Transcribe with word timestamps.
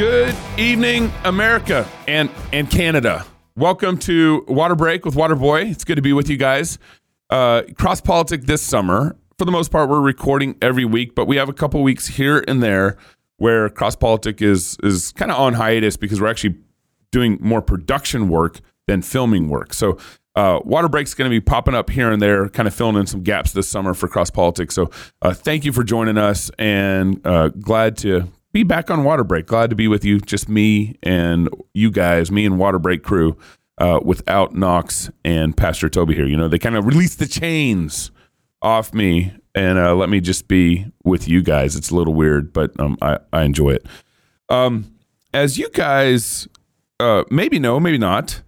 Good 0.00 0.34
evening, 0.56 1.12
America 1.24 1.86
and 2.08 2.30
and 2.54 2.70
Canada. 2.70 3.26
Welcome 3.54 3.98
to 3.98 4.46
Water 4.48 4.74
Break 4.74 5.04
with 5.04 5.14
Waterboy. 5.14 5.70
It's 5.70 5.84
good 5.84 5.96
to 5.96 6.00
be 6.00 6.14
with 6.14 6.30
you 6.30 6.38
guys. 6.38 6.78
Uh, 7.28 7.64
Cross 7.76 8.00
Politic 8.00 8.44
this 8.44 8.62
summer. 8.62 9.14
For 9.36 9.44
the 9.44 9.50
most 9.50 9.70
part, 9.70 9.90
we're 9.90 10.00
recording 10.00 10.56
every 10.62 10.86
week, 10.86 11.14
but 11.14 11.26
we 11.26 11.36
have 11.36 11.50
a 11.50 11.52
couple 11.52 11.82
weeks 11.82 12.06
here 12.06 12.42
and 12.48 12.62
there 12.62 12.96
where 13.36 13.68
Cross 13.68 13.96
Politic 13.96 14.40
is 14.40 14.78
is 14.82 15.12
kind 15.12 15.30
of 15.30 15.38
on 15.38 15.52
hiatus 15.52 15.98
because 15.98 16.18
we're 16.18 16.28
actually 16.28 16.56
doing 17.12 17.36
more 17.38 17.60
production 17.60 18.30
work 18.30 18.60
than 18.86 19.02
filming 19.02 19.50
work. 19.50 19.74
So 19.74 19.98
uh, 20.34 20.60
Water 20.64 20.88
Break's 20.88 21.12
going 21.12 21.30
to 21.30 21.34
be 21.34 21.42
popping 21.42 21.74
up 21.74 21.90
here 21.90 22.10
and 22.10 22.22
there, 22.22 22.48
kind 22.48 22.66
of 22.66 22.74
filling 22.74 22.96
in 22.96 23.06
some 23.06 23.22
gaps 23.22 23.52
this 23.52 23.68
summer 23.68 23.92
for 23.92 24.08
Cross 24.08 24.30
Politics. 24.30 24.74
So 24.74 24.90
uh, 25.20 25.34
thank 25.34 25.66
you 25.66 25.74
for 25.74 25.84
joining 25.84 26.16
us, 26.16 26.50
and 26.58 27.20
uh, 27.26 27.48
glad 27.48 27.98
to 27.98 28.30
be 28.52 28.62
back 28.62 28.90
on 28.90 29.04
Water 29.04 29.24
Break. 29.24 29.46
Glad 29.46 29.70
to 29.70 29.76
be 29.76 29.88
with 29.88 30.04
you, 30.04 30.20
just 30.20 30.48
me 30.48 30.96
and 31.02 31.48
you 31.74 31.90
guys, 31.90 32.30
me 32.30 32.46
and 32.46 32.58
Water 32.58 32.78
Break 32.78 33.02
crew, 33.02 33.36
uh, 33.78 34.00
without 34.02 34.54
Knox 34.54 35.10
and 35.24 35.56
Pastor 35.56 35.88
Toby 35.88 36.14
here. 36.14 36.26
You 36.26 36.36
know, 36.36 36.48
they 36.48 36.58
kind 36.58 36.76
of 36.76 36.86
released 36.86 37.18
the 37.18 37.26
chains 37.26 38.10
off 38.62 38.92
me 38.92 39.32
and 39.54 39.78
uh, 39.78 39.94
let 39.94 40.08
me 40.08 40.20
just 40.20 40.48
be 40.48 40.86
with 41.04 41.28
you 41.28 41.42
guys. 41.42 41.76
It's 41.76 41.90
a 41.90 41.94
little 41.94 42.14
weird, 42.14 42.52
but 42.52 42.78
um, 42.78 42.96
I, 43.02 43.18
I 43.32 43.42
enjoy 43.42 43.70
it. 43.70 43.86
Um, 44.48 44.94
as 45.32 45.58
you 45.58 45.68
guys 45.70 46.48
uh, 47.00 47.24
maybe 47.30 47.58
know, 47.58 47.80
maybe 47.80 47.98
not. 47.98 48.42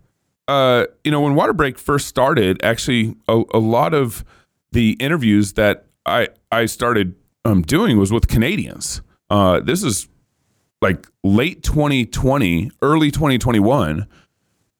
Uh, 0.46 0.84
you 1.04 1.10
know, 1.10 1.22
when 1.22 1.34
Water 1.34 1.52
Break 1.52 1.78
first 1.78 2.06
started, 2.06 2.62
actually, 2.62 3.16
a, 3.28 3.42
a 3.54 3.58
lot 3.58 3.94
of 3.94 4.24
the 4.72 4.92
interviews 5.00 5.54
that 5.54 5.86
I 6.04 6.28
I 6.50 6.66
started 6.66 7.14
um, 7.44 7.62
doing 7.62 7.98
was 7.98 8.12
with 8.12 8.28
Canadians. 8.28 9.00
Uh, 9.32 9.60
this 9.60 9.82
is 9.82 10.08
like 10.82 11.06
late 11.24 11.62
2020, 11.62 12.70
early 12.82 13.10
2021, 13.10 14.06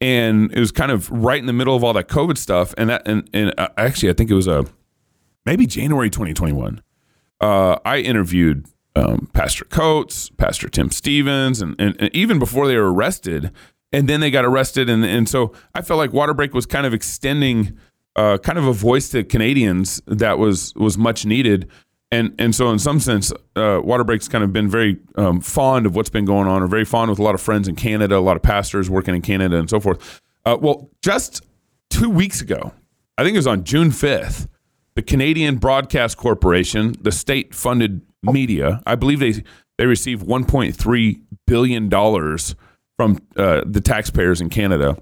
and 0.03 0.53
it 0.53 0.61
was 0.61 0.71
kind 0.71 0.93
of 0.93 1.11
right 1.11 1.39
in 1.39 1.47
the 1.47 1.55
middle 1.55 1.75
of 1.75 1.83
all 1.83 1.95
that 1.95 2.09
COVID 2.09 2.37
stuff. 2.37 2.75
And 2.77 2.91
that, 2.91 3.09
and, 3.09 3.31
and 3.33 3.55
uh, 3.57 3.69
actually, 3.79 4.11
I 4.11 4.13
think 4.13 4.31
it 4.31 4.35
was 4.35 4.47
a 4.47 4.67
maybe 5.47 5.65
January 5.67 6.11
2021. 6.11 6.83
Uh, 7.41 7.79
I 7.87 8.01
interviewed 8.01 8.67
um, 8.95 9.31
Pastor 9.33 9.65
Coates, 9.65 10.29
Pastor 10.29 10.69
Tim 10.69 10.91
Stephens, 10.91 11.63
and, 11.63 11.75
and, 11.79 11.97
and 11.99 12.15
even 12.15 12.39
before 12.39 12.69
they 12.69 12.77
were 12.77 12.93
arrested, 12.93 13.53
and 13.91 14.07
then 14.07 14.21
they 14.21 14.31
got 14.31 14.45
arrested, 14.45 14.91
and 14.91 15.03
and 15.03 15.31
so 15.31 15.55
I 15.75 15.81
felt 15.81 15.97
like 15.97 16.13
Water 16.13 16.35
Break 16.35 16.53
was 16.53 16.67
kind 16.67 16.85
of 16.85 16.93
extending, 16.93 17.79
uh, 18.17 18.37
kind 18.37 18.59
of 18.59 18.67
a 18.67 18.75
voice 18.75 19.09
to 19.11 19.25
Canadians 19.25 20.03
that 20.07 20.39
was 20.39 20.75
was 20.75 20.99
much 20.99 21.25
needed, 21.25 21.71
and 22.13 22.35
and 22.39 22.55
so 22.55 22.71
in 22.71 22.79
some 22.79 23.01
sense, 23.01 23.33
uh, 23.57 23.81
kind 23.83 24.45
of 24.45 24.53
been 24.53 24.69
very 24.69 24.99
um, 25.17 25.41
fond 25.41 25.87
of 25.87 25.97
what's 25.97 26.11
been 26.11 26.27
going 26.27 26.47
on, 26.47 26.63
or 26.63 26.67
very 26.67 26.85
fond 26.85 27.11
with 27.11 27.19
a 27.19 27.23
lot 27.23 27.35
of 27.35 27.41
friends 27.41 27.67
in 27.67 27.75
Canada, 27.75 28.17
a 28.17 28.21
lot 28.21 28.37
of 28.37 28.43
pastors 28.43 28.89
working 28.91 29.15
in 29.15 29.23
Canada, 29.23 29.59
and 29.59 29.69
so 29.69 29.81
forth. 29.81 30.21
Uh, 30.45 30.57
well, 30.61 30.91
just 31.03 31.43
two 31.89 32.11
weeks 32.11 32.41
ago, 32.43 32.73
I 33.17 33.25
think 33.25 33.35
it 33.35 33.39
was 33.39 33.47
on 33.47 33.65
June 33.65 33.91
fifth, 33.91 34.47
the 34.95 35.03
Canadian 35.03 35.57
Broadcast 35.57 36.19
Corporation, 36.19 36.95
the 37.01 37.13
state-funded 37.13 38.03
media, 38.23 38.83
I 38.87 38.95
believe 38.95 39.19
they 39.21 39.43
they 39.79 39.87
received 39.87 40.27
1.3 40.27 41.21
billion 41.47 41.89
dollars 41.89 42.55
from 42.99 43.19
uh, 43.37 43.63
the 43.67 43.81
taxpayers 43.81 44.41
in 44.41 44.51
Canada. 44.51 44.99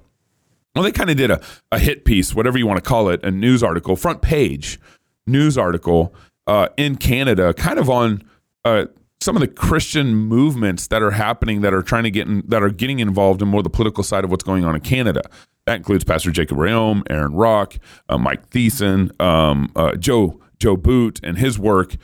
Well, 0.77 0.85
they 0.85 0.93
kind 0.93 1.11
of 1.11 1.17
did 1.17 1.33
a, 1.33 1.41
a 1.73 1.81
hit 1.81 2.05
piece, 2.05 2.37
whatever 2.37 2.57
you 2.57 2.69
want 2.69 2.83
to 2.83 2.89
call 2.89 3.09
it, 3.09 3.25
a 3.25 3.33
news 3.33 3.65
article, 3.65 3.97
front 3.97 4.23
page 4.23 4.79
news 5.27 5.59
article 5.59 6.15
uh, 6.51 6.69
in 6.77 6.97
Canada, 6.97 7.55
kind 7.55 7.79
of 7.79 7.89
on 7.89 8.25
uh, 8.65 8.87
some 9.21 9.37
of 9.37 9.41
the 9.41 9.47
Christian 9.47 10.17
movements 10.17 10.89
that 10.89 11.01
are 11.01 11.13
happening 11.13 11.61
that 11.61 11.73
are 11.73 11.81
trying 11.83 12.03
to 12.03 12.11
get 12.11 12.27
in, 12.27 12.43
that 12.49 12.61
are 12.61 12.71
getting 12.71 12.99
involved 12.99 13.41
in 13.41 13.47
more 13.47 13.63
the 13.63 13.71
political 13.71 14.03
side 14.03 14.25
of 14.25 14.33
what's 14.33 14.43
going 14.43 14.65
on 14.65 14.75
in 14.75 14.81
Canada. 14.81 15.23
That 15.67 15.77
includes 15.77 16.03
Pastor 16.03 16.33
Jacob 16.33 16.57
Reaume, 16.59 17.05
Aaron 17.09 17.35
Rock, 17.35 17.77
uh, 18.09 18.19
Mike 18.19 18.51
Thiessen, 18.51 19.19
um, 19.23 19.71
uh, 19.77 19.95
Joe 19.95 20.41
Joe 20.59 20.77
Boot, 20.77 21.21
and 21.23 21.39
his 21.39 21.57
work. 21.57 21.95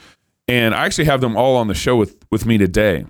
And 0.47 0.77
I 0.77 0.87
actually 0.87 1.07
have 1.07 1.21
them 1.21 1.37
all 1.37 1.57
on 1.57 1.67
the 1.67 1.75
show 1.75 1.97
with 1.97 2.17
with 2.31 2.47
me 2.47 2.57
today. 2.57 3.05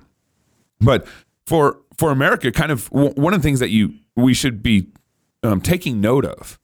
But 0.80 1.06
for 1.46 1.80
for 1.98 2.10
America, 2.10 2.50
kind 2.50 2.72
of 2.72 2.88
w- 2.88 3.12
one 3.12 3.34
of 3.34 3.42
the 3.42 3.46
things 3.46 3.60
that 3.60 3.68
you 3.68 3.92
we 4.16 4.32
should 4.32 4.62
be 4.62 4.88
um, 5.42 5.60
taking 5.60 6.00
note 6.00 6.24
of 6.24 6.58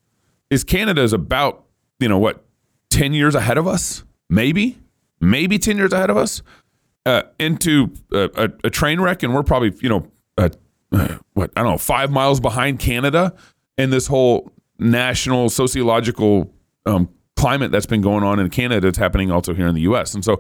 is 0.49 0.65
Canada 0.65 1.03
is 1.03 1.12
about 1.12 1.66
you 2.00 2.09
know 2.09 2.19
what 2.19 2.43
ten 2.88 3.12
years 3.12 3.34
ahead 3.34 3.59
of 3.59 3.66
us, 3.66 4.03
maybe 4.32 4.78
maybe 5.20 5.59
ten 5.59 5.76
years 5.76 5.93
ahead 5.93 6.10
of 6.10 6.16
us 6.16 6.43
uh, 7.06 7.22
into 7.38 7.93
a, 8.12 8.31
a, 8.34 8.48
a 8.65 8.70
train 8.70 9.00
wreck, 9.00 9.22
and 9.22 9.34
we're 9.34 9.43
probably 9.43 9.72
you 9.81 9.88
know 9.88 10.06
uh, 10.38 10.48
uh, 10.93 11.19
what 11.34 11.50
I 11.56 11.62
don't 11.62 11.72
know 11.72 11.78
five 11.78 12.10
miles 12.10 12.41
behind 12.41 12.78
Canada 12.78 13.34
in 13.78 13.91
this 13.91 14.06
whole 14.06 14.50
national 14.78 15.48
sociological 15.48 16.53
um, 16.87 17.09
climate 17.37 17.70
that's 17.70 17.87
been 17.87 18.03
going 18.03 18.25
on 18.25 18.38
in 18.38 18.50
Canada. 18.50 18.88
It's 18.88 18.98
happening 18.98 19.31
also 19.31 19.54
here 19.54 19.66
in 19.66 19.75
the 19.75 19.82
U.S. 19.82 20.15
And 20.15 20.25
so 20.25 20.38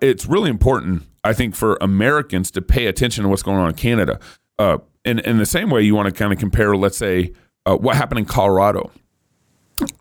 it's 0.00 0.26
really 0.26 0.50
important, 0.50 1.02
I 1.24 1.32
think, 1.32 1.54
for 1.54 1.78
Americans 1.80 2.50
to 2.52 2.62
pay 2.62 2.86
attention 2.86 3.24
to 3.24 3.28
what's 3.28 3.42
going 3.42 3.58
on 3.58 3.68
in 3.68 3.74
Canada. 3.74 4.20
Uh, 4.58 4.78
in, 5.04 5.18
in 5.20 5.38
the 5.38 5.46
same 5.46 5.70
way, 5.70 5.82
you 5.82 5.94
want 5.94 6.06
to 6.06 6.12
kind 6.12 6.32
of 6.32 6.38
compare, 6.38 6.76
let's 6.76 6.96
say, 6.96 7.32
uh, 7.66 7.76
what 7.76 7.96
happened 7.96 8.18
in 8.18 8.24
Colorado. 8.26 8.90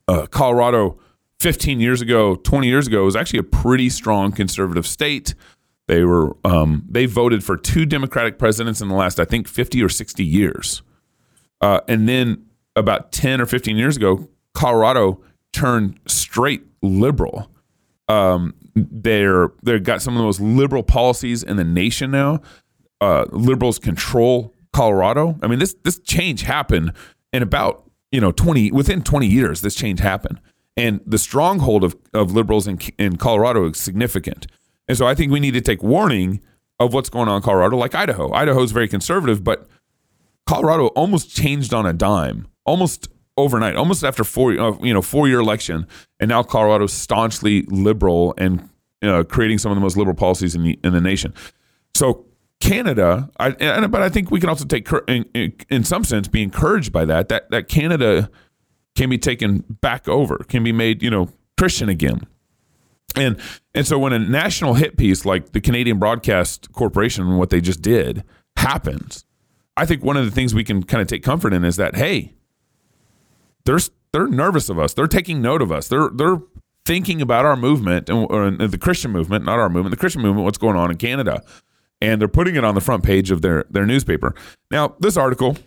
Uh, 0.07 0.25
Colorado, 0.27 0.99
15 1.39 1.79
years 1.79 2.01
ago, 2.01 2.35
20 2.35 2.67
years 2.67 2.87
ago, 2.87 3.05
was 3.05 3.15
actually 3.15 3.39
a 3.39 3.43
pretty 3.43 3.89
strong 3.89 4.31
conservative 4.31 4.85
state. 4.85 5.35
They 5.87 6.03
were 6.03 6.37
um, 6.43 6.85
they 6.89 7.05
voted 7.05 7.43
for 7.43 7.57
two 7.57 7.85
Democratic 7.85 8.37
presidents 8.37 8.81
in 8.81 8.89
the 8.89 8.95
last, 8.95 9.19
I 9.19 9.25
think, 9.25 9.47
50 9.47 9.81
or 9.81 9.89
60 9.89 10.23
years. 10.23 10.83
Uh, 11.61 11.81
and 11.87 12.07
then 12.07 12.45
about 12.75 13.11
10 13.11 13.41
or 13.41 13.45
15 13.45 13.75
years 13.75 13.97
ago, 13.97 14.29
Colorado 14.53 15.21
turned 15.51 15.99
straight 16.07 16.63
liberal. 16.81 17.49
Um, 18.07 18.53
they're 18.75 19.49
they've 19.63 19.83
got 19.83 20.01
some 20.01 20.15
of 20.15 20.19
the 20.19 20.23
most 20.23 20.39
liberal 20.39 20.83
policies 20.83 21.43
in 21.43 21.57
the 21.57 21.63
nation 21.63 22.11
now. 22.11 22.41
Uh, 23.01 23.25
liberals 23.31 23.79
control 23.79 24.53
Colorado. 24.73 25.37
I 25.41 25.47
mean, 25.47 25.59
this 25.59 25.75
this 25.83 25.99
change 25.99 26.41
happened 26.41 26.93
in 27.33 27.43
about 27.43 27.89
you 28.11 28.21
know 28.21 28.31
20 28.31 28.71
within 28.71 29.03
20 29.03 29.27
years. 29.27 29.61
This 29.61 29.75
change 29.75 29.99
happened, 29.99 30.39
and 30.79 31.01
the 31.05 31.17
stronghold 31.17 31.83
of 31.83 31.95
of 32.13 32.31
liberals 32.31 32.67
in 32.67 32.79
in 32.97 33.17
Colorado 33.17 33.69
is 33.69 33.77
significant. 33.77 34.47
And 34.87 34.97
so 34.97 35.05
I 35.05 35.13
think 35.15 35.31
we 35.31 35.39
need 35.39 35.53
to 35.53 35.61
take 35.61 35.83
warning 35.83 36.41
of 36.79 36.93
what's 36.93 37.09
going 37.09 37.27
on 37.27 37.37
in 37.37 37.41
Colorado, 37.41 37.77
like 37.77 37.93
Idaho. 37.93 38.31
Idaho 38.33 38.63
is 38.63 38.71
very 38.71 38.87
conservative, 38.87 39.43
but 39.43 39.67
Colorado 40.47 40.87
almost 40.87 41.35
changed 41.35 41.73
on 41.73 41.85
a 41.85 41.93
dime, 41.93 42.47
almost 42.65 43.09
overnight, 43.37 43.75
almost 43.75 44.03
after 44.03 44.23
four, 44.23 44.57
uh, 44.59 44.77
you 44.81 44.93
know, 44.93 45.01
four 45.01 45.27
year 45.27 45.39
election, 45.39 45.85
and 46.19 46.29
now 46.29 46.41
Colorado's 46.41 46.93
staunchly 46.93 47.63
liberal 47.63 48.33
and 48.37 48.67
uh, 49.01 49.23
creating 49.23 49.57
some 49.57 49.71
of 49.71 49.75
the 49.75 49.81
most 49.81 49.97
liberal 49.97 50.15
policies 50.15 50.55
in 50.55 50.63
the 50.63 50.79
in 50.83 50.93
the 50.93 51.01
nation. 51.01 51.33
So 51.95 52.25
Canada, 52.59 53.29
I, 53.39 53.49
and, 53.51 53.91
but 53.91 54.01
I 54.01 54.09
think 54.09 54.31
we 54.31 54.39
can 54.39 54.49
also 54.49 54.65
take 54.65 54.89
in, 55.07 55.25
in, 55.33 55.53
in 55.69 55.83
some 55.83 56.03
sense 56.03 56.27
be 56.27 56.41
encouraged 56.41 56.91
by 56.91 57.05
that 57.05 57.29
that 57.29 57.49
that 57.51 57.67
Canada 57.67 58.29
can 58.99 59.09
be 59.09 59.17
taken 59.17 59.63
back 59.81 60.09
over, 60.09 60.39
can 60.49 60.61
be 60.61 60.73
made 60.73 61.01
you 61.01 61.09
know 61.09 61.29
Christian 61.57 61.87
again. 61.87 62.27
And 63.15 63.39
and 63.73 63.87
so 63.87 63.97
when 63.97 64.11
a 64.11 64.19
national 64.19 64.73
hit 64.73 64.97
piece 64.97 65.25
like 65.25 65.53
the 65.53 65.61
Canadian 65.61 65.99
Broadcast 65.99 66.73
Corporation, 66.73 67.25
and 67.25 67.39
what 67.39 67.49
they 67.49 67.61
just 67.61 67.81
did, 67.81 68.25
happens, 68.57 69.23
I 69.77 69.85
think 69.85 70.03
one 70.03 70.17
of 70.17 70.25
the 70.25 70.31
things 70.31 70.53
we 70.53 70.65
can 70.65 70.83
kind 70.83 71.01
of 71.01 71.07
take 71.07 71.23
comfort 71.23 71.53
in 71.53 71.63
is 71.63 71.77
that 71.77 71.95
hey, 71.95 72.33
they're 73.63 73.79
they're 74.11 74.27
nervous 74.27 74.67
of 74.67 74.77
us. 74.77 74.93
They're 74.93 75.07
taking 75.07 75.41
note 75.41 75.61
of 75.61 75.71
us. 75.71 75.87
They're 75.87 76.09
they're 76.13 76.41
thinking 76.85 77.21
about 77.21 77.45
our 77.45 77.55
movement 77.55 78.09
and 78.09 78.59
the 78.59 78.77
Christian 78.77 79.11
movement, 79.11 79.45
not 79.45 79.59
our 79.59 79.69
movement, 79.69 79.91
the 79.91 79.99
Christian 79.99 80.21
movement, 80.21 80.43
what's 80.43 80.57
going 80.57 80.75
on 80.75 80.91
in 80.91 80.97
Canada, 80.97 81.41
and 82.01 82.19
they're 82.19 82.27
putting 82.27 82.55
it 82.55 82.65
on 82.65 82.75
the 82.75 82.81
front 82.81 83.03
page 83.03 83.31
of 83.31 83.41
their 83.41 83.63
their 83.69 83.85
newspaper. 83.85 84.35
Now, 84.69 84.95
this 84.99 85.15
article, 85.15 85.57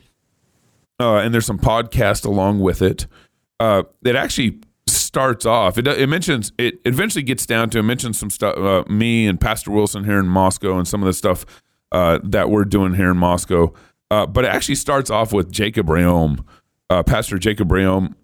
uh, 1.01 1.17
and 1.17 1.33
there's 1.33 1.47
some 1.47 1.59
podcast 1.59 2.27
along 2.27 2.61
with 2.61 2.83
it. 2.83 3.07
Uh, 3.63 3.85
it 4.05 4.17
actually 4.17 4.59
starts 4.89 5.47
off. 5.47 5.79
It, 5.79 5.87
it 5.87 6.09
mentions 6.09 6.51
it 6.59 6.81
eventually 6.85 7.23
gets 7.23 7.47
down 7.47 7.71
to 7.71 7.79
it 7.79 7.85
mentions 7.85 8.19
some 8.19 8.29
stuff. 8.29 8.59
Uh, 8.59 8.83
me 8.89 9.29
and 9.29 9.41
Pastor 9.41 9.71
Wilson 9.71 10.03
here 10.03 10.19
in 10.19 10.27
Moscow, 10.27 10.79
and 10.79 10.89
some 10.89 11.01
of 11.01 11.07
the 11.07 11.13
stuff 11.13 11.47
uh, 11.93 12.19
that 12.25 12.51
we're 12.51 12.65
doing 12.65 12.95
here 12.95 13.13
in 13.13 13.17
Moscow. 13.17 13.73
Uh, 14.11 14.27
but 14.27 14.45
it 14.45 14.49
actually 14.49 14.75
starts 14.75 15.11
off 15.11 15.33
with 15.33 15.53
Jacob 15.53 15.87
Reaume, 15.87 16.45
uh, 16.91 17.05
Pastor 17.05 17.39
Jacob 17.39 17.69
Reaume, 17.69 18.15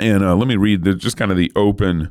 and 0.00 0.24
uh, 0.24 0.34
let 0.34 0.48
me 0.48 0.56
read 0.56 0.84
the, 0.84 0.94
just 0.94 1.18
kind 1.18 1.30
of 1.30 1.36
the 1.36 1.52
open 1.54 2.10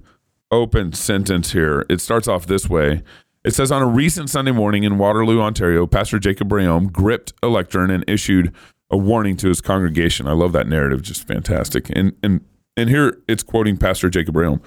open 0.51 0.93
sentence 0.93 1.53
here. 1.53 1.87
It 1.89 2.01
starts 2.01 2.27
off 2.27 2.45
this 2.45 2.69
way. 2.69 3.01
It 3.43 3.55
says 3.55 3.71
on 3.71 3.81
a 3.81 3.87
recent 3.87 4.29
Sunday 4.29 4.51
morning 4.51 4.83
in 4.83 4.99
Waterloo, 4.99 5.41
Ontario, 5.41 5.87
Pastor 5.87 6.19
Jacob 6.19 6.49
Reaume 6.49 6.91
gripped 6.91 7.33
a 7.41 7.47
lectern 7.47 7.89
and 7.89 8.05
issued 8.07 8.53
a 8.93 8.97
warning 8.97 9.35
to 9.35 9.47
his 9.47 9.59
congregation. 9.59 10.27
I 10.27 10.33
love 10.33 10.51
that 10.51 10.67
narrative, 10.67 11.01
just 11.01 11.27
fantastic. 11.27 11.89
And 11.89 12.13
and 12.21 12.45
and 12.77 12.89
here 12.89 13.17
it's 13.27 13.41
quoting 13.41 13.75
Pastor 13.75 14.07
Jacob 14.07 14.35
Reaume. 14.35 14.61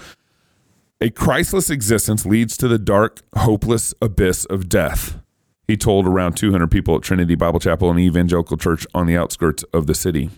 A 1.00 1.11
Christless 1.11 1.70
existence 1.70 2.26
leads 2.26 2.56
to 2.56 2.67
the 2.67 2.78
dark, 2.78 3.23
hopeless 3.37 3.94
abyss 4.02 4.44
of 4.46 4.69
death. 4.69 5.20
He 5.69 5.76
told 5.76 6.06
around 6.06 6.37
200 6.37 6.69
people 6.69 6.96
at 6.96 7.02
Trinity 7.02 7.37
Bible 7.37 7.61
Chapel, 7.61 7.88
an 7.88 8.00
evangelical 8.00 8.56
church 8.56 8.84
on 8.94 9.06
the 9.06 9.17
outskirts 9.17 9.62
of 9.73 9.87
the 9.87 9.94
city. 9.94 10.31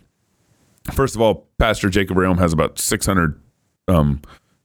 First 0.93 1.15
of 1.15 1.23
all, 1.23 1.47
Pastor 1.59 1.89
Jacob 1.89 2.19
Reaume 2.19 2.39
has 2.39 2.53
about 2.53 2.79
600 2.79 3.41
um, 3.89 4.21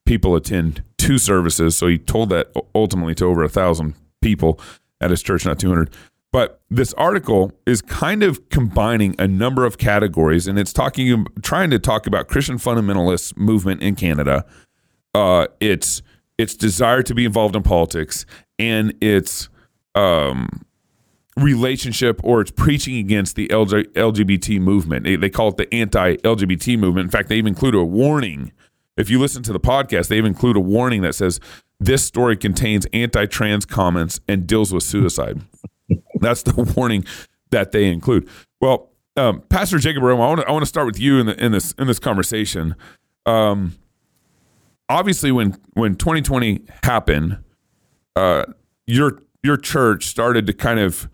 people 0.06 0.36
attend 0.36 0.84
two 0.98 1.18
services, 1.18 1.78
so 1.78 1.88
he 1.88 1.98
told 1.98 2.30
that 2.30 2.52
ultimately 2.76 3.16
to 3.16 3.26
over 3.26 3.44
a 3.44 3.50
thousand 3.50 3.94
people 4.22 4.60
at 5.00 5.12
his 5.12 5.24
church, 5.24 5.46
not 5.46 5.60
200. 5.60 5.90
But 6.34 6.60
this 6.72 6.94
article 6.94 7.52
is 7.68 7.84
kind 7.84 8.24
of 8.24 8.50
combining 8.50 9.16
a 9.20 9.28
number 9.28 9.66
of 9.66 9.78
categories, 9.78 10.48
and 10.48 10.58
it's 10.58 10.74
talking, 10.74 11.28
trying 11.44 11.70
to 11.70 11.78
talk 11.78 12.08
about 12.08 12.28
Christian 12.28 12.58
fundamentalist 12.58 13.38
movement 13.38 13.84
in 13.84 13.96
Canada. 13.96 14.44
Uh, 15.14 15.46
it's 15.60 16.02
its 16.40 16.56
desire 16.56 17.04
to 17.04 17.14
be 17.14 17.26
involved 17.26 17.56
in 17.56 17.62
politics, 17.62 18.26
and 18.58 18.96
its 19.00 19.48
um, 19.94 20.66
relationship 21.38 22.20
or 22.24 22.42
it's 22.42 22.50
preaching 22.50 22.98
against 22.98 23.36
the 23.36 23.48
LGBT 23.50 24.60
movement. 24.60 25.04
They, 25.04 25.16
they 25.16 25.30
call 25.30 25.50
it 25.50 25.58
the 25.58 25.72
anti-LGBT 25.72 26.80
movement. 26.80 27.06
In 27.06 27.12
fact, 27.12 27.30
they 27.30 27.38
even 27.38 27.50
include 27.50 27.76
a 27.76 27.84
warning. 27.84 28.52
If 28.98 29.12
you 29.12 29.20
listen 29.20 29.44
to 29.44 29.54
the 29.54 29.60
podcast, 29.60 30.08
they 30.08 30.18
even 30.18 30.32
include 30.32 30.58
a 30.58 30.62
warning 30.62 31.04
that 31.04 31.14
says 31.14 31.40
this 31.80 32.04
story 32.04 32.36
contains 32.36 32.88
anti-trans 32.92 33.68
comments 33.68 34.20
and 34.28 34.48
deals 34.48 34.74
with 34.74 34.82
suicide. 34.82 35.42
That's 36.24 36.44
the 36.44 36.74
warning 36.78 37.06
that 37.52 37.72
they 37.72 37.86
include. 37.86 38.28
Well, 38.60 38.90
um, 39.16 39.42
Pastor 39.42 39.78
Jacob 39.78 40.04
Reaume, 40.04 40.22
I 40.22 40.28
want 40.28 40.42
to 40.42 40.50
I 40.50 40.64
start 40.64 40.88
with 40.88 41.00
you 41.00 41.20
in, 41.20 41.28
the, 41.28 41.44
in 41.44 41.52
this 41.52 41.74
in 41.74 41.88
this 41.88 42.00
conversation. 42.00 42.76
Um, 43.26 43.78
obviously, 44.90 45.32
when 45.32 45.58
when 45.74 45.96
2020 45.96 46.62
happened, 46.84 47.38
uh, 48.16 48.46
your 48.88 49.22
your 49.44 49.58
church 49.58 50.06
started 50.06 50.48
to 50.48 50.54
kind 50.54 50.80
of 50.80 51.10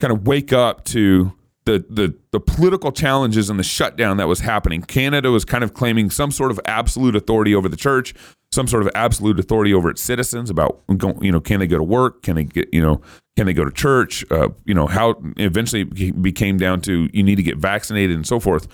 kind 0.00 0.12
of 0.12 0.26
wake 0.26 0.52
up 0.52 0.84
to 0.84 1.32
the, 1.64 1.84
the 1.88 2.14
the 2.32 2.40
political 2.40 2.92
challenges 2.92 3.48
and 3.48 3.58
the 3.58 3.64
shutdown 3.64 4.16
that 4.16 4.28
was 4.28 4.40
happening. 4.40 4.82
Canada 4.82 5.30
was 5.30 5.44
kind 5.44 5.64
of 5.64 5.74
claiming 5.74 6.10
some 6.10 6.30
sort 6.30 6.50
of 6.50 6.60
absolute 6.64 7.16
authority 7.16 7.54
over 7.54 7.68
the 7.68 7.76
church, 7.76 8.14
some 8.52 8.68
sort 8.68 8.82
of 8.82 8.90
absolute 8.94 9.40
authority 9.40 9.72
over 9.74 9.90
its 9.90 10.02
citizens 10.02 10.50
about 10.50 10.82
you 11.20 11.32
know 11.32 11.40
can 11.40 11.60
they 11.60 11.66
go 11.66 11.78
to 11.78 11.82
work, 11.82 12.22
can 12.22 12.36
they 12.36 12.44
get 12.44 12.68
you 12.72 12.82
know 12.82 13.00
can 13.36 13.46
they 13.46 13.54
go 13.54 13.64
to 13.64 13.70
church, 13.72 14.24
uh, 14.30 14.48
you 14.64 14.74
know 14.74 14.86
how 14.86 15.14
eventually 15.38 15.82
it 15.96 16.22
became 16.22 16.58
down 16.58 16.80
to 16.82 17.08
you 17.12 17.22
need 17.22 17.36
to 17.36 17.42
get 17.42 17.56
vaccinated 17.56 18.14
and 18.14 18.26
so 18.26 18.38
forth. 18.38 18.68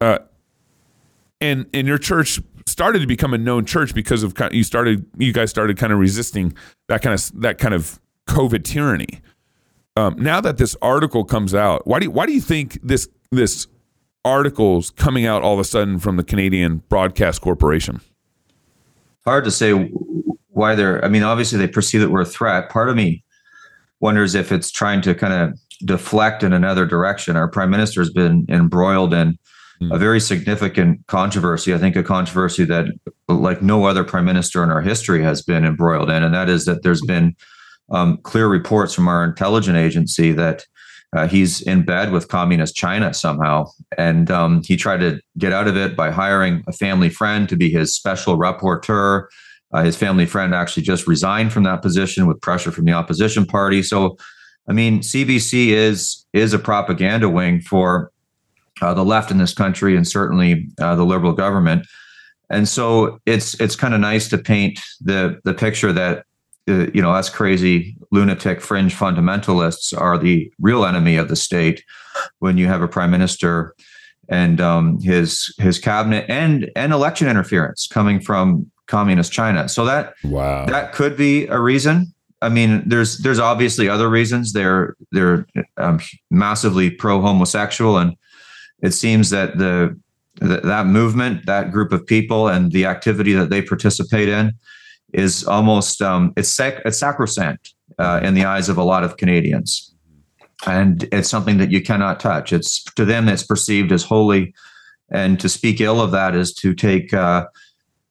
Uh, 0.00 0.18
and 1.40 1.66
and 1.74 1.86
your 1.86 1.98
church 1.98 2.40
started 2.66 3.00
to 3.00 3.06
become 3.06 3.34
a 3.34 3.38
known 3.38 3.64
church 3.64 3.94
because 3.94 4.22
of 4.22 4.34
you 4.52 4.62
started 4.62 5.04
you 5.18 5.32
guys 5.32 5.50
started 5.50 5.76
kind 5.76 5.92
of 5.92 5.98
resisting 5.98 6.56
that 6.86 7.02
kind 7.02 7.14
of 7.14 7.40
that 7.40 7.58
kind 7.58 7.74
of 7.74 8.00
COVID 8.28 8.64
tyranny. 8.64 9.20
Um, 9.96 10.14
now 10.16 10.40
that 10.40 10.58
this 10.58 10.76
article 10.80 11.24
comes 11.24 11.56
out, 11.56 11.84
why 11.84 11.98
do 11.98 12.04
you, 12.04 12.10
why 12.12 12.26
do 12.26 12.32
you 12.32 12.40
think 12.40 12.78
this 12.84 13.08
this 13.32 13.66
article's 14.24 14.90
coming 14.90 15.26
out 15.26 15.42
all 15.42 15.54
of 15.54 15.60
a 15.60 15.64
sudden 15.64 15.98
from 15.98 16.16
the 16.16 16.22
Canadian 16.22 16.82
Broadcast 16.88 17.40
Corporation? 17.40 18.00
Hard 19.28 19.44
to 19.44 19.50
say 19.50 19.72
why 20.48 20.74
they're. 20.74 21.04
I 21.04 21.08
mean, 21.08 21.22
obviously 21.22 21.58
they 21.58 21.68
perceive 21.68 22.00
that 22.00 22.08
we're 22.08 22.22
a 22.22 22.24
threat. 22.24 22.70
Part 22.70 22.88
of 22.88 22.96
me 22.96 23.22
wonders 24.00 24.34
if 24.34 24.50
it's 24.50 24.70
trying 24.70 25.02
to 25.02 25.14
kind 25.14 25.34
of 25.34 25.58
deflect 25.84 26.42
in 26.42 26.54
another 26.54 26.86
direction. 26.86 27.36
Our 27.36 27.46
prime 27.46 27.68
minister 27.68 28.00
has 28.00 28.10
been 28.10 28.46
embroiled 28.48 29.12
in 29.12 29.38
mm. 29.82 29.94
a 29.94 29.98
very 29.98 30.18
significant 30.18 31.06
controversy. 31.08 31.74
I 31.74 31.78
think 31.78 31.94
a 31.94 32.02
controversy 32.02 32.64
that, 32.64 32.86
like 33.28 33.60
no 33.60 33.84
other 33.84 34.02
prime 34.02 34.24
minister 34.24 34.64
in 34.64 34.70
our 34.70 34.80
history, 34.80 35.22
has 35.22 35.42
been 35.42 35.66
embroiled 35.66 36.08
in, 36.08 36.22
and 36.22 36.32
that 36.32 36.48
is 36.48 36.64
that 36.64 36.82
there's 36.82 37.02
been 37.02 37.36
um, 37.90 38.16
clear 38.22 38.48
reports 38.48 38.94
from 38.94 39.08
our 39.08 39.22
intelligence 39.24 39.76
agency 39.76 40.32
that 40.32 40.64
uh, 41.16 41.26
he's 41.26 41.60
in 41.62 41.84
bed 41.84 42.12
with 42.12 42.28
communist 42.28 42.74
China 42.74 43.14
somehow. 43.14 43.70
And 43.96 44.30
um, 44.30 44.62
he 44.62 44.76
tried 44.76 45.00
to 45.00 45.20
get 45.38 45.52
out 45.52 45.66
of 45.66 45.76
it 45.76 45.96
by 45.96 46.10
hiring 46.10 46.62
a 46.66 46.72
family 46.72 47.08
friend 47.08 47.48
to 47.48 47.56
be 47.56 47.70
his 47.70 47.94
special 47.94 48.36
rapporteur. 48.36 49.26
Uh, 49.72 49.84
his 49.84 49.96
family 49.96 50.26
friend 50.26 50.54
actually 50.54 50.82
just 50.82 51.06
resigned 51.06 51.52
from 51.52 51.62
that 51.62 51.82
position 51.82 52.26
with 52.26 52.40
pressure 52.40 52.70
from 52.70 52.84
the 52.84 52.92
opposition 52.92 53.46
party. 53.46 53.82
So, 53.82 54.16
I 54.68 54.72
mean, 54.72 55.00
CBC 55.00 55.68
is 55.68 56.26
is 56.32 56.52
a 56.52 56.58
propaganda 56.58 57.28
wing 57.28 57.60
for 57.60 58.10
uh, 58.80 58.94
the 58.94 59.04
left 59.04 59.30
in 59.30 59.38
this 59.38 59.54
country 59.54 59.96
and 59.96 60.06
certainly 60.06 60.68
uh, 60.80 60.94
the 60.94 61.04
liberal 61.04 61.32
government. 61.32 61.86
And 62.50 62.68
so 62.68 63.18
it's 63.26 63.58
it's 63.60 63.76
kind 63.76 63.94
of 63.94 64.00
nice 64.00 64.28
to 64.28 64.38
paint 64.38 64.78
the 65.00 65.38
the 65.44 65.54
picture 65.54 65.92
that 65.92 66.24
uh, 66.68 66.86
you 66.92 67.00
know, 67.00 67.10
us 67.10 67.30
crazy 67.30 67.96
lunatic 68.10 68.60
fringe 68.60 68.94
fundamentalists 68.94 69.98
are 69.98 70.18
the 70.18 70.50
real 70.60 70.84
enemy 70.84 71.16
of 71.16 71.28
the 71.28 71.36
state 71.36 71.84
when 72.38 72.58
you 72.58 72.66
have 72.66 72.82
a 72.82 72.88
prime 72.88 73.10
minister 73.10 73.74
and 74.28 74.60
um, 74.60 75.00
his 75.00 75.54
his 75.58 75.78
cabinet 75.78 76.24
and 76.28 76.70
and 76.76 76.92
election 76.92 77.28
interference 77.28 77.86
coming 77.86 78.20
from 78.20 78.70
communist 78.86 79.32
China. 79.32 79.68
So 79.68 79.84
that 79.84 80.14
wow. 80.24 80.66
that 80.66 80.92
could 80.92 81.16
be 81.16 81.46
a 81.46 81.58
reason. 81.58 82.12
I 82.40 82.48
mean, 82.48 82.82
there's 82.86 83.18
there's 83.18 83.38
obviously 83.38 83.88
other 83.88 84.08
reasons. 84.08 84.52
They're 84.52 84.96
they're 85.12 85.46
um, 85.76 86.00
massively 86.30 86.90
pro 86.90 87.20
homosexual, 87.20 87.98
and 87.98 88.14
it 88.82 88.92
seems 88.92 89.30
that 89.30 89.58
the 89.58 89.98
that 90.40 90.86
movement, 90.86 91.46
that 91.46 91.72
group 91.72 91.92
of 91.92 92.06
people, 92.06 92.48
and 92.48 92.70
the 92.70 92.86
activity 92.86 93.32
that 93.32 93.50
they 93.50 93.62
participate 93.62 94.28
in 94.28 94.52
is 95.12 95.44
almost 95.44 96.00
um, 96.02 96.32
it's, 96.36 96.50
sac- 96.50 96.82
it's 96.84 96.98
sacrosanct 96.98 97.74
uh, 97.98 98.20
in 98.22 98.34
the 98.34 98.44
eyes 98.44 98.68
of 98.68 98.78
a 98.78 98.84
lot 98.84 99.04
of 99.04 99.16
Canadians, 99.16 99.94
and 100.66 101.08
it's 101.12 101.28
something 101.28 101.58
that 101.58 101.70
you 101.70 101.82
cannot 101.82 102.20
touch. 102.20 102.52
It's 102.52 102.82
to 102.94 103.04
them 103.04 103.28
it's 103.28 103.42
perceived 103.42 103.92
as 103.92 104.04
holy, 104.04 104.54
and 105.10 105.38
to 105.40 105.48
speak 105.48 105.80
ill 105.80 106.00
of 106.00 106.10
that 106.12 106.34
is 106.34 106.52
to 106.54 106.74
take 106.74 107.14
uh, 107.14 107.46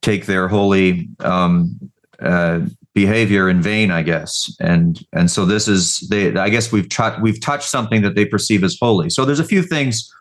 take 0.01 0.25
their 0.25 0.47
holy 0.47 1.09
um, 1.19 1.79
uh, 2.21 2.61
behavior 2.93 3.49
in 3.49 3.61
vain, 3.61 3.91
I 3.91 4.01
guess. 4.01 4.55
And 4.59 5.05
and 5.13 5.29
so 5.29 5.45
this 5.45 5.67
is 5.67 5.99
they. 6.09 6.35
I 6.35 6.49
guess 6.49 6.71
we've 6.71 6.87
we've 7.21 7.41
touched 7.41 7.69
something 7.69 8.01
that 8.01 8.15
they 8.15 8.25
perceive 8.25 8.63
as 8.63 8.77
holy. 8.79 9.09
So 9.09 9.25
there's 9.25 9.39
a 9.39 9.45
few 9.45 9.63
things. 9.63 10.11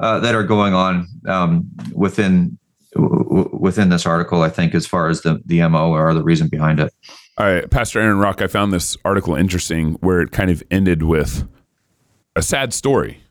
Uh, 0.00 0.18
that 0.18 0.34
are 0.34 0.42
going 0.42 0.74
on 0.74 1.06
um, 1.28 1.70
within 1.92 2.58
within 2.96 3.88
this 3.88 4.06
article, 4.06 4.42
I 4.42 4.48
think, 4.48 4.74
as 4.74 4.86
far 4.86 5.08
as 5.08 5.22
the, 5.22 5.40
the 5.46 5.66
MO 5.68 5.90
or 5.90 6.14
the 6.14 6.22
reason 6.22 6.48
behind 6.48 6.80
it. 6.80 6.92
All 7.36 7.46
right, 7.46 7.68
Pastor 7.68 8.00
Aaron 8.00 8.18
Rock, 8.18 8.40
I 8.40 8.46
found 8.46 8.72
this 8.72 8.96
article 9.04 9.34
interesting 9.34 9.94
where 9.94 10.20
it 10.20 10.30
kind 10.30 10.50
of 10.50 10.62
ended 10.70 11.02
with 11.02 11.48
a 12.36 12.42
sad 12.42 12.72
story 12.72 13.22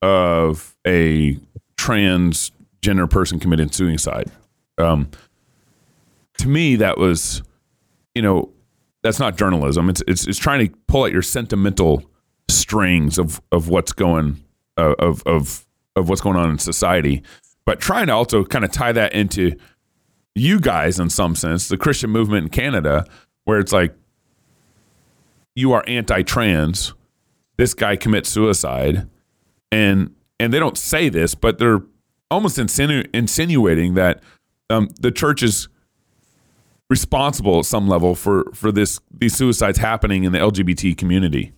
of 0.00 0.76
a 0.86 1.38
transgender 1.76 3.10
person 3.10 3.40
committed 3.40 3.74
suicide. 3.74 4.30
Um, 4.78 5.10
to 6.38 6.48
me, 6.48 6.76
that 6.76 6.98
was, 6.98 7.42
you 8.14 8.22
know, 8.22 8.50
that's 9.02 9.18
not 9.18 9.36
journalism. 9.36 9.90
It's, 9.90 10.02
it's, 10.06 10.26
it's 10.26 10.38
trying 10.38 10.68
to 10.68 10.76
pull 10.86 11.04
out 11.04 11.12
your 11.12 11.22
sentimental 11.22 12.04
strings 12.48 13.18
of, 13.18 13.40
of 13.50 13.68
what's 13.68 13.92
going, 13.92 14.42
uh, 14.76 14.94
of, 14.98 15.22
of, 15.26 15.66
of 15.96 16.08
what's 16.08 16.20
going 16.20 16.36
on 16.36 16.50
in 16.50 16.58
society 16.58 17.22
but 17.64 17.80
trying 17.80 18.06
to 18.06 18.12
also 18.12 18.44
kind 18.44 18.64
of 18.64 18.72
tie 18.72 18.92
that 18.92 19.12
into 19.12 19.52
you 20.34 20.58
guys 20.60 20.98
in 20.98 21.10
some 21.10 21.34
sense, 21.34 21.68
the 21.68 21.76
Christian 21.76 22.10
movement 22.10 22.44
in 22.44 22.50
Canada, 22.50 23.04
where 23.44 23.58
it's 23.58 23.72
like 23.72 23.94
you 25.54 25.72
are 25.72 25.84
anti-trans. 25.86 26.94
This 27.58 27.74
guy 27.74 27.96
commits 27.96 28.28
suicide, 28.28 29.08
and 29.70 30.14
and 30.40 30.52
they 30.52 30.58
don't 30.58 30.78
say 30.78 31.08
this, 31.08 31.34
but 31.34 31.58
they're 31.58 31.82
almost 32.30 32.56
insinu- 32.56 33.08
insinuating 33.14 33.94
that 33.94 34.22
um, 34.70 34.88
the 35.00 35.10
church 35.10 35.42
is 35.42 35.68
responsible 36.88 37.60
at 37.60 37.64
some 37.64 37.88
level 37.88 38.14
for 38.14 38.50
for 38.54 38.72
this 38.72 39.00
these 39.16 39.34
suicides 39.34 39.78
happening 39.78 40.24
in 40.24 40.32
the 40.32 40.38
LGBT 40.38 40.96
community. 40.96 41.52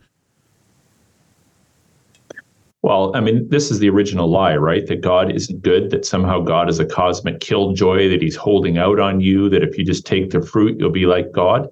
Well, 2.84 3.16
I 3.16 3.20
mean, 3.20 3.48
this 3.48 3.70
is 3.70 3.78
the 3.78 3.88
original 3.88 4.28
lie, 4.28 4.56
right? 4.56 4.86
That 4.86 5.00
God 5.00 5.34
isn't 5.34 5.62
good, 5.62 5.88
that 5.88 6.04
somehow 6.04 6.40
God 6.40 6.68
is 6.68 6.78
a 6.78 6.84
cosmic 6.84 7.40
killjoy, 7.40 8.10
that 8.10 8.20
he's 8.20 8.36
holding 8.36 8.76
out 8.76 9.00
on 9.00 9.22
you, 9.22 9.48
that 9.48 9.62
if 9.62 9.78
you 9.78 9.86
just 9.86 10.04
take 10.04 10.28
the 10.28 10.42
fruit, 10.42 10.78
you'll 10.78 10.90
be 10.90 11.06
like 11.06 11.32
God. 11.32 11.66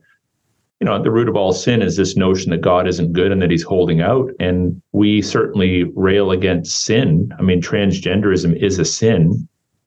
You 0.81 0.87
know, 0.87 1.03
the 1.03 1.11
root 1.11 1.29
of 1.29 1.37
all 1.37 1.53
sin 1.53 1.83
is 1.83 1.99
this 1.99 2.17
notion 2.17 2.51
that 2.53 2.63
God 2.63 2.89
isn't 2.89 3.13
good 3.13 3.31
and 3.31 3.43
that 3.43 3.51
he's 3.51 3.63
holding 3.63 4.01
out. 4.01 4.31
And 4.41 4.81
we 4.93 5.21
certainly 5.21 5.85
rail 5.95 6.31
against 6.31 6.83
sin. 6.83 7.31
I 7.39 7.43
mean, 7.43 7.61
transgenderism 7.61 8.57
is 8.57 8.79
a 8.79 8.85
sin, 8.87 9.47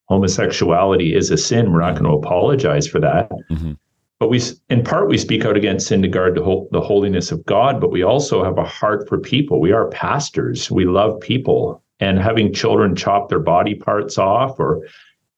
homosexuality 0.09 1.15
is 1.15 1.31
a 1.31 1.39
sin. 1.39 1.71
We're 1.73 1.81
not 1.81 1.93
going 1.93 2.05
to 2.05 2.19
apologize 2.19 2.87
for 2.87 2.99
that. 2.99 3.31
Mm-hmm. 3.49 3.71
But 4.19 4.29
we, 4.29 4.41
in 4.69 4.83
part, 4.83 5.09
we 5.09 5.17
speak 5.17 5.43
out 5.43 5.57
against 5.57 5.87
sin 5.87 6.01
to 6.01 6.07
guard 6.07 6.35
the, 6.35 6.67
the 6.71 6.81
holiness 6.81 7.31
of 7.31 7.45
God, 7.45 7.81
but 7.81 7.91
we 7.91 8.01
also 8.01 8.43
have 8.43 8.57
a 8.57 8.63
heart 8.63 9.09
for 9.09 9.19
people. 9.19 9.59
We 9.59 9.73
are 9.73 9.89
pastors. 9.89 10.71
We 10.71 10.85
love 10.85 11.19
people. 11.19 11.83
And 11.99 12.19
having 12.19 12.53
children 12.53 12.95
chop 12.95 13.29
their 13.29 13.39
body 13.39 13.75
parts 13.75 14.17
off 14.17 14.59
or 14.59 14.87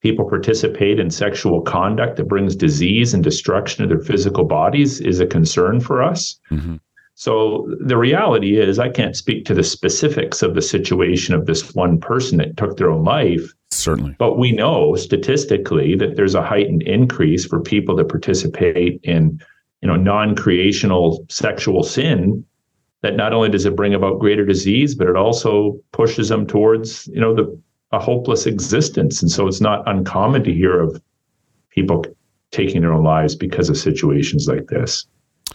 people 0.00 0.28
participate 0.28 1.00
in 1.00 1.10
sexual 1.10 1.60
conduct 1.60 2.16
that 2.16 2.28
brings 2.28 2.54
disease 2.54 3.14
and 3.14 3.22
destruction 3.22 3.82
to 3.82 3.94
their 3.94 4.04
physical 4.04 4.44
bodies 4.44 5.00
is 5.00 5.18
a 5.18 5.26
concern 5.26 5.80
for 5.80 6.02
us. 6.02 6.38
Mm-hmm. 6.50 6.76
So 7.14 7.68
the 7.80 7.96
reality 7.96 8.60
is, 8.60 8.78
I 8.78 8.90
can't 8.90 9.16
speak 9.16 9.44
to 9.46 9.54
the 9.54 9.64
specifics 9.64 10.40
of 10.40 10.54
the 10.54 10.62
situation 10.62 11.34
of 11.34 11.46
this 11.46 11.74
one 11.74 11.98
person 11.98 12.38
that 12.38 12.56
took 12.56 12.76
their 12.76 12.90
own 12.90 13.02
life. 13.02 13.52
Certainly. 13.78 14.16
But 14.18 14.38
we 14.38 14.52
know 14.52 14.96
statistically 14.96 15.94
that 15.96 16.16
there's 16.16 16.34
a 16.34 16.42
heightened 16.42 16.82
increase 16.82 17.44
for 17.46 17.60
people 17.60 17.94
that 17.96 18.08
participate 18.08 19.00
in, 19.04 19.40
you 19.82 19.88
know, 19.88 19.96
non-creational 19.96 21.24
sexual 21.28 21.82
sin 21.84 22.44
that 23.02 23.14
not 23.14 23.32
only 23.32 23.48
does 23.48 23.64
it 23.64 23.76
bring 23.76 23.94
about 23.94 24.18
greater 24.18 24.44
disease, 24.44 24.96
but 24.96 25.06
it 25.06 25.14
also 25.14 25.78
pushes 25.92 26.28
them 26.28 26.46
towards, 26.46 27.06
you 27.08 27.20
know, 27.20 27.34
the 27.34 27.60
a 27.92 27.98
hopeless 27.98 28.46
existence. 28.46 29.22
And 29.22 29.30
so 29.30 29.46
it's 29.46 29.60
not 29.60 29.88
uncommon 29.88 30.44
to 30.44 30.52
hear 30.52 30.80
of 30.80 31.00
people 31.70 32.04
taking 32.50 32.82
their 32.82 32.92
own 32.92 33.04
lives 33.04 33.34
because 33.34 33.70
of 33.70 33.76
situations 33.78 34.46
like 34.46 34.66
this. 34.66 35.06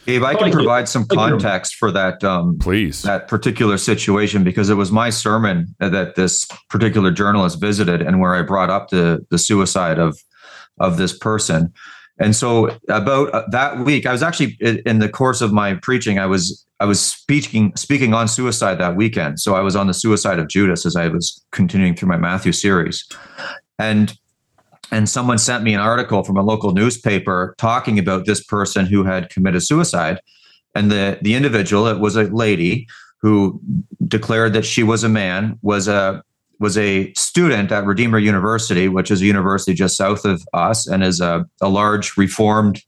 Gabe, 0.05 0.23
I 0.23 0.35
can 0.35 0.51
provide 0.51 0.89
some 0.89 1.05
context 1.07 1.75
for 1.75 1.91
that. 1.91 2.23
Um, 2.23 2.57
Please, 2.59 3.01
that 3.03 3.27
particular 3.27 3.77
situation 3.77 4.43
because 4.43 4.69
it 4.69 4.75
was 4.75 4.91
my 4.91 5.09
sermon 5.09 5.73
that 5.79 6.15
this 6.15 6.45
particular 6.69 7.11
journalist 7.11 7.61
visited, 7.61 8.01
and 8.01 8.19
where 8.19 8.35
I 8.35 8.41
brought 8.41 8.69
up 8.69 8.89
the 8.89 9.25
the 9.29 9.37
suicide 9.37 9.99
of 9.99 10.17
of 10.79 10.97
this 10.97 11.17
person. 11.17 11.73
And 12.19 12.35
so, 12.35 12.77
about 12.89 13.33
uh, 13.33 13.43
that 13.51 13.79
week, 13.79 14.05
I 14.05 14.11
was 14.11 14.21
actually 14.21 14.57
in 14.59 14.99
the 14.99 15.09
course 15.09 15.41
of 15.41 15.51
my 15.51 15.75
preaching. 15.75 16.19
I 16.19 16.27
was 16.27 16.65
I 16.79 16.85
was 16.85 17.01
speaking 17.01 17.75
speaking 17.75 18.13
on 18.13 18.27
suicide 18.27 18.75
that 18.79 18.95
weekend. 18.95 19.39
So 19.39 19.55
I 19.55 19.61
was 19.61 19.75
on 19.75 19.87
the 19.87 19.93
suicide 19.93 20.37
of 20.37 20.47
Judas 20.47 20.85
as 20.85 20.95
I 20.95 21.07
was 21.07 21.43
continuing 21.51 21.95
through 21.95 22.09
my 22.09 22.17
Matthew 22.17 22.51
series, 22.51 23.03
and 23.79 24.13
and 24.93 25.09
someone 25.09 25.37
sent 25.37 25.63
me 25.63 25.73
an 25.73 25.79
article 25.79 26.23
from 26.23 26.37
a 26.37 26.43
local 26.43 26.71
newspaper 26.71 27.55
talking 27.57 27.97
about 27.97 28.25
this 28.25 28.43
person 28.43 28.85
who 28.85 29.03
had 29.03 29.29
committed 29.29 29.63
suicide 29.63 30.19
and 30.75 30.91
the 30.91 31.17
the 31.21 31.33
individual 31.33 31.87
it 31.87 31.99
was 31.99 32.15
a 32.15 32.23
lady 32.23 32.87
who 33.21 33.59
declared 34.07 34.53
that 34.53 34.65
she 34.65 34.83
was 34.83 35.03
a 35.03 35.09
man 35.09 35.57
was 35.61 35.87
a 35.87 36.21
was 36.59 36.77
a 36.77 37.13
student 37.13 37.71
at 37.71 37.85
Redeemer 37.85 38.19
University, 38.19 38.87
which 38.87 39.11
is 39.11 39.21
a 39.21 39.25
university 39.25 39.73
just 39.73 39.97
south 39.97 40.23
of 40.23 40.41
us 40.53 40.87
and 40.87 41.03
is 41.03 41.19
a, 41.19 41.45
a 41.61 41.67
large 41.67 42.15
reformed 42.15 42.81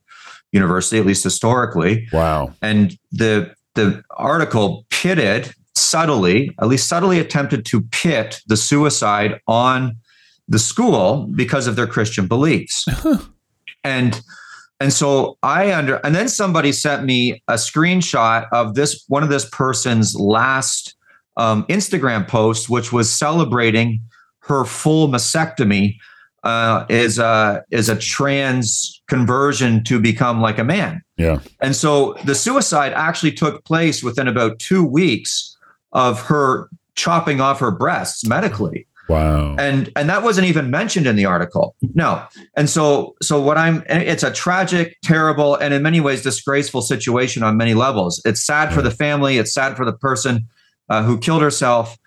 university, 0.54 0.98
at 0.98 1.06
least 1.06 1.24
historically. 1.24 2.08
Wow. 2.14 2.54
And 2.62 2.98
the 3.12 3.54
the 3.74 4.02
article 4.12 4.86
pitted 4.90 5.54
subtly, 5.76 6.52
at 6.62 6.68
least 6.68 6.88
subtly 6.88 7.20
attempted 7.20 7.66
to 7.66 7.82
pit 7.82 8.40
the 8.48 8.56
suicide 8.56 9.42
on 9.48 9.98
the 10.48 10.60
school 10.60 11.28
because 11.36 11.68
of 11.68 11.76
their 11.76 11.88
Christian 11.88 12.28
beliefs. 12.28 12.86
and 13.84 14.22
and 14.80 14.92
so 14.92 15.38
I 15.42 15.74
under 15.74 15.96
and 15.98 16.16
then 16.16 16.28
somebody 16.28 16.72
sent 16.72 17.06
me 17.06 17.42
a 17.48 17.54
screenshot 17.54 18.48
of 18.52 18.76
this 18.76 19.04
one 19.08 19.24
of 19.24 19.30
this 19.30 19.48
person's 19.50 20.16
last 20.16 20.96
um, 21.38 21.66
Instagram 21.68 22.28
post, 22.28 22.70
which 22.70 22.92
was 22.92 23.12
celebrating 23.12 24.02
her 24.40 24.64
full 24.66 25.08
mastectomy 25.08 25.96
uh, 26.44 26.86
is 26.90 27.18
a 27.18 27.64
is 27.72 27.90
a 27.90 27.96
trans 27.96 29.02
conversion 29.08 29.84
to 29.86 30.00
become 30.00 30.42
like 30.42 30.60
a 30.60 30.64
man. 30.64 31.02
Yeah. 31.18 31.40
And 31.62 31.76
so 31.76 32.14
the 32.26 32.36
suicide 32.36 32.94
actually 32.94 33.32
took 33.32 33.64
place 33.66 34.04
within 34.04 34.28
about 34.28 34.60
two 34.60 34.84
weeks 34.84 35.58
of 35.94 36.22
her 36.22 36.70
chopping 36.96 37.42
off 37.42 37.60
her 37.60 37.72
breasts 37.72 38.26
medically. 38.26 38.88
Wow. 39.08 39.56
And 39.58 39.92
and 39.96 40.10
that 40.10 40.24
wasn't 40.24 40.48
even 40.48 40.72
mentioned 40.72 41.06
in 41.06 41.16
the 41.16 41.26
article. 41.26 41.76
No. 41.94 42.26
And 42.58 42.70
so 42.70 43.16
so 43.22 43.40
what 43.40 43.58
I'm 43.58 43.84
it's 43.88 44.24
a 44.24 44.32
tragic, 44.32 44.98
terrible, 45.04 45.56
and 45.56 45.74
in 45.74 45.84
many 45.84 46.00
ways 46.00 46.24
disgraceful 46.24 46.82
situation 46.82 47.44
on 47.44 47.58
many 47.58 47.74
levels. 47.74 48.22
It's 48.26 48.44
sad 48.44 48.74
for 48.74 48.82
the 48.82 48.92
family. 48.92 49.38
It's 49.38 49.54
sad 49.54 49.78
for 49.78 49.86
the 49.86 49.94
person 49.94 50.48
uh, 50.90 51.04
who 51.04 51.20
killed 51.20 51.42
herself, 51.42 51.98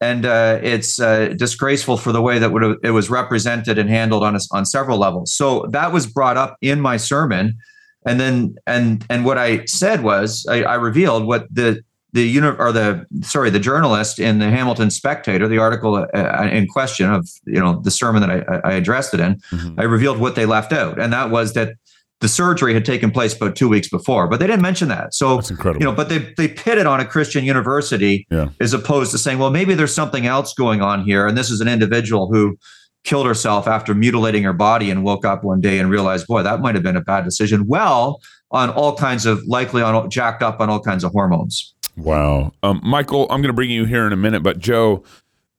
and 0.00 0.26
uh, 0.26 0.58
it's 0.62 1.00
uh, 1.00 1.34
disgraceful 1.36 1.96
for 1.96 2.12
the 2.12 2.22
way 2.22 2.38
that 2.38 2.78
it 2.82 2.90
was 2.90 3.08
represented 3.08 3.78
and 3.78 3.88
handled 3.88 4.24
on 4.24 4.34
a, 4.34 4.40
on 4.52 4.64
several 4.66 4.98
levels. 4.98 5.32
So 5.32 5.66
that 5.70 5.92
was 5.92 6.06
brought 6.06 6.36
up 6.36 6.56
in 6.60 6.80
my 6.80 6.96
sermon, 6.96 7.56
and 8.04 8.18
then 8.18 8.56
and 8.66 9.04
and 9.08 9.24
what 9.24 9.38
I 9.38 9.64
said 9.66 10.02
was 10.02 10.44
I, 10.48 10.64
I 10.64 10.74
revealed 10.74 11.24
what 11.24 11.46
the 11.52 11.82
the 12.12 12.22
uni- 12.22 12.56
or 12.58 12.72
the 12.72 13.06
sorry 13.22 13.50
the 13.50 13.60
journalist 13.60 14.18
in 14.18 14.38
the 14.38 14.50
Hamilton 14.50 14.90
Spectator, 14.90 15.46
the 15.46 15.58
article 15.58 16.06
uh, 16.14 16.48
in 16.50 16.66
question 16.66 17.10
of 17.10 17.28
you 17.46 17.60
know 17.60 17.80
the 17.80 17.90
sermon 17.90 18.22
that 18.22 18.30
I, 18.30 18.68
I 18.68 18.72
addressed 18.74 19.14
it 19.14 19.20
in, 19.20 19.36
mm-hmm. 19.50 19.78
I 19.78 19.84
revealed 19.84 20.18
what 20.18 20.34
they 20.34 20.46
left 20.46 20.72
out, 20.72 20.98
and 20.98 21.12
that 21.12 21.30
was 21.30 21.52
that 21.54 21.74
the 22.20 22.28
surgery 22.28 22.74
had 22.74 22.84
taken 22.84 23.10
place 23.10 23.36
about 23.36 23.54
two 23.54 23.68
weeks 23.68 23.88
before, 23.88 24.26
but 24.26 24.40
they 24.40 24.46
didn't 24.46 24.62
mention 24.62 24.88
that. 24.88 25.14
So 25.14 25.36
That's 25.36 25.50
incredible. 25.50 25.80
you 25.80 25.88
know, 25.88 25.94
but 25.94 26.08
they 26.08 26.32
they 26.36 26.48
pitted 26.48 26.86
on 26.86 26.98
a 26.98 27.04
Christian 27.04 27.44
university 27.44 28.26
yeah. 28.30 28.48
as 28.60 28.72
opposed 28.72 29.12
to 29.12 29.18
saying, 29.18 29.38
well, 29.38 29.50
maybe 29.50 29.74
there's 29.74 29.94
something 29.94 30.26
else 30.26 30.54
going 30.54 30.80
on 30.80 31.04
here, 31.04 31.26
and 31.26 31.36
this 31.36 31.50
is 31.50 31.60
an 31.60 31.68
individual 31.68 32.32
who 32.32 32.56
killed 33.04 33.26
herself 33.26 33.66
after 33.68 33.94
mutilating 33.94 34.42
her 34.42 34.52
body 34.52 34.90
and 34.90 35.04
woke 35.04 35.24
up 35.24 35.44
one 35.44 35.60
day 35.60 35.78
and 35.78 35.90
realized, 35.90 36.26
boy, 36.26 36.42
that 36.42 36.60
might 36.60 36.74
have 36.74 36.84
been 36.84 36.96
a 36.96 37.00
bad 37.00 37.24
decision. 37.24 37.66
Well, 37.66 38.20
on 38.50 38.70
all 38.70 38.96
kinds 38.96 39.26
of 39.26 39.44
likely 39.46 39.82
on 39.82 40.10
jacked 40.10 40.42
up 40.42 40.60
on 40.60 40.70
all 40.70 40.80
kinds 40.80 41.04
of 41.04 41.12
hormones. 41.12 41.74
Wow. 41.98 42.52
Um, 42.62 42.80
Michael, 42.84 43.24
I'm 43.24 43.42
going 43.42 43.48
to 43.48 43.54
bring 43.54 43.70
you 43.70 43.84
here 43.84 44.06
in 44.06 44.12
a 44.12 44.16
minute, 44.16 44.42
but 44.42 44.58
Joe, 44.58 45.02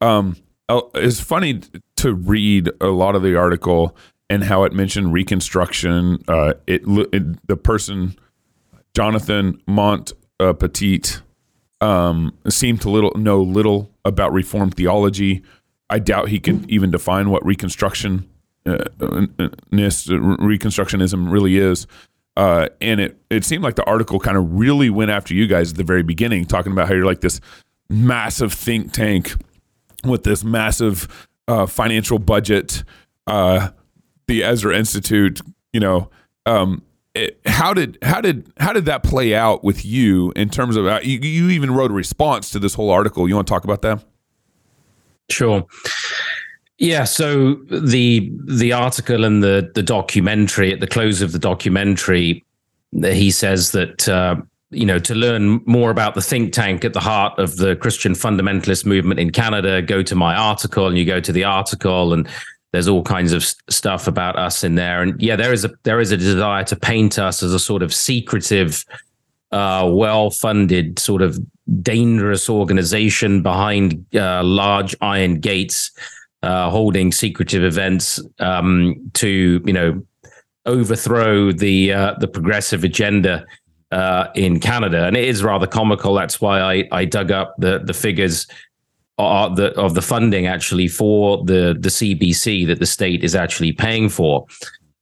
um, 0.01 0.37
uh, 0.69 0.81
it's 0.95 1.19
funny 1.19 1.61
to 1.97 2.13
read 2.13 2.69
a 2.79 2.87
lot 2.87 3.15
of 3.15 3.23
the 3.23 3.35
article 3.35 3.95
and 4.29 4.43
how 4.43 4.63
it 4.63 4.71
mentioned 4.71 5.11
Reconstruction. 5.11 6.23
Uh, 6.27 6.53
it, 6.65 6.83
it, 6.87 7.47
the 7.47 7.57
person, 7.57 8.15
Jonathan 8.95 9.61
Mont 9.67 10.13
uh, 10.39 10.53
Petit, 10.53 11.01
um, 11.81 12.37
seemed 12.47 12.81
to 12.81 12.89
little 12.89 13.11
know 13.15 13.41
little 13.41 13.91
about 14.05 14.31
Reformed 14.31 14.75
theology. 14.75 15.43
I 15.89 15.99
doubt 15.99 16.29
he 16.29 16.39
could 16.39 16.69
even 16.69 16.91
define 16.91 17.31
what 17.31 17.43
Reconstruction 17.45 18.29
uh, 18.65 18.77
uh, 19.01 19.25
Reconstructionism 19.71 21.31
really 21.31 21.57
is. 21.57 21.87
Uh, 22.39 22.69
and 22.79 23.01
it 23.01 23.17
it 23.29 23.43
seemed 23.43 23.65
like 23.65 23.75
the 23.75 23.83
article 23.83 24.17
kind 24.17 24.37
of 24.37 24.49
really 24.53 24.89
went 24.89 25.11
after 25.11 25.33
you 25.33 25.45
guys 25.45 25.71
at 25.71 25.77
the 25.77 25.83
very 25.83 26.03
beginning, 26.03 26.45
talking 26.45 26.71
about 26.71 26.87
how 26.87 26.93
you're 26.93 27.03
like 27.03 27.19
this 27.19 27.41
massive 27.89 28.53
think 28.53 28.93
tank 28.93 29.35
with 30.05 30.23
this 30.23 30.41
massive 30.41 31.27
uh, 31.49 31.65
financial 31.65 32.17
budget, 32.17 32.85
uh, 33.27 33.71
the 34.27 34.41
Ezra 34.41 34.73
Institute. 34.77 35.41
You 35.73 35.81
know, 35.81 36.09
um, 36.45 36.81
it, 37.13 37.41
how 37.45 37.73
did 37.73 37.97
how 38.03 38.21
did 38.21 38.49
how 38.57 38.71
did 38.71 38.85
that 38.85 39.03
play 39.03 39.35
out 39.35 39.61
with 39.61 39.83
you 39.83 40.31
in 40.37 40.49
terms 40.49 40.77
of 40.77 40.87
uh, 40.87 41.01
you, 41.03 41.19
you 41.19 41.49
even 41.49 41.71
wrote 41.71 41.91
a 41.91 41.93
response 41.93 42.51
to 42.51 42.59
this 42.59 42.73
whole 42.73 42.89
article? 42.89 43.27
You 43.27 43.35
want 43.35 43.47
to 43.47 43.51
talk 43.51 43.65
about 43.65 43.81
that? 43.81 44.05
Sure. 45.29 45.67
Yeah, 46.79 47.03
so 47.03 47.55
the 47.69 48.31
the 48.47 48.71
article 48.71 49.25
and 49.25 49.43
the 49.43 49.69
the 49.75 49.83
documentary 49.83 50.73
at 50.73 50.79
the 50.79 50.87
close 50.87 51.21
of 51.21 51.33
the 51.33 51.39
documentary, 51.39 52.45
he 52.93 53.31
says 53.31 53.71
that 53.71 54.07
uh, 54.07 54.37
you 54.71 54.85
know 54.85 54.97
to 54.99 55.13
learn 55.13 55.59
more 55.65 55.91
about 55.91 56.15
the 56.15 56.21
think 56.21 56.53
tank 56.53 56.85
at 56.85 56.93
the 56.93 57.01
heart 57.01 57.37
of 57.37 57.57
the 57.57 57.75
Christian 57.75 58.13
fundamentalist 58.13 58.85
movement 58.85 59.19
in 59.19 59.29
Canada, 59.31 59.81
go 59.81 60.01
to 60.01 60.15
my 60.15 60.33
article, 60.35 60.87
and 60.87 60.97
you 60.97 61.03
go 61.03 61.19
to 61.19 61.33
the 61.33 61.43
article, 61.43 62.13
and 62.13 62.29
There's 62.71 62.87
all 62.87 63.01
kinds 63.01 63.33
of 63.33 63.43
stuff 63.69 64.07
about 64.07 64.35
us 64.37 64.63
in 64.63 64.75
there, 64.75 65.01
and 65.01 65.19
yeah, 65.19 65.35
there 65.35 65.51
is 65.51 65.65
a 65.65 65.71
there 65.83 65.99
is 65.99 66.11
a 66.11 66.17
desire 66.17 66.63
to 66.65 66.75
paint 66.75 67.17
us 67.17 67.41
as 67.41 67.51
a 67.51 67.59
sort 67.59 67.81
of 67.81 67.91
secretive, 67.91 68.85
uh, 69.51 69.89
well-funded, 69.91 70.99
sort 70.99 71.23
of 71.23 71.39
dangerous 71.81 72.47
organization 72.47 73.41
behind 73.41 74.05
uh, 74.15 74.43
large 74.43 74.95
iron 75.01 75.39
gates, 75.39 75.89
uh, 76.43 76.69
holding 76.69 77.11
secretive 77.11 77.63
events 77.63 78.21
um, 78.39 78.95
to 79.13 79.61
you 79.65 79.73
know 79.73 80.01
overthrow 80.65 81.51
the 81.51 81.93
uh, 81.93 82.13
the 82.19 82.27
progressive 82.27 82.83
agenda 82.83 83.45
uh, 83.91 84.27
in 84.35 84.59
Canada, 84.59 85.05
and 85.05 85.17
it 85.17 85.27
is 85.27 85.43
rather 85.43 85.67
comical. 85.67 86.13
That's 86.13 86.39
why 86.39 86.59
I, 86.59 86.87
I 86.91 87.05
dug 87.05 87.31
up 87.31 87.55
the 87.57 87.79
the 87.79 87.93
figures 87.93 88.47
of 89.17 89.57
the 89.57 89.73
of 89.77 89.95
the 89.95 90.01
funding 90.01 90.47
actually 90.47 90.87
for 90.87 91.43
the 91.43 91.75
the 91.77 91.89
CBC 91.89 92.65
that 92.67 92.79
the 92.79 92.85
state 92.85 93.23
is 93.23 93.35
actually 93.35 93.73
paying 93.73 94.09
for. 94.09 94.45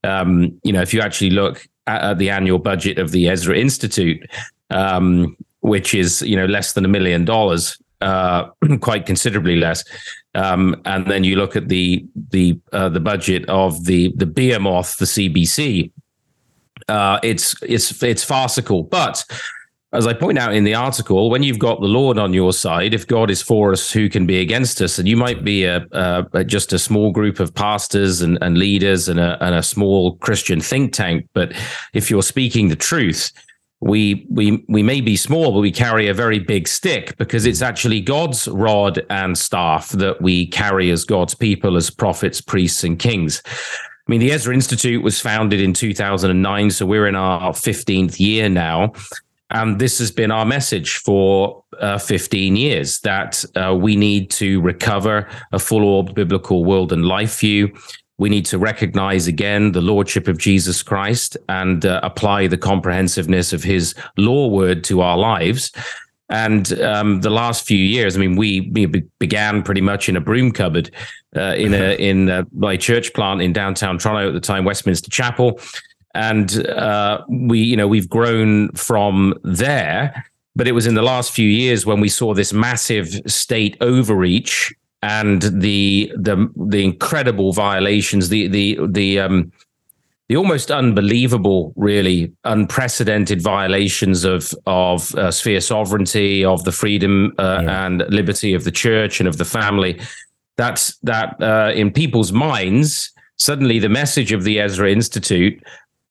Um, 0.04 0.58
you 0.64 0.72
know, 0.72 0.80
if 0.80 0.92
you 0.94 1.00
actually 1.00 1.30
look 1.30 1.66
at, 1.86 2.02
at, 2.02 2.18
the 2.18 2.30
annual 2.30 2.58
budget 2.58 2.98
of 2.98 3.10
the 3.10 3.28
Ezra 3.28 3.56
Institute, 3.56 4.28
um, 4.70 5.36
which 5.60 5.94
is 5.94 6.22
you 6.22 6.36
know 6.36 6.46
less 6.46 6.72
than 6.72 6.84
a 6.84 6.88
million 6.88 7.24
dollars, 7.24 7.78
uh, 8.00 8.48
quite 8.80 9.06
considerably 9.06 9.56
less. 9.56 9.84
Um, 10.34 10.80
and 10.84 11.06
then 11.06 11.24
you 11.24 11.36
look 11.36 11.56
at 11.56 11.68
the 11.68 12.06
the 12.30 12.58
uh, 12.72 12.88
the 12.88 13.00
budget 13.00 13.48
of 13.48 13.84
the 13.84 14.12
the 14.16 14.26
behemoth, 14.26 14.98
the 14.98 15.06
CBC. 15.06 15.90
Uh, 16.88 17.18
it's 17.22 17.60
it's 17.62 18.02
it's 18.02 18.24
farcical, 18.24 18.84
but 18.84 19.24
as 19.92 20.06
I 20.06 20.12
point 20.12 20.38
out 20.38 20.54
in 20.54 20.64
the 20.64 20.74
article, 20.74 21.30
when 21.30 21.42
you've 21.42 21.58
got 21.58 21.80
the 21.80 21.86
Lord 21.86 22.18
on 22.18 22.34
your 22.34 22.52
side, 22.52 22.92
if 22.92 23.06
God 23.06 23.30
is 23.30 23.40
for 23.40 23.72
us, 23.72 23.90
who 23.90 24.10
can 24.10 24.26
be 24.26 24.38
against 24.40 24.82
us? 24.82 24.98
And 24.98 25.08
you 25.08 25.16
might 25.16 25.44
be 25.44 25.64
a, 25.64 25.86
a 25.92 26.44
just 26.44 26.74
a 26.74 26.78
small 26.78 27.10
group 27.10 27.40
of 27.40 27.54
pastors 27.54 28.20
and, 28.20 28.36
and 28.42 28.58
leaders 28.58 29.08
and 29.08 29.18
a, 29.18 29.42
and 29.42 29.54
a 29.54 29.62
small 29.62 30.16
Christian 30.16 30.60
think 30.60 30.92
tank, 30.92 31.26
but 31.32 31.54
if 31.94 32.10
you're 32.10 32.22
speaking 32.22 32.68
the 32.68 32.76
truth, 32.76 33.32
we 33.80 34.26
we 34.28 34.64
we 34.68 34.82
may 34.82 35.00
be 35.00 35.16
small, 35.16 35.52
but 35.52 35.60
we 35.60 35.70
carry 35.70 36.08
a 36.08 36.14
very 36.14 36.38
big 36.38 36.66
stick 36.66 37.16
because 37.16 37.46
it's 37.46 37.62
actually 37.62 38.00
God's 38.00 38.48
rod 38.48 39.04
and 39.08 39.38
staff 39.38 39.90
that 39.90 40.20
we 40.20 40.46
carry 40.48 40.90
as 40.90 41.04
God's 41.04 41.34
people, 41.34 41.76
as 41.76 41.90
prophets, 41.90 42.40
priests, 42.40 42.82
and 42.82 42.98
kings. 42.98 43.42
I 43.46 44.10
mean, 44.10 44.20
the 44.20 44.32
Ezra 44.32 44.54
Institute 44.54 45.02
was 45.02 45.20
founded 45.20 45.60
in 45.60 45.74
2009, 45.74 46.70
so 46.70 46.86
we're 46.86 47.06
in 47.06 47.14
our 47.14 47.52
15th 47.52 48.18
year 48.18 48.48
now. 48.48 48.94
And 49.50 49.78
this 49.78 49.98
has 49.98 50.10
been 50.10 50.30
our 50.30 50.44
message 50.44 50.96
for 50.96 51.62
uh, 51.80 51.98
15 51.98 52.56
years 52.56 53.00
that 53.00 53.44
uh, 53.54 53.74
we 53.74 53.96
need 53.96 54.30
to 54.32 54.60
recover 54.60 55.28
a 55.52 55.58
full 55.58 55.84
orbed 55.84 56.14
biblical 56.14 56.64
world 56.64 56.92
and 56.92 57.04
life 57.04 57.40
view 57.40 57.74
we 58.18 58.28
need 58.28 58.44
to 58.46 58.58
recognize 58.58 59.26
again 59.26 59.72
the 59.72 59.80
lordship 59.80 60.28
of 60.28 60.38
Jesus 60.38 60.82
Christ 60.82 61.36
and 61.48 61.86
uh, 61.86 62.00
apply 62.02 62.48
the 62.48 62.58
comprehensiveness 62.58 63.52
of 63.52 63.62
his 63.62 63.94
law 64.16 64.48
word 64.48 64.84
to 64.84 65.00
our 65.00 65.16
lives. 65.16 65.70
And 66.28 66.78
um, 66.82 67.22
the 67.22 67.30
last 67.30 67.66
few 67.66 67.78
years, 67.78 68.16
I 68.16 68.20
mean, 68.20 68.36
we, 68.36 68.70
we 68.72 68.86
began 69.18 69.62
pretty 69.62 69.80
much 69.80 70.08
in 70.08 70.16
a 70.16 70.20
broom 70.20 70.52
cupboard 70.52 70.90
uh, 71.34 71.54
in 71.56 71.72
a 71.72 71.96
in 71.98 72.28
a, 72.28 72.44
my 72.52 72.76
church 72.76 73.14
plant 73.14 73.40
in 73.40 73.52
downtown 73.52 73.98
Toronto 73.98 74.28
at 74.28 74.34
the 74.34 74.40
time, 74.40 74.64
Westminster 74.64 75.10
Chapel, 75.10 75.60
and 76.14 76.66
uh, 76.68 77.22
we 77.30 77.60
you 77.60 77.76
know 77.76 77.88
we've 77.88 78.08
grown 78.08 78.70
from 78.72 79.34
there. 79.42 80.24
But 80.54 80.66
it 80.66 80.72
was 80.72 80.88
in 80.88 80.96
the 80.96 81.02
last 81.02 81.30
few 81.30 81.48
years 81.48 81.86
when 81.86 82.00
we 82.00 82.08
saw 82.08 82.34
this 82.34 82.52
massive 82.52 83.08
state 83.26 83.76
overreach 83.80 84.74
and 85.02 85.42
the 85.42 86.12
the 86.16 86.50
the 86.56 86.84
incredible 86.84 87.52
violations, 87.52 88.28
the 88.28 88.48
the 88.48 88.78
the 88.86 89.20
um 89.20 89.52
the 90.28 90.36
almost 90.36 90.70
unbelievable, 90.70 91.72
really 91.76 92.32
unprecedented 92.44 93.40
violations 93.40 94.24
of 94.24 94.52
of 94.66 95.14
uh, 95.14 95.30
sphere 95.30 95.60
sovereignty, 95.60 96.44
of 96.44 96.64
the 96.64 96.72
freedom 96.72 97.32
uh, 97.38 97.60
yeah. 97.62 97.86
and 97.86 98.04
liberty 98.08 98.54
of 98.54 98.64
the 98.64 98.70
church 98.70 99.20
and 99.20 99.28
of 99.28 99.38
the 99.38 99.44
family. 99.44 100.00
That's 100.56 100.96
that 100.98 101.40
uh, 101.40 101.72
in 101.74 101.92
people's 101.92 102.32
minds. 102.32 103.12
Suddenly, 103.36 103.78
the 103.78 103.88
message 103.88 104.32
of 104.32 104.42
the 104.42 104.58
Ezra 104.58 104.90
Institute 104.90 105.62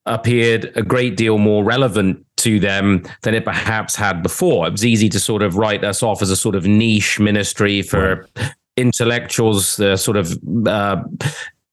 appeared 0.05 0.71
a 0.77 0.81
great 0.81 1.17
deal 1.17 1.37
more 1.37 1.65
relevant 1.65 2.25
to 2.37 2.57
them 2.57 3.03
than 3.23 3.33
it 3.33 3.43
perhaps 3.43 3.93
had 3.93 4.23
before. 4.23 4.65
It 4.65 4.71
was 4.71 4.85
easy 4.85 5.09
to 5.09 5.19
sort 5.19 5.41
of 5.41 5.57
write 5.57 5.83
us 5.83 6.01
off 6.01 6.21
as 6.21 6.29
a 6.29 6.37
sort 6.37 6.55
of 6.55 6.65
niche 6.65 7.19
ministry 7.19 7.81
for 7.81 8.25
right 8.37 8.55
intellectuals 8.77 9.79
uh, 9.79 9.97
sort 9.97 10.17
of 10.17 10.39
uh, 10.67 11.03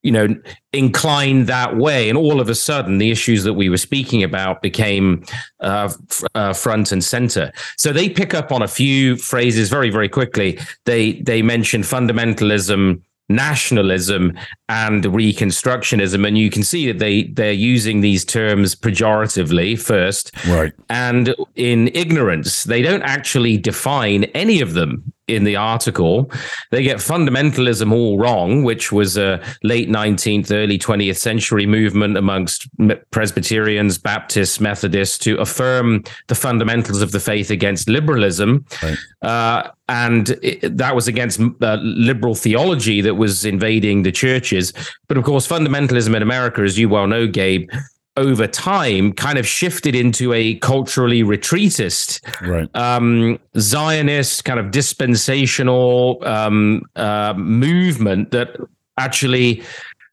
you 0.03 0.11
know 0.11 0.29
inclined 0.73 1.47
that 1.47 1.77
way. 1.77 2.09
And 2.09 2.19
all 2.19 2.40
of 2.40 2.49
a 2.49 2.55
sudden 2.55 2.99
the 2.99 3.11
issues 3.11 3.45
that 3.45 3.55
we 3.55 3.69
were 3.69 3.77
speaking 3.77 4.23
about 4.23 4.62
became 4.62 5.25
uh, 5.61 5.90
f- 5.90 6.23
uh, 6.35 6.53
front 6.53 6.93
and 6.93 7.03
center. 7.03 7.53
So 7.77 7.93
they 7.93 8.09
pick 8.09 8.35
up 8.35 8.53
on 8.53 8.62
a 8.62 8.69
few 8.69 9.17
phrases 9.17 9.69
very 9.69 9.90
very 9.90 10.09
quickly. 10.09 10.59
They 10.85 11.14
they 11.14 11.43
mention 11.43 11.83
fundamentalism 11.83 13.01
nationalism 13.31 14.38
and 14.69 15.05
reconstructionism. 15.05 16.27
And 16.29 16.37
you 16.37 16.51
can 16.51 16.62
see 16.62 16.87
that 16.88 16.99
they 16.99 17.25
they're 17.25 17.53
using 17.53 18.03
these 18.03 18.25
terms 18.25 18.75
pejoratively 18.75 19.81
first. 19.81 20.31
Right. 20.47 20.73
And 20.90 21.35
in 21.55 21.88
ignorance 21.95 22.64
they 22.64 22.83
don't 22.83 23.03
actually 23.03 23.57
define 23.57 24.25
any 24.35 24.61
of 24.61 24.75
them 24.75 25.13
in 25.26 25.44
the 25.44 25.56
article. 25.56 26.30
They 26.70 26.82
get 26.82 26.98
fundamentalism 26.98 27.92
all 27.92 28.18
wrong, 28.18 28.62
which 28.62 28.92
was 28.92 29.16
a 29.16 29.42
late 29.62 29.88
19th, 29.88 30.52
early 30.52 30.78
20th 30.78 31.16
century 31.16 31.66
movement 31.66 32.16
amongst 32.16 32.68
Presbyterians, 33.10 33.98
Baptists, 33.98 34.60
Methodists 34.60 35.18
to 35.18 35.37
affirm 35.38 36.04
the 36.26 36.34
fundamentals 36.34 37.00
of 37.00 37.12
the 37.12 37.20
faith 37.20 37.50
against 37.50 37.88
liberalism. 37.88 38.64
Right. 38.82 38.98
Uh, 39.22 39.70
and 39.88 40.30
it, 40.42 40.76
that 40.76 40.94
was 40.94 41.08
against 41.08 41.40
uh, 41.40 41.78
liberal 41.82 42.34
theology 42.34 43.00
that 43.00 43.14
was 43.14 43.44
invading 43.44 44.02
the 44.02 44.12
churches. 44.12 44.72
But 45.08 45.16
of 45.16 45.24
course, 45.24 45.46
fundamentalism 45.46 46.14
in 46.14 46.22
America, 46.22 46.62
as 46.62 46.78
you 46.78 46.88
well 46.88 47.06
know, 47.06 47.26
Gabe, 47.26 47.70
over 48.16 48.46
time 48.46 49.12
kind 49.12 49.38
of 49.38 49.46
shifted 49.46 49.94
into 49.94 50.33
a 50.33 50.55
culturally 50.57 51.22
retreatist, 51.22 52.20
right. 52.46 52.68
um, 52.77 53.38
Zionist 53.59 54.44
kind 54.44 54.61
of 54.61 54.70
dispensational 54.70 56.22
um, 56.24 56.83
uh, 56.94 57.35
movement 57.37 58.31
that 58.31 58.57
actually 58.98 59.62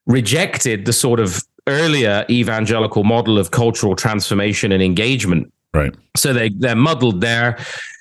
rejected 0.06 0.84
the 0.84 0.92
sort 0.92 1.20
of 1.20 1.42
earlier 1.68 2.26
evangelical 2.28 3.04
model 3.04 3.38
of 3.38 3.52
cultural 3.52 3.94
transformation 3.94 4.72
and 4.72 4.82
engagement. 4.82 5.52
Right. 5.72 5.94
So 6.16 6.32
they 6.32 6.50
they're 6.50 6.76
muddled 6.76 7.20
there. 7.20 7.58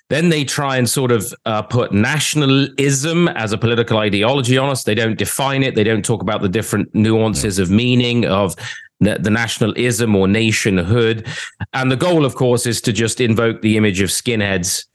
Then 0.09 0.27
they 0.27 0.43
try 0.43 0.75
and 0.75 0.89
sort 0.89 1.11
of 1.13 1.33
uh, 1.45 1.61
put 1.61 1.93
nationalism 1.93 3.29
as 3.29 3.53
a 3.53 3.57
political 3.57 3.97
ideology 3.97 4.57
on 4.57 4.69
us. 4.69 4.83
They 4.83 4.95
don't 4.95 5.17
define 5.17 5.63
it. 5.63 5.75
They 5.75 5.85
don't 5.85 6.03
talk 6.03 6.21
about 6.21 6.41
the 6.41 6.49
different 6.49 6.93
nuances 6.93 7.59
of 7.59 7.71
meaning 7.71 8.25
of 8.25 8.53
the, 9.01 9.17
the 9.19 9.29
nationalism 9.29 10.15
or 10.15 10.27
nationhood. 10.27 11.27
And 11.73 11.91
the 11.91 11.97
goal, 11.97 12.23
of 12.23 12.35
course, 12.35 12.65
is 12.65 12.79
to 12.81 12.93
just 12.93 13.19
invoke 13.19 13.61
the 13.61 13.75
image 13.75 13.99
of 13.99 14.09
skinheads 14.09 14.85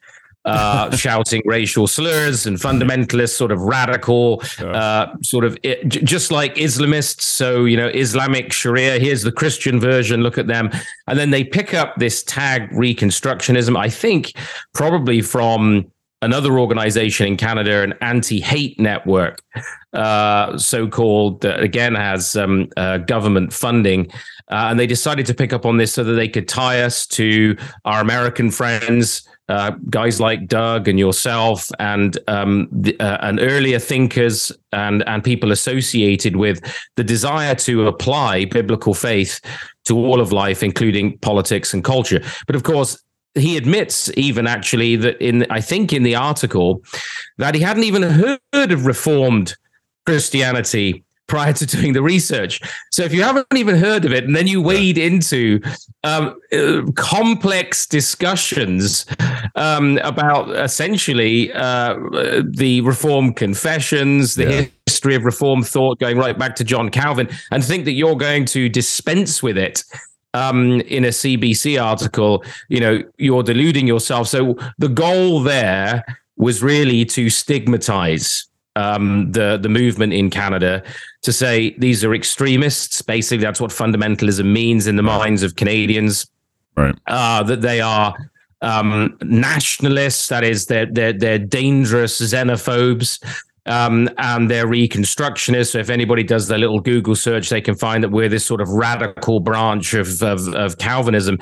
uh, 0.46 0.96
shouting 0.96 1.42
racial 1.44 1.86
slurs 1.86 2.46
and 2.46 2.56
fundamentalists, 2.56 3.36
sort 3.36 3.50
of 3.52 3.60
radical, 3.60 4.42
uh, 4.60 5.08
sort 5.22 5.44
of 5.44 5.58
it, 5.62 5.88
just 5.88 6.30
like 6.30 6.54
Islamists. 6.54 7.22
So, 7.22 7.64
you 7.64 7.76
know, 7.76 7.88
Islamic 7.88 8.52
Sharia, 8.52 8.98
here's 8.98 9.22
the 9.22 9.32
Christian 9.32 9.80
version, 9.80 10.22
look 10.22 10.38
at 10.38 10.46
them. 10.46 10.70
And 11.08 11.18
then 11.18 11.30
they 11.30 11.44
pick 11.44 11.74
up 11.74 11.96
this 11.96 12.22
tag 12.22 12.70
Reconstructionism, 12.70 13.76
I 13.76 13.90
think 13.90 14.32
probably 14.72 15.20
from 15.20 15.90
another 16.22 16.58
organization 16.58 17.26
in 17.26 17.36
Canada, 17.36 17.82
an 17.82 17.94
anti 18.00 18.40
hate 18.40 18.78
network, 18.80 19.42
uh, 19.92 20.56
so 20.58 20.88
called, 20.88 21.40
that 21.42 21.60
again 21.60 21.94
has 21.94 22.36
um, 22.36 22.68
uh, 22.76 22.98
government 22.98 23.52
funding. 23.52 24.10
Uh, 24.48 24.68
and 24.70 24.78
they 24.78 24.86
decided 24.86 25.26
to 25.26 25.34
pick 25.34 25.52
up 25.52 25.66
on 25.66 25.76
this 25.76 25.92
so 25.92 26.04
that 26.04 26.12
they 26.12 26.28
could 26.28 26.46
tie 26.46 26.82
us 26.82 27.04
to 27.04 27.56
our 27.84 28.00
American 28.00 28.48
friends, 28.48 29.28
uh, 29.48 29.72
guys 29.90 30.20
like 30.20 30.46
Doug 30.46 30.86
and 30.86 30.98
yourself, 30.98 31.68
and 31.80 32.16
um, 32.28 32.68
the, 32.70 32.98
uh, 33.00 33.18
and 33.22 33.40
earlier 33.40 33.80
thinkers 33.80 34.52
and 34.72 35.02
and 35.08 35.24
people 35.24 35.50
associated 35.50 36.36
with 36.36 36.60
the 36.94 37.04
desire 37.04 37.54
to 37.56 37.88
apply 37.88 38.44
biblical 38.44 38.94
faith 38.94 39.40
to 39.84 39.96
all 39.96 40.20
of 40.20 40.32
life, 40.32 40.62
including 40.62 41.18
politics 41.18 41.74
and 41.74 41.82
culture. 41.82 42.20
But 42.46 42.56
of 42.56 42.62
course, 42.62 43.02
he 43.36 43.56
admits 43.56 44.10
even 44.16 44.46
actually 44.46 44.96
that 44.96 45.20
in 45.20 45.46
I 45.50 45.60
think 45.60 45.92
in 45.92 46.02
the 46.02 46.16
article 46.16 46.82
that 47.38 47.54
he 47.54 47.60
hadn't 47.60 47.84
even 47.84 48.02
heard 48.02 48.72
of 48.72 48.86
reformed 48.86 49.54
Christianity 50.04 51.04
prior 51.26 51.52
to 51.52 51.66
doing 51.66 51.92
the 51.92 52.02
research. 52.02 52.60
So 52.92 53.02
if 53.02 53.12
you 53.12 53.22
haven't 53.22 53.46
even 53.54 53.76
heard 53.76 54.04
of 54.04 54.12
it, 54.12 54.24
and 54.24 54.36
then 54.36 54.46
you 54.46 54.62
wade 54.62 54.98
into 54.98 55.60
um, 56.04 56.38
uh, 56.52 56.82
complex 56.94 57.86
discussions 57.86 59.06
um, 59.56 59.98
about 59.98 60.50
essentially 60.50 61.52
uh, 61.52 61.96
the 62.48 62.80
Reformed 62.82 63.36
confessions, 63.36 64.36
the 64.36 64.44
yeah. 64.44 64.64
history 64.86 65.14
of 65.14 65.24
reform 65.24 65.62
thought 65.62 65.98
going 65.98 66.16
right 66.16 66.38
back 66.38 66.54
to 66.56 66.64
John 66.64 66.90
Calvin 66.90 67.28
and 67.50 67.64
think 67.64 67.84
that 67.86 67.92
you're 67.92 68.16
going 68.16 68.44
to 68.46 68.68
dispense 68.68 69.42
with 69.42 69.58
it 69.58 69.82
um, 70.36 70.80
in 70.82 71.04
a 71.04 71.08
CBC 71.08 71.82
article, 71.82 72.44
you 72.68 72.80
know, 72.80 73.02
you're 73.16 73.42
deluding 73.42 73.86
yourself. 73.86 74.28
So 74.28 74.56
the 74.78 74.88
goal 74.88 75.40
there 75.40 76.04
was 76.36 76.62
really 76.62 77.04
to 77.06 77.30
stigmatize 77.30 78.46
um, 78.76 79.32
the 79.32 79.56
the 79.56 79.70
movement 79.70 80.12
in 80.12 80.28
Canada 80.28 80.82
to 81.22 81.32
say 81.32 81.74
these 81.78 82.04
are 82.04 82.14
extremists. 82.14 83.00
Basically, 83.00 83.42
that's 83.42 83.60
what 83.60 83.70
fundamentalism 83.70 84.44
means 84.44 84.86
in 84.86 84.96
the 84.96 85.02
minds 85.02 85.42
of 85.42 85.56
Canadians. 85.56 86.30
Right. 86.76 86.94
Uh, 87.06 87.42
that 87.44 87.62
they 87.62 87.80
are 87.80 88.14
um, 88.60 89.16
nationalists. 89.22 90.28
That 90.28 90.44
is, 90.44 90.66
they're 90.66 90.84
they're, 90.86 91.14
they're 91.14 91.38
dangerous 91.38 92.20
xenophobes. 92.20 93.24
Um, 93.66 94.08
and 94.18 94.50
they're 94.50 94.66
reconstructionists. 94.66 95.72
So 95.72 95.78
if 95.78 95.90
anybody 95.90 96.22
does 96.22 96.46
their 96.48 96.58
little 96.58 96.80
Google 96.80 97.16
search, 97.16 97.48
they 97.48 97.60
can 97.60 97.74
find 97.74 98.02
that 98.04 98.10
we're 98.10 98.28
this 98.28 98.46
sort 98.46 98.60
of 98.60 98.68
radical 98.68 99.40
branch 99.40 99.92
of 99.94 100.22
of, 100.22 100.48
of 100.54 100.78
Calvinism. 100.78 101.38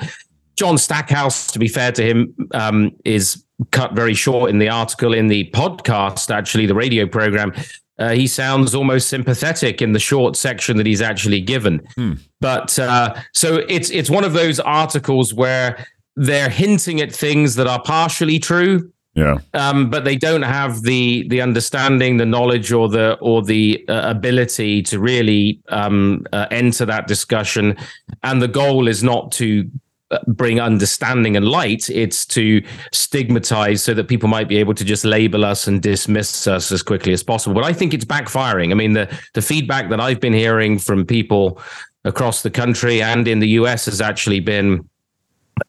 John 0.55 0.77
Stackhouse, 0.77 1.51
to 1.51 1.59
be 1.59 1.67
fair 1.67 1.91
to 1.91 2.01
him, 2.03 2.33
um, 2.53 2.91
is 3.03 3.43
cut 3.71 3.93
very 3.93 4.13
short 4.13 4.49
in 4.49 4.57
the 4.57 4.69
article 4.69 5.13
in 5.13 5.27
the 5.27 5.49
podcast, 5.51 6.33
actually, 6.33 6.65
the 6.65 6.75
radio 6.75 7.05
program. 7.05 7.53
Uh, 7.97 8.11
he 8.11 8.27
sounds 8.27 8.75
almost 8.75 9.07
sympathetic 9.07 9.81
in 9.81 9.93
the 9.93 9.99
short 9.99 10.35
section 10.35 10.77
that 10.77 10.85
he's 10.85 11.01
actually 11.01 11.39
given. 11.39 11.81
Hmm. 11.95 12.13
But 12.41 12.77
uh, 12.77 13.15
so 13.33 13.63
it's 13.69 13.89
it's 13.89 14.09
one 14.09 14.23
of 14.23 14.33
those 14.33 14.59
articles 14.59 15.33
where 15.33 15.85
they're 16.15 16.49
hinting 16.49 17.01
at 17.01 17.11
things 17.11 17.55
that 17.55 17.67
are 17.67 17.81
partially 17.81 18.39
true, 18.39 18.91
Yeah. 19.15 19.37
um, 19.53 19.89
but 19.89 20.03
they 20.03 20.17
don't 20.17 20.41
have 20.41 20.81
the 20.81 21.25
the 21.29 21.41
understanding, 21.41 22.17
the 22.17 22.25
knowledge, 22.25 22.73
or 22.73 22.89
the 22.89 23.17
or 23.21 23.41
the 23.41 23.85
uh, 23.87 24.09
ability 24.09 24.83
to 24.83 24.99
really 24.99 25.61
um, 25.69 26.25
uh, 26.33 26.47
enter 26.51 26.85
that 26.85 27.07
discussion. 27.07 27.77
And 28.23 28.41
the 28.41 28.49
goal 28.49 28.89
is 28.89 29.03
not 29.03 29.31
to 29.33 29.71
uh, 30.11 30.19
bring 30.27 30.59
understanding 30.59 31.37
and 31.37 31.47
light; 31.47 31.89
it's 31.89 32.25
to 32.27 32.61
stigmatize, 32.91 33.81
so 33.81 33.93
that 33.93 34.09
people 34.09 34.27
might 34.27 34.49
be 34.49 34.57
able 34.57 34.73
to 34.73 34.83
just 34.83 35.05
label 35.05 35.45
us 35.45 35.65
and 35.65 35.81
dismiss 35.81 36.45
us 36.45 36.69
as 36.73 36.83
quickly 36.83 37.13
as 37.13 37.23
possible. 37.23 37.55
But 37.55 37.63
I 37.63 37.71
think 37.71 37.93
it's 37.93 38.05
backfiring. 38.05 38.71
I 38.71 38.73
mean, 38.73 38.91
the 38.91 39.07
the 39.33 39.41
feedback 39.41 39.89
that 39.91 40.01
I've 40.01 40.19
been 40.19 40.33
hearing 40.33 40.77
from 40.77 41.05
people 41.05 41.61
across 42.03 42.43
the 42.43 42.51
country 42.51 43.01
and 43.01 43.27
in 43.29 43.39
the 43.39 43.49
US 43.61 43.85
has 43.85 44.01
actually 44.01 44.41
been 44.41 44.89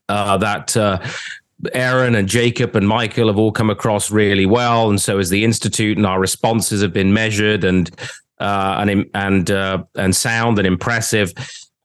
uh, 0.09 0.37
that. 0.39 0.77
Uh, 0.77 0.99
Aaron 1.73 2.15
and 2.15 2.29
Jacob 2.29 2.77
and 2.77 2.87
Michael 2.87 3.29
have 3.29 3.39
all 3.39 3.53
come 3.53 3.71
across 3.71 4.11
really 4.11 4.47
well, 4.47 4.91
and 4.91 5.01
so 5.01 5.19
has 5.19 5.31
the 5.31 5.45
institute, 5.45 5.97
and 5.97 6.07
our 6.07 6.21
responses 6.21 6.83
have 6.83 6.93
been 6.93 7.13
measured 7.13 7.65
and 7.65 7.91
uh, 8.39 8.77
and 8.79 9.07
and 9.15 9.51
uh, 9.51 9.83
and 9.95 10.15
sound 10.15 10.59
and 10.59 10.67
impressive. 10.67 11.33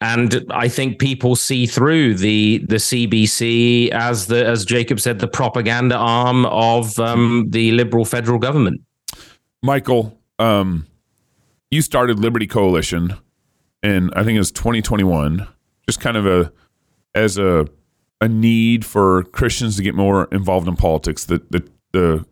And 0.02 0.46
I 0.50 0.68
think 0.68 1.00
people 1.00 1.36
see 1.36 1.66
through 1.66 2.16
the 2.16 2.66
the 2.68 2.78
CBC 2.78 3.90
as 3.92 4.28
the 4.28 4.46
as 4.46 4.66
Jacob 4.66 5.00
said, 5.00 5.20
the 5.20 5.28
propaganda 5.28 5.96
arm 5.96 6.46
of 6.48 6.98
um, 7.00 7.46
the 7.50 7.72
Liberal 7.72 8.04
federal 8.04 8.40
government. 8.40 8.82
Michael, 9.62 10.18
um, 10.40 10.88
you 11.70 11.82
started 11.82 12.20
Liberty 12.20 12.48
Coalition, 12.48 13.16
and 13.84 14.12
I 14.16 14.24
think 14.24 14.36
it 14.36 14.40
was 14.40 14.52
2021. 14.52 15.48
Just 15.88 16.02
kind 16.02 16.18
of 16.18 16.26
a 16.26 16.52
as 17.14 17.38
a 17.38 17.68
a 18.22 18.30
need 18.30 18.86
for 18.86 19.24
Christians 19.24 19.76
to 19.78 19.84
get 19.84 19.96
more 19.96 20.30
involved 20.32 20.68
in 20.68 20.76
politics. 20.76 21.26
The 21.26 21.42
the 21.50 21.68
the 21.92 22.26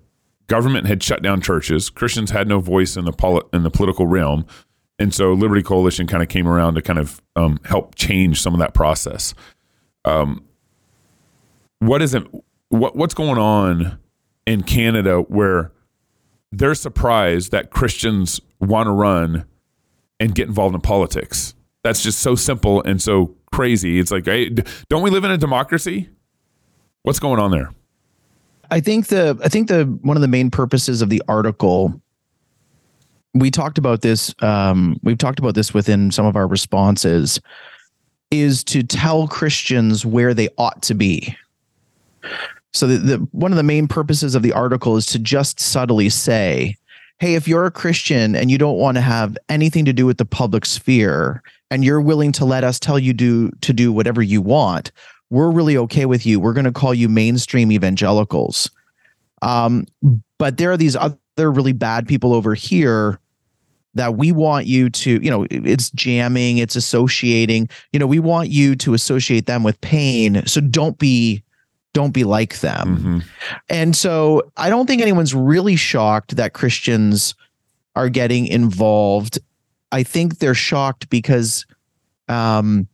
government 0.47 0.87
had 0.87 1.03
shut 1.03 1.21
down 1.21 1.41
churches. 1.41 1.89
Christians 1.89 2.31
had 2.31 2.47
no 2.47 2.59
voice 2.59 2.95
in 2.95 3.05
the 3.05 3.11
poli- 3.11 3.47
in 3.51 3.63
the 3.63 3.71
political 3.71 4.05
realm, 4.07 4.45
and 4.99 5.13
so 5.13 5.33
Liberty 5.33 5.63
Coalition 5.63 6.07
kind 6.07 6.21
of 6.21 6.29
came 6.29 6.47
around 6.47 6.75
to 6.75 6.81
kind 6.81 6.99
of 6.99 7.21
um, 7.35 7.59
help 7.65 7.95
change 7.95 8.41
some 8.41 8.53
of 8.53 8.59
that 8.59 8.73
process. 8.73 9.33
Um, 10.05 10.43
what 11.79 12.01
is 12.01 12.13
it? 12.13 12.23
What 12.69 12.95
what's 12.95 13.15
going 13.15 13.39
on 13.39 13.99
in 14.45 14.63
Canada 14.63 15.21
where 15.21 15.71
they're 16.51 16.75
surprised 16.75 17.51
that 17.51 17.71
Christians 17.71 18.39
want 18.59 18.87
to 18.87 18.91
run 18.91 19.45
and 20.19 20.35
get 20.35 20.47
involved 20.47 20.75
in 20.75 20.81
politics? 20.81 21.55
That's 21.83 22.03
just 22.03 22.19
so 22.19 22.35
simple 22.35 22.83
and 22.83 23.01
so 23.01 23.35
crazy. 23.59 23.99
It's 23.99 24.09
like, 24.09 24.23
hey, 24.23 24.55
don't 24.87 25.01
we 25.01 25.09
live 25.09 25.25
in 25.25 25.31
a 25.31 25.37
democracy? 25.37 26.07
What's 27.03 27.19
going 27.19 27.41
on 27.41 27.51
there? 27.51 27.69
I 28.71 28.79
think 28.79 29.07
the 29.07 29.37
I 29.43 29.49
think 29.49 29.67
the 29.67 29.83
one 30.01 30.15
of 30.15 30.21
the 30.21 30.29
main 30.29 30.49
purposes 30.49 31.01
of 31.01 31.09
the 31.09 31.21
article 31.27 32.01
we 33.33 33.51
talked 33.51 33.77
about 33.77 33.99
this 33.99 34.33
um, 34.41 34.97
we've 35.03 35.17
talked 35.17 35.39
about 35.39 35.55
this 35.55 35.73
within 35.73 36.09
some 36.09 36.25
of 36.25 36.37
our 36.37 36.47
responses 36.47 37.41
is 38.31 38.63
to 38.63 38.81
tell 38.81 39.27
Christians 39.27 40.05
where 40.05 40.33
they 40.33 40.47
ought 40.57 40.81
to 40.83 40.93
be. 40.93 41.35
So 42.71 42.87
the, 42.87 42.97
the 42.97 43.17
one 43.33 43.51
of 43.51 43.57
the 43.57 43.63
main 43.63 43.89
purposes 43.89 44.35
of 44.35 44.41
the 44.41 44.53
article 44.53 44.95
is 44.95 45.05
to 45.07 45.19
just 45.19 45.59
subtly 45.59 46.07
say, 46.07 46.77
hey, 47.19 47.35
if 47.35 47.45
you're 47.45 47.65
a 47.65 47.71
Christian 47.71 48.37
and 48.37 48.49
you 48.49 48.57
don't 48.57 48.77
want 48.77 48.95
to 48.95 49.01
have 49.01 49.37
anything 49.49 49.83
to 49.83 49.91
do 49.91 50.05
with 50.05 50.17
the 50.17 50.23
public 50.23 50.65
sphere 50.65 51.43
and 51.71 51.83
you're 51.83 52.01
willing 52.01 52.31
to 52.33 52.45
let 52.45 52.63
us 52.63 52.79
tell 52.79 52.99
you 52.99 53.13
do 53.13 53.51
to 53.61 53.73
do 53.73 53.91
whatever 53.91 54.21
you 54.21 54.41
want, 54.41 54.91
we're 55.29 55.51
really 55.51 55.77
okay 55.77 56.05
with 56.05 56.25
you. 56.25 56.39
We're 56.39 56.53
going 56.53 56.65
to 56.65 56.71
call 56.71 56.93
you 56.93 57.09
mainstream 57.09 57.71
evangelicals. 57.71 58.69
Um, 59.41 59.85
but 60.37 60.57
there 60.57 60.71
are 60.71 60.77
these 60.77 60.95
other 60.95 61.51
really 61.51 61.73
bad 61.73 62.07
people 62.07 62.33
over 62.33 62.53
here 62.53 63.19
that 63.95 64.15
we 64.15 64.31
want 64.31 64.65
you 64.65 64.89
to, 64.89 65.23
you 65.23 65.29
know, 65.29 65.45
it's 65.49 65.89
jamming, 65.91 66.57
it's 66.57 66.75
associating, 66.75 67.69
you 67.91 67.99
know, 67.99 68.07
we 68.07 68.19
want 68.19 68.49
you 68.49 68.75
to 68.75 68.93
associate 68.93 69.45
them 69.45 69.63
with 69.63 69.79
pain. 69.81 70.45
So 70.45 70.61
don't 70.61 70.97
be 70.97 71.43
don't 71.93 72.11
be 72.11 72.23
like 72.23 72.59
them. 72.59 73.23
And 73.67 73.95
so 73.95 74.51
I 74.57 74.69
don't 74.69 74.85
think 74.85 75.01
anyone's 75.01 75.33
really 75.33 75.75
shocked 75.75 76.35
that 76.35 76.53
Christians 76.53 77.33
are 77.95 78.09
getting 78.09 78.45
involved. 78.45 79.39
I 79.91 80.03
think 80.03 80.39
they're 80.39 80.53
shocked 80.53 81.09
because 81.09 81.65
um 82.27 82.87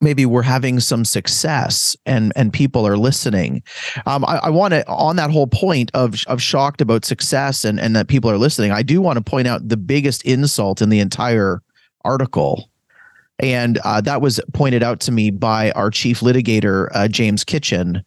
maybe 0.00 0.24
we're 0.24 0.42
having 0.42 0.80
some 0.80 1.04
success 1.04 1.96
and 2.06 2.32
and 2.36 2.52
people 2.52 2.86
are 2.86 2.96
listening. 2.96 3.62
Um, 4.06 4.24
I, 4.24 4.38
I 4.44 4.50
want 4.50 4.72
to 4.72 4.86
on 4.88 5.16
that 5.16 5.30
whole 5.30 5.46
point 5.46 5.90
of 5.94 6.22
of 6.26 6.40
shocked 6.40 6.80
about 6.80 7.04
success 7.04 7.64
and 7.64 7.80
and 7.80 7.94
that 7.96 8.08
people 8.08 8.30
are 8.30 8.38
listening. 8.38 8.72
I 8.72 8.82
do 8.82 9.00
want 9.00 9.16
to 9.16 9.30
point 9.30 9.48
out 9.48 9.68
the 9.68 9.76
biggest 9.76 10.24
insult 10.24 10.80
in 10.82 10.88
the 10.88 11.00
entire 11.00 11.62
article, 12.04 12.70
and 13.38 13.78
uh, 13.84 14.00
that 14.02 14.20
was 14.20 14.40
pointed 14.52 14.82
out 14.82 15.00
to 15.00 15.12
me 15.12 15.30
by 15.30 15.72
our 15.72 15.90
chief 15.90 16.20
litigator 16.20 16.88
uh, 16.94 17.08
James 17.08 17.44
Kitchen. 17.44 18.04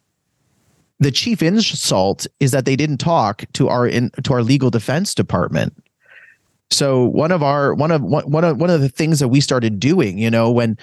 The 1.00 1.10
chief 1.10 1.42
insult 1.42 2.26
is 2.38 2.52
that 2.52 2.64
they 2.64 2.76
didn't 2.76 2.98
talk 2.98 3.44
to 3.54 3.68
our 3.68 3.86
in, 3.86 4.10
to 4.22 4.32
our 4.32 4.42
legal 4.42 4.70
defense 4.70 5.14
department. 5.14 5.74
So 6.72 7.04
one 7.04 7.32
of 7.32 7.42
our 7.42 7.74
one 7.74 7.90
of 7.90 8.02
one 8.02 8.44
of 8.44 8.56
one 8.58 8.70
of 8.70 8.80
the 8.80 8.88
things 8.88 9.20
that 9.20 9.28
we 9.28 9.40
started 9.40 9.78
doing, 9.78 10.18
you 10.18 10.30
know, 10.30 10.50
when 10.50 10.78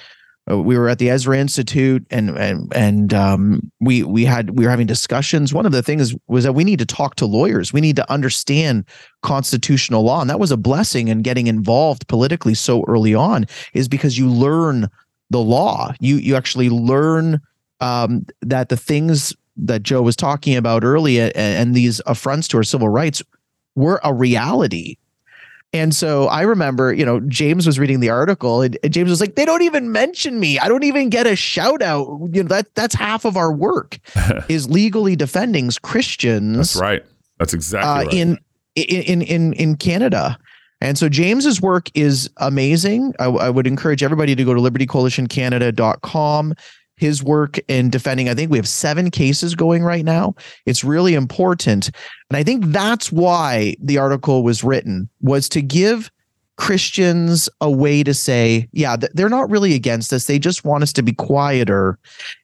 uh, 0.49 0.57
we 0.57 0.77
were 0.77 0.89
at 0.89 0.99
the 0.99 1.09
Ezra 1.09 1.37
Institute 1.37 2.05
and 2.09 2.37
and 2.37 2.71
and 2.75 3.13
um, 3.13 3.71
we 3.79 4.03
we 4.03 4.25
had 4.25 4.57
we 4.57 4.65
were 4.65 4.71
having 4.71 4.87
discussions. 4.87 5.53
One 5.53 5.65
of 5.65 5.71
the 5.71 5.83
things 5.83 6.15
was 6.27 6.43
that 6.43 6.53
we 6.53 6.63
need 6.63 6.79
to 6.79 6.85
talk 6.85 7.15
to 7.15 7.25
lawyers. 7.25 7.71
We 7.73 7.81
need 7.81 7.95
to 7.97 8.11
understand 8.11 8.85
constitutional 9.21 10.03
law, 10.03 10.21
and 10.21 10.29
that 10.29 10.39
was 10.39 10.51
a 10.51 10.57
blessing 10.57 11.07
in 11.07 11.21
getting 11.21 11.47
involved 11.47 12.07
politically 12.07 12.53
so 12.53 12.83
early 12.87 13.13
on. 13.13 13.45
Is 13.73 13.87
because 13.87 14.17
you 14.17 14.29
learn 14.29 14.89
the 15.29 15.39
law. 15.41 15.93
You 15.99 16.15
you 16.15 16.35
actually 16.35 16.69
learn 16.69 17.41
um, 17.79 18.25
that 18.41 18.69
the 18.69 18.77
things 18.77 19.35
that 19.57 19.83
Joe 19.83 20.01
was 20.01 20.15
talking 20.15 20.55
about 20.55 20.83
earlier 20.83 21.31
and, 21.35 21.57
and 21.57 21.75
these 21.75 22.01
affronts 22.05 22.47
to 22.49 22.57
our 22.57 22.63
civil 22.63 22.89
rights 22.89 23.21
were 23.75 23.99
a 24.03 24.13
reality. 24.13 24.95
And 25.71 25.93
so 25.93 26.27
I 26.27 26.41
remember, 26.41 26.91
you 26.93 27.05
know, 27.05 27.19
James 27.21 27.67
was 27.67 27.77
reading 27.77 27.99
the 27.99 28.09
article 28.09 28.61
and, 28.61 28.77
and 28.83 28.91
James 28.91 29.09
was 29.09 29.21
like, 29.21 29.35
they 29.35 29.45
don't 29.45 29.61
even 29.61 29.91
mention 29.91 30.39
me. 30.39 30.57
I 30.57 30.67
don't 30.67 30.83
even 30.83 31.09
get 31.09 31.27
a 31.27 31.35
shout 31.35 31.83
out. 31.83 32.07
You 32.31 32.43
know, 32.43 32.49
that 32.49 32.73
that's 32.73 32.95
half 32.95 33.23
of 33.23 33.37
our 33.37 33.53
work 33.53 33.99
is 34.49 34.67
legally 34.69 35.15
defending 35.15 35.69
Christians. 35.83 36.57
That's 36.57 36.75
right. 36.75 37.05
That's 37.37 37.53
exactly 37.53 37.89
uh, 37.89 38.05
right. 38.05 38.13
in, 38.13 38.39
in 38.75 39.21
in 39.21 39.53
in 39.53 39.75
Canada. 39.75 40.39
And 40.81 40.97
so 40.97 41.09
James's 41.09 41.61
work 41.61 41.89
is 41.93 42.29
amazing. 42.37 43.13
I, 43.19 43.25
I 43.25 43.49
would 43.49 43.67
encourage 43.67 44.01
everybody 44.01 44.33
to 44.35 44.43
go 44.43 44.53
to 44.53 44.61
libertycoalitioncanada.com. 44.61 46.53
His 46.99 47.23
work 47.23 47.57
in 47.67 47.89
defending, 47.89 48.29
I 48.29 48.33
think 48.33 48.51
we 48.51 48.57
have 48.57 48.67
seven 48.67 49.09
cases 49.09 49.55
going 49.55 49.83
right 49.83 50.05
now. 50.05 50.35
It's 50.65 50.83
really 50.83 51.13
important. 51.13 51.89
And 52.29 52.37
I 52.37 52.43
think 52.43 52.65
that's 52.65 53.11
why 53.11 53.75
the 53.81 53.97
article 53.97 54.43
was 54.43 54.63
written 54.63 55.09
was 55.21 55.47
to 55.49 55.61
give 55.61 56.11
Christians 56.57 57.47
a 57.61 57.71
way 57.71 58.03
to 58.03 58.13
say, 58.13 58.67
yeah, 58.73 58.97
they're 59.13 59.29
not 59.29 59.49
really 59.49 59.73
against 59.73 60.11
us. 60.11 60.25
They 60.25 60.39
just 60.39 60.65
want 60.65 60.83
us 60.83 60.91
to 60.93 61.01
be 61.01 61.13
quieter. 61.13 61.97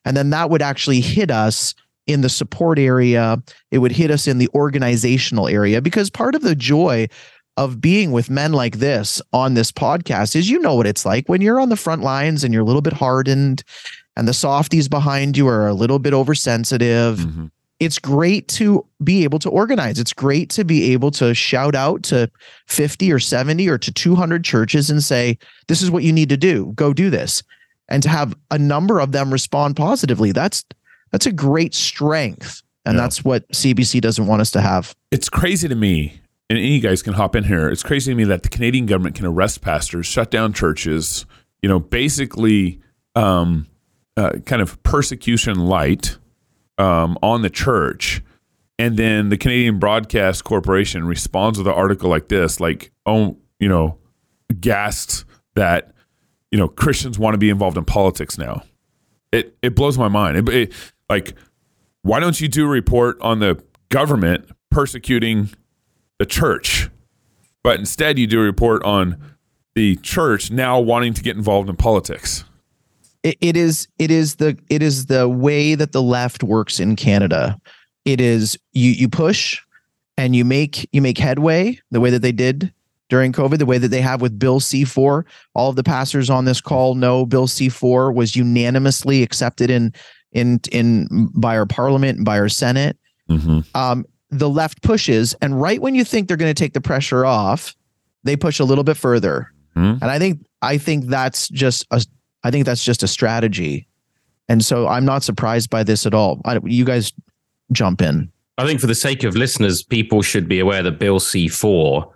And 0.06 0.16
then 0.16 0.30
that 0.30 0.50
would 0.50 0.62
actually 0.62 1.02
hit 1.02 1.30
us 1.30 1.76
in 2.08 2.22
the 2.22 2.30
support 2.30 2.80
area. 2.80 3.42
It 3.72 3.80
would 3.80 3.92
hit 3.92 4.12
us 4.12 4.26
in 4.26 4.38
the 4.38 4.48
organizational 4.56 5.50
area 5.50 5.82
because 5.82 6.10
part 6.10 6.34
of 6.34 6.44
the 6.44 6.56
joy 6.56 7.08
of 7.58 7.82
being 7.82 8.12
with 8.12 8.30
men 8.30 8.54
like 8.54 8.78
this 8.78 9.22
on 9.34 9.54
this 9.54 9.72
podcast 9.72 10.36
is 10.36 10.50
you 10.50 10.60
know 10.60 10.76
what 10.76 10.88
it's 10.88 11.06
like 11.06 11.28
when 11.28 11.42
you're 11.42 11.60
on 11.60 11.70
the 11.70 11.78
front 11.78 12.02
lines 12.02 12.44
and 12.44 12.54
you're 12.54 12.64
a 12.64 12.66
little 12.66 12.82
bit 12.82 12.94
hardened 12.94 13.64
and 14.16 14.28
the 14.28 14.34
softies 14.34 14.88
behind 14.88 15.38
you 15.38 15.48
are 15.48 15.68
a 15.68 15.74
little 15.74 16.00
bit 16.00 16.14
oversensitive. 16.14 17.20
Mm-hmm. 17.20 17.46
It's 17.80 18.00
great 18.00 18.48
to 18.50 18.86
be 19.04 19.26
able 19.26 19.40
to 19.40 19.50
organize. 19.50 20.00
It's 20.00 20.14
great 20.14 20.50
to 20.52 20.64
be 20.64 20.94
able 20.94 21.12
to 21.12 21.34
shout 21.34 21.76
out 21.76 22.04
to 22.04 22.32
50 22.68 23.12
or 23.12 23.20
70 23.20 23.68
or 23.68 23.78
to 23.78 23.92
200 23.92 24.46
churches 24.46 24.90
and 24.90 25.04
say, 25.04 25.38
this 25.68 25.82
is 25.82 25.92
what 25.92 26.04
you 26.04 26.14
need 26.14 26.30
to 26.30 26.38
do. 26.38 26.72
Go 26.76 26.94
do 26.94 27.10
this. 27.10 27.44
And 27.90 28.02
to 28.04 28.10
have 28.10 28.34
a 28.50 28.58
number 28.58 29.00
of 29.02 29.12
them 29.12 29.32
respond 29.32 29.76
positively. 29.76 30.32
That's 30.32 30.64
that's 31.12 31.26
a 31.26 31.32
great 31.32 31.74
strength. 31.76 32.62
And 32.86 32.96
Yeah. 32.96 33.02
that's 33.02 33.24
what 33.26 33.48
CBC 33.50 34.00
doesn't 34.02 34.26
want 34.26 34.42
us 34.42 34.52
to 34.52 34.62
have. 34.62 34.96
It's 35.12 35.30
crazy 35.30 35.68
to 35.68 35.76
me, 35.76 36.20
and 36.50 36.58
any 36.58 36.76
you 36.76 36.82
guys 36.82 37.02
can 37.04 37.14
hop 37.14 37.36
in 37.36 37.44
here. 37.44 37.70
It's 37.70 37.84
crazy 37.84 38.12
to 38.12 38.16
me 38.16 38.24
that 38.24 38.44
the 38.44 38.50
Canadian 38.50 38.86
government 38.86 39.16
can 39.16 39.26
arrest 39.26 39.62
pastors, 39.62 40.06
shut 40.06 40.32
down 40.32 40.54
churches, 40.54 41.26
you 41.62 41.70
know, 41.70 41.80
basically 41.80 42.80
um, 43.16 43.68
uh, 44.18 44.40
kind 44.46 44.62
of 44.62 44.82
persecution 44.84 45.66
light 45.66 46.18
um, 46.78 47.18
on 47.22 47.42
the 47.42 47.50
church. 47.50 48.22
And 48.78 48.98
then 48.98 49.30
the 49.30 49.38
Canadian 49.38 49.80
Broadcast 49.80 50.44
Corporation 50.44 51.06
responds 51.06 51.58
with 51.58 51.68
an 51.68 51.74
article 51.74 52.10
like 52.10 52.28
this, 52.28 52.60
like, 52.60 52.92
oh, 53.06 53.38
you 53.60 53.70
know, 53.70 53.98
gassed 54.60 55.26
that, 55.56 55.94
you 56.52 56.60
know, 56.60 56.68
Christians 56.68 57.18
want 57.18 57.34
to 57.34 57.38
be 57.38 57.50
involved 57.50 57.78
in 57.78 57.86
politics 57.86 58.38
now. 58.38 58.64
It, 59.32 59.58
it 59.62 59.76
blows 59.76 59.98
my 59.98 60.08
mind. 60.08 60.38
It, 60.38 60.50
it, 60.50 60.74
like, 61.10 61.36
why 62.02 62.20
don't 62.20 62.40
you 62.40 62.48
do 62.48 62.66
a 62.66 62.70
report 62.70 63.20
on 63.22 63.40
the 63.40 63.62
government 63.90 64.50
persecuting 64.70 65.50
the 66.20 66.26
church? 66.26 66.90
But 67.64 67.80
instead, 67.80 68.20
you 68.20 68.28
do 68.28 68.40
a 68.40 68.44
report 68.44 68.84
on 68.84 69.22
the 69.74 69.96
church 69.98 70.52
now 70.52 70.80
wanting 70.80 71.14
to 71.16 71.24
get 71.24 71.36
involved 71.36 71.70
in 71.70 71.76
politics. 71.76 72.45
It, 73.26 73.38
it 73.42 73.58
is 73.58 73.88
it 73.98 74.12
is 74.12 74.36
the 74.36 74.58
it 74.70 74.84
is 74.84 75.08
the 75.08 75.28
way 75.28 75.74
that 75.74 75.92
the 75.92 76.02
left 76.02 76.44
works 76.44 76.80
in 76.80 76.96
Canada. 76.96 77.60
It 78.06 78.22
is 78.22 78.58
you 78.72 78.92
you 78.92 79.10
push 79.10 79.60
and 80.16 80.36
you 80.36 80.46
make 80.46 80.88
you 80.94 81.02
make 81.02 81.18
headway 81.18 81.80
the 81.90 82.00
way 82.00 82.12
that 82.12 82.22
they 82.22 82.32
did 82.32 82.72
during 83.10 83.34
COVID, 83.34 83.58
the 83.58 83.66
way 83.66 83.80
that 83.80 83.88
they 83.90 84.02
have 84.02 84.22
with 84.22 84.38
Bill 84.38 84.60
C4. 84.60 85.24
All 85.56 85.70
of 85.70 85.76
the 85.76 85.84
passers 85.84 86.30
on 86.30 86.46
this 86.46 86.62
call 86.62 86.94
know 86.94 87.26
Bill 87.26 87.48
C4 87.48 88.14
was 88.14 88.36
unanimously 88.36 89.24
accepted 89.24 89.72
in 89.72 89.92
in 90.32 90.60
in 90.72 91.30
by 91.36 91.58
our 91.58 91.66
parliament 91.66 92.18
and 92.18 92.26
by 92.26 92.38
our 92.38 92.50
Senate. 92.50 92.96
Mm-hmm. 93.28 93.62
Um, 93.74 94.06
the 94.30 94.50
left 94.50 94.84
pushes, 94.84 95.34
and 95.42 95.60
right 95.60 95.82
when 95.82 95.96
you 95.96 96.04
think 96.04 96.28
they're 96.28 96.38
going 96.38 96.54
to 96.54 96.64
take 96.64 96.74
the 96.74 96.82
pressure 96.82 97.26
off, 97.26 97.76
they 98.24 98.36
push 98.36 98.60
a 98.60 98.66
little 98.66 98.84
bit 98.84 98.98
further. 98.98 99.52
Mhm. 99.76 100.00
And 100.02 100.12
I 100.12 100.20
think 100.20 100.46
I 100.62 100.78
think 100.78 101.08
that's 101.08 101.48
just 101.50 101.88
a 101.90 102.06
I 102.46 102.52
think 102.52 102.68
that's 102.68 102.86
just 102.86 103.02
a 103.02 103.08
strategy. 103.08 103.88
And 104.48 104.64
so 104.64 104.88
I'm 104.88 105.04
not 105.04 105.24
surprised 105.24 105.72
by 105.72 105.82
this 105.82 106.06
at 106.06 106.14
all. 106.14 106.42
I, 106.46 106.60
you 106.64 106.86
guys 106.86 107.12
jump 107.72 108.04
in. 108.04 108.32
I 108.60 108.68
think 108.68 108.80
for 108.80 108.86
the 108.86 108.94
sake 108.94 109.24
of 109.24 109.36
listeners, 109.36 109.82
people 109.82 110.22
should 110.22 110.48
be 110.48 110.60
aware 110.60 110.84
that 110.84 111.00
Bill 111.00 111.20
C4, 111.20 112.08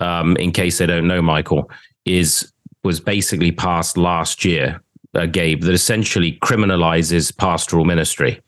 um, 0.00 0.34
in 0.38 0.50
case 0.50 0.78
they 0.78 0.86
don't 0.86 1.06
know, 1.06 1.20
Michael, 1.20 1.70
is 2.06 2.50
was 2.84 3.00
basically 3.00 3.52
passed 3.52 3.98
last 3.98 4.46
year, 4.46 4.80
uh, 5.14 5.26
Gabe, 5.26 5.60
that 5.62 5.74
essentially 5.74 6.38
criminalizes 6.42 7.36
pastoral 7.36 7.84
ministry. 7.84 8.40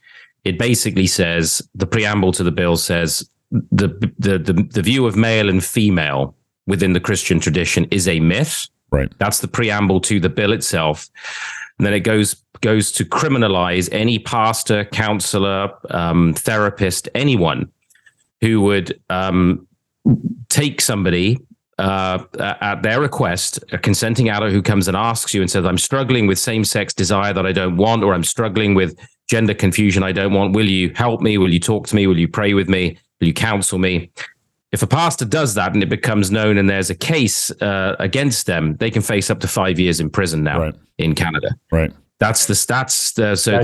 It 0.44 0.58
basically 0.58 1.08
says 1.08 1.60
the 1.74 1.86
preamble 1.86 2.32
to 2.32 2.42
the 2.42 2.52
bill 2.52 2.78
says 2.78 3.28
the 3.50 3.88
the 4.18 4.38
the, 4.38 4.66
the 4.72 4.82
view 4.82 5.06
of 5.06 5.14
male 5.14 5.50
and 5.50 5.62
female 5.62 6.34
within 6.66 6.94
the 6.94 7.00
Christian 7.00 7.38
tradition 7.38 7.84
is 7.90 8.08
a 8.08 8.18
myth. 8.18 8.68
Right. 8.90 9.12
That's 9.18 9.40
the 9.40 9.48
preamble 9.48 10.00
to 10.02 10.18
the 10.18 10.28
bill 10.28 10.52
itself. 10.52 11.08
And 11.78 11.86
then 11.86 11.94
it 11.94 12.00
goes 12.00 12.36
goes 12.60 12.90
to 12.92 13.04
criminalize 13.04 13.88
any 13.92 14.18
pastor, 14.18 14.84
counselor, 14.86 15.72
um, 15.90 16.34
therapist, 16.34 17.08
anyone 17.14 17.70
who 18.40 18.60
would 18.62 19.00
um, 19.10 19.66
take 20.48 20.80
somebody 20.80 21.38
uh, 21.78 22.18
at 22.40 22.82
their 22.82 23.00
request, 23.00 23.62
a 23.70 23.78
consenting 23.78 24.28
adult 24.28 24.50
who 24.50 24.62
comes 24.62 24.88
and 24.88 24.96
asks 24.96 25.32
you 25.32 25.40
and 25.40 25.50
says, 25.50 25.64
"I'm 25.64 25.78
struggling 25.78 26.26
with 26.26 26.38
same-sex 26.38 26.94
desire 26.94 27.32
that 27.32 27.46
I 27.46 27.52
don't 27.52 27.76
want, 27.76 28.02
or 28.02 28.14
I'm 28.14 28.24
struggling 28.24 28.74
with 28.74 28.98
gender 29.28 29.54
confusion 29.54 30.02
I 30.02 30.12
don't 30.12 30.32
want. 30.32 30.54
Will 30.54 30.68
you 30.68 30.92
help 30.94 31.20
me? 31.20 31.38
Will 31.38 31.52
you 31.52 31.60
talk 31.60 31.86
to 31.88 31.94
me? 31.94 32.06
Will 32.06 32.18
you 32.18 32.28
pray 32.28 32.54
with 32.54 32.68
me? 32.68 32.98
Will 33.20 33.28
you 33.28 33.34
counsel 33.34 33.78
me?" 33.78 34.10
If 34.70 34.82
a 34.82 34.86
pastor 34.86 35.24
does 35.24 35.54
that 35.54 35.72
and 35.72 35.82
it 35.82 35.88
becomes 35.88 36.30
known 36.30 36.58
and 36.58 36.68
there's 36.68 36.90
a 36.90 36.94
case 36.94 37.50
uh, 37.62 37.96
against 37.98 38.46
them, 38.46 38.76
they 38.76 38.90
can 38.90 39.00
face 39.02 39.30
up 39.30 39.40
to 39.40 39.48
five 39.48 39.78
years 39.78 39.98
in 40.00 40.10
prison 40.10 40.42
now 40.44 40.60
Right. 40.60 40.74
in 40.98 41.14
Canada. 41.14 41.48
Right. 41.72 41.90
That's 42.18 42.46
the 42.46 42.54
stats. 42.54 43.18
Uh, 43.18 43.36
so 43.36 43.60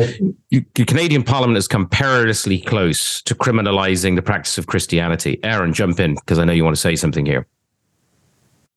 you, 0.50 0.64
the 0.74 0.84
Canadian 0.84 1.22
Parliament 1.24 1.56
has 1.56 1.68
come 1.68 1.88
perilously 1.88 2.60
close 2.60 3.20
to 3.22 3.34
criminalizing 3.34 4.14
the 4.14 4.22
practice 4.22 4.56
of 4.58 4.66
Christianity. 4.66 5.40
Aaron, 5.42 5.72
jump 5.74 5.98
in 6.00 6.14
because 6.14 6.38
I 6.38 6.44
know 6.44 6.52
you 6.52 6.64
want 6.64 6.76
to 6.76 6.80
say 6.80 6.94
something 6.96 7.26
here. 7.26 7.46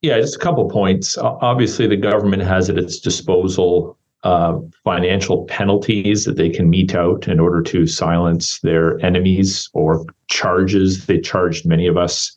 Yeah, 0.01 0.19
just 0.19 0.35
a 0.35 0.39
couple 0.39 0.69
points. 0.69 1.17
Obviously, 1.17 1.87
the 1.87 1.97
government 1.97 2.43
has 2.43 2.69
at 2.69 2.77
its 2.77 2.99
disposal 2.99 3.96
uh, 4.27 4.59
financial 4.83 5.45
penalties 5.45 6.25
that 6.25 6.35
they 6.35 6.49
can 6.49 6.69
mete 6.69 6.93
out 6.93 7.29
in 7.29 7.39
order 7.39 7.61
to 7.61 7.87
silence 7.87 8.59
their 8.59 8.99
enemies 8.99 9.69
or 9.71 10.05
charges. 10.27 11.05
They 11.05 11.21
charged 11.21 11.65
many 11.65 11.87
of 11.87 11.95
us 11.95 12.35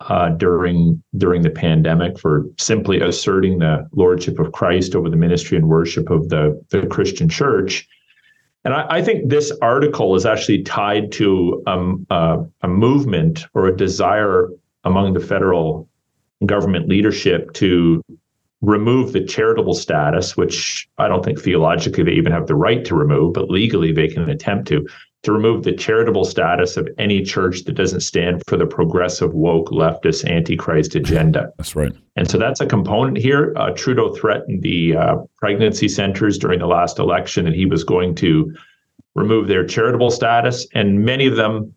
uh, 0.00 0.30
during 0.30 1.02
during 1.18 1.42
the 1.42 1.50
pandemic 1.50 2.18
for 2.18 2.46
simply 2.56 3.02
asserting 3.02 3.58
the 3.58 3.86
lordship 3.92 4.38
of 4.38 4.52
Christ 4.52 4.96
over 4.96 5.10
the 5.10 5.16
ministry 5.16 5.58
and 5.58 5.68
worship 5.68 6.08
of 6.08 6.30
the 6.30 6.58
the 6.70 6.86
Christian 6.86 7.28
Church. 7.28 7.86
And 8.64 8.72
I, 8.72 8.86
I 8.88 9.02
think 9.02 9.28
this 9.28 9.52
article 9.60 10.16
is 10.16 10.24
actually 10.24 10.62
tied 10.62 11.12
to 11.12 11.62
um, 11.66 12.06
uh, 12.08 12.38
a 12.62 12.68
movement 12.68 13.44
or 13.52 13.66
a 13.66 13.76
desire 13.76 14.48
among 14.84 15.12
the 15.12 15.20
federal 15.20 15.86
government 16.46 16.88
leadership 16.88 17.52
to 17.54 18.02
remove 18.66 19.12
the 19.12 19.24
charitable 19.24 19.74
status, 19.74 20.36
which 20.36 20.88
I 20.98 21.06
don't 21.06 21.24
think 21.24 21.40
theologically 21.40 22.02
they 22.02 22.12
even 22.12 22.32
have 22.32 22.48
the 22.48 22.56
right 22.56 22.84
to 22.86 22.96
remove, 22.96 23.32
but 23.32 23.48
legally 23.48 23.92
they 23.92 24.08
can 24.08 24.28
attempt 24.28 24.66
to, 24.68 24.84
to 25.22 25.32
remove 25.32 25.62
the 25.62 25.72
charitable 25.72 26.24
status 26.24 26.76
of 26.76 26.88
any 26.98 27.22
church 27.22 27.62
that 27.64 27.74
doesn't 27.74 28.00
stand 28.00 28.42
for 28.48 28.56
the 28.56 28.66
progressive, 28.66 29.32
woke, 29.34 29.70
leftist, 29.70 30.28
antichrist 30.28 30.96
agenda. 30.96 31.52
That's 31.58 31.76
right. 31.76 31.92
And 32.16 32.28
so 32.28 32.38
that's 32.38 32.60
a 32.60 32.66
component 32.66 33.18
here. 33.18 33.54
Uh, 33.56 33.70
Trudeau 33.70 34.12
threatened 34.12 34.62
the 34.62 34.96
uh, 34.96 35.16
pregnancy 35.36 35.88
centers 35.88 36.36
during 36.36 36.58
the 36.58 36.66
last 36.66 36.98
election 36.98 37.44
that 37.44 37.54
he 37.54 37.66
was 37.66 37.84
going 37.84 38.16
to 38.16 38.52
remove 39.14 39.46
their 39.46 39.64
charitable 39.64 40.10
status. 40.10 40.66
And 40.74 41.04
many 41.04 41.28
of 41.28 41.36
them, 41.36 41.72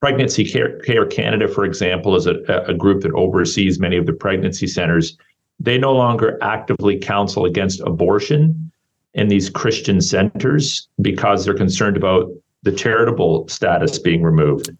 Pregnancy 0.00 0.46
Care, 0.46 0.78
Care 0.80 1.04
Canada, 1.04 1.48
for 1.48 1.66
example, 1.66 2.16
is 2.16 2.26
a, 2.26 2.36
a 2.66 2.72
group 2.72 3.02
that 3.02 3.12
oversees 3.12 3.78
many 3.78 3.98
of 3.98 4.06
the 4.06 4.14
pregnancy 4.14 4.66
centers. 4.66 5.18
They 5.60 5.78
no 5.78 5.92
longer 5.92 6.38
actively 6.42 6.98
counsel 6.98 7.44
against 7.44 7.80
abortion 7.80 8.70
in 9.14 9.28
these 9.28 9.48
Christian 9.48 10.00
centers 10.00 10.88
because 11.00 11.44
they're 11.44 11.54
concerned 11.54 11.96
about 11.96 12.30
the 12.64 12.72
charitable 12.72 13.46
status 13.48 13.98
being 13.98 14.22
removed. 14.22 14.70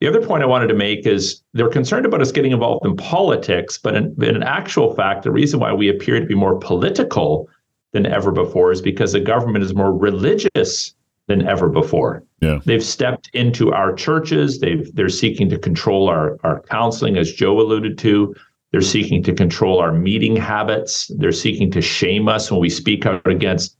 The 0.00 0.08
other 0.08 0.24
point 0.24 0.42
I 0.42 0.46
wanted 0.46 0.66
to 0.68 0.74
make 0.74 1.06
is 1.06 1.42
they're 1.52 1.68
concerned 1.68 2.06
about 2.06 2.20
us 2.20 2.32
getting 2.32 2.52
involved 2.52 2.84
in 2.84 2.96
politics, 2.96 3.78
but 3.78 3.94
in, 3.94 4.16
in 4.22 4.42
actual 4.42 4.94
fact, 4.96 5.22
the 5.22 5.30
reason 5.30 5.60
why 5.60 5.72
we 5.72 5.88
appear 5.88 6.18
to 6.18 6.26
be 6.26 6.34
more 6.34 6.58
political 6.58 7.48
than 7.92 8.06
ever 8.06 8.32
before 8.32 8.72
is 8.72 8.82
because 8.82 9.12
the 9.12 9.20
government 9.20 9.64
is 9.64 9.74
more 9.74 9.92
religious 9.92 10.94
than 11.28 11.46
ever 11.46 11.68
before. 11.68 12.24
Yeah. 12.40 12.58
They've 12.64 12.82
stepped 12.82 13.30
into 13.32 13.72
our 13.72 13.92
churches. 13.92 14.58
They've 14.58 14.92
they're 14.94 15.08
seeking 15.08 15.48
to 15.50 15.58
control 15.58 16.08
our, 16.08 16.36
our 16.42 16.62
counseling, 16.62 17.16
as 17.16 17.32
Joe 17.32 17.60
alluded 17.60 17.96
to. 17.98 18.34
They're 18.72 18.80
seeking 18.80 19.22
to 19.24 19.34
control 19.34 19.78
our 19.78 19.92
meeting 19.92 20.34
habits. 20.34 21.10
They're 21.18 21.30
seeking 21.30 21.70
to 21.72 21.82
shame 21.82 22.28
us 22.28 22.50
when 22.50 22.60
we 22.60 22.70
speak 22.70 23.06
out 23.06 23.26
against 23.26 23.76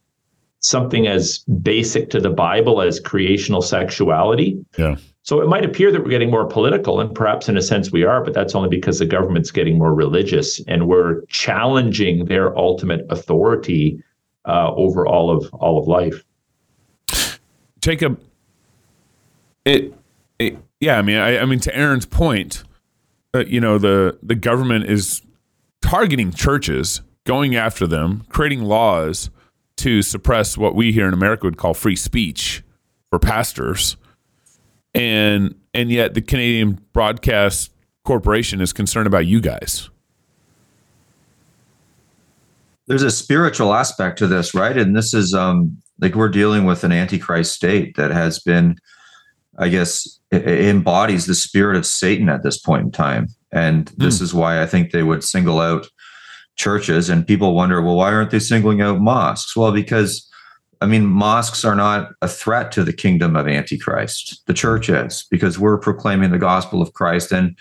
something 0.59 1.07
as 1.07 1.39
basic 1.61 2.09
to 2.11 2.19
the 2.19 2.29
Bible 2.29 2.81
as 2.81 2.99
creational 2.99 3.61
sexuality. 3.61 4.63
Yeah. 4.77 4.95
So 5.23 5.41
it 5.41 5.47
might 5.47 5.65
appear 5.65 5.91
that 5.91 6.03
we're 6.03 6.09
getting 6.09 6.31
more 6.31 6.45
political, 6.45 6.99
and 6.99 7.13
perhaps 7.13 7.49
in 7.49 7.57
a 7.57 7.61
sense 7.61 7.91
we 7.91 8.03
are, 8.03 8.23
but 8.23 8.33
that's 8.33 8.55
only 8.55 8.69
because 8.69 8.99
the 8.99 9.05
government's 9.05 9.51
getting 9.51 9.77
more 9.77 9.93
religious 9.93 10.61
and 10.67 10.87
we're 10.87 11.25
challenging 11.25 12.25
their 12.25 12.57
ultimate 12.57 13.05
authority 13.09 14.01
uh, 14.45 14.71
over 14.73 15.07
all 15.07 15.31
of 15.31 15.51
all 15.53 15.79
of 15.79 15.87
life. 15.87 16.23
Jacob, 17.81 18.21
it, 19.65 19.93
it 20.39 20.57
yeah, 20.79 20.97
I 20.97 21.01
mean, 21.01 21.17
I, 21.17 21.39
I 21.39 21.45
mean, 21.45 21.59
to 21.61 21.75
Aaron's 21.75 22.05
point, 22.05 22.63
uh, 23.33 23.43
you 23.47 23.59
know, 23.59 23.77
the 23.77 24.17
the 24.21 24.35
government 24.35 24.85
is 24.85 25.21
targeting 25.81 26.31
churches, 26.31 27.01
going 27.25 27.55
after 27.55 27.87
them, 27.87 28.25
creating 28.29 28.61
laws 28.61 29.29
to 29.77 30.01
suppress 30.01 30.57
what 30.57 30.75
we 30.75 30.91
here 30.91 31.07
in 31.07 31.13
America 31.13 31.45
would 31.45 31.57
call 31.57 31.73
free 31.73 31.95
speech 31.95 32.63
for 33.09 33.19
pastors, 33.19 33.97
and 34.93 35.55
and 35.73 35.91
yet 35.91 36.13
the 36.13 36.21
Canadian 36.21 36.79
Broadcast 36.93 37.71
corporation 38.03 38.61
is 38.61 38.73
concerned 38.73 39.07
about 39.07 39.25
you 39.25 39.41
guys. 39.41 39.89
There's 42.85 43.03
a 43.03 43.11
spiritual 43.11 43.73
aspect 43.73 44.19
to 44.19 44.27
this, 44.27 44.53
right? 44.53 44.77
And 44.77 44.95
this 44.95 45.13
is 45.13 45.33
um 45.33 45.77
like 45.99 46.15
we're 46.15 46.29
dealing 46.29 46.65
with 46.65 46.83
an 46.83 46.91
antichrist 46.91 47.53
state 47.53 47.95
that 47.95 48.11
has 48.11 48.39
been 48.39 48.75
I 49.59 49.69
guess 49.69 50.19
it 50.31 50.47
embodies 50.47 51.25
the 51.25 51.35
spirit 51.35 51.77
of 51.77 51.85
Satan 51.85 52.29
at 52.29 52.43
this 52.43 52.57
point 52.57 52.85
in 52.85 52.91
time. 52.91 53.27
And 53.51 53.91
this 53.97 54.19
mm. 54.19 54.23
is 54.23 54.33
why 54.33 54.61
I 54.61 54.65
think 54.65 54.91
they 54.91 55.03
would 55.03 55.23
single 55.23 55.59
out 55.59 55.87
churches 56.55 57.09
and 57.09 57.25
people 57.25 57.55
wonder, 57.55 57.81
well, 57.81 57.95
why 57.95 58.11
aren't 58.11 58.31
they 58.31 58.39
singling 58.39 58.81
out 58.81 58.99
mosques? 58.99 59.55
Well, 59.55 59.71
because 59.71 60.27
I 60.81 60.85
mean, 60.85 61.05
mosques 61.05 61.63
are 61.63 61.75
not 61.75 62.09
a 62.21 62.27
threat 62.27 62.73
to 62.73 62.83
the 62.83 62.91
kingdom 62.91 63.37
of 63.37 63.47
Antichrist. 63.47 64.41
The 64.47 64.53
church 64.53 64.89
is 64.89 65.25
because 65.31 65.57
we're 65.57 65.77
proclaiming 65.77 66.31
the 66.31 66.37
gospel 66.37 66.81
of 66.81 66.93
Christ. 66.93 67.31
And 67.31 67.57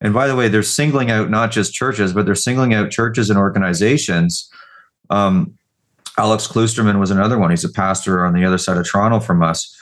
and 0.00 0.12
by 0.12 0.26
the 0.26 0.34
way, 0.34 0.48
they're 0.48 0.64
singling 0.64 1.10
out 1.10 1.30
not 1.30 1.52
just 1.52 1.72
churches, 1.72 2.12
but 2.12 2.26
they're 2.26 2.34
singling 2.34 2.74
out 2.74 2.90
churches 2.90 3.30
and 3.30 3.38
organizations. 3.38 4.50
Um, 5.08 5.56
Alex 6.18 6.48
Klusterman 6.48 6.98
was 6.98 7.12
another 7.12 7.38
one. 7.38 7.50
He's 7.50 7.64
a 7.64 7.72
pastor 7.72 8.24
on 8.24 8.34
the 8.34 8.44
other 8.44 8.58
side 8.58 8.76
of 8.76 8.86
Toronto 8.86 9.20
from 9.20 9.42
us, 9.42 9.74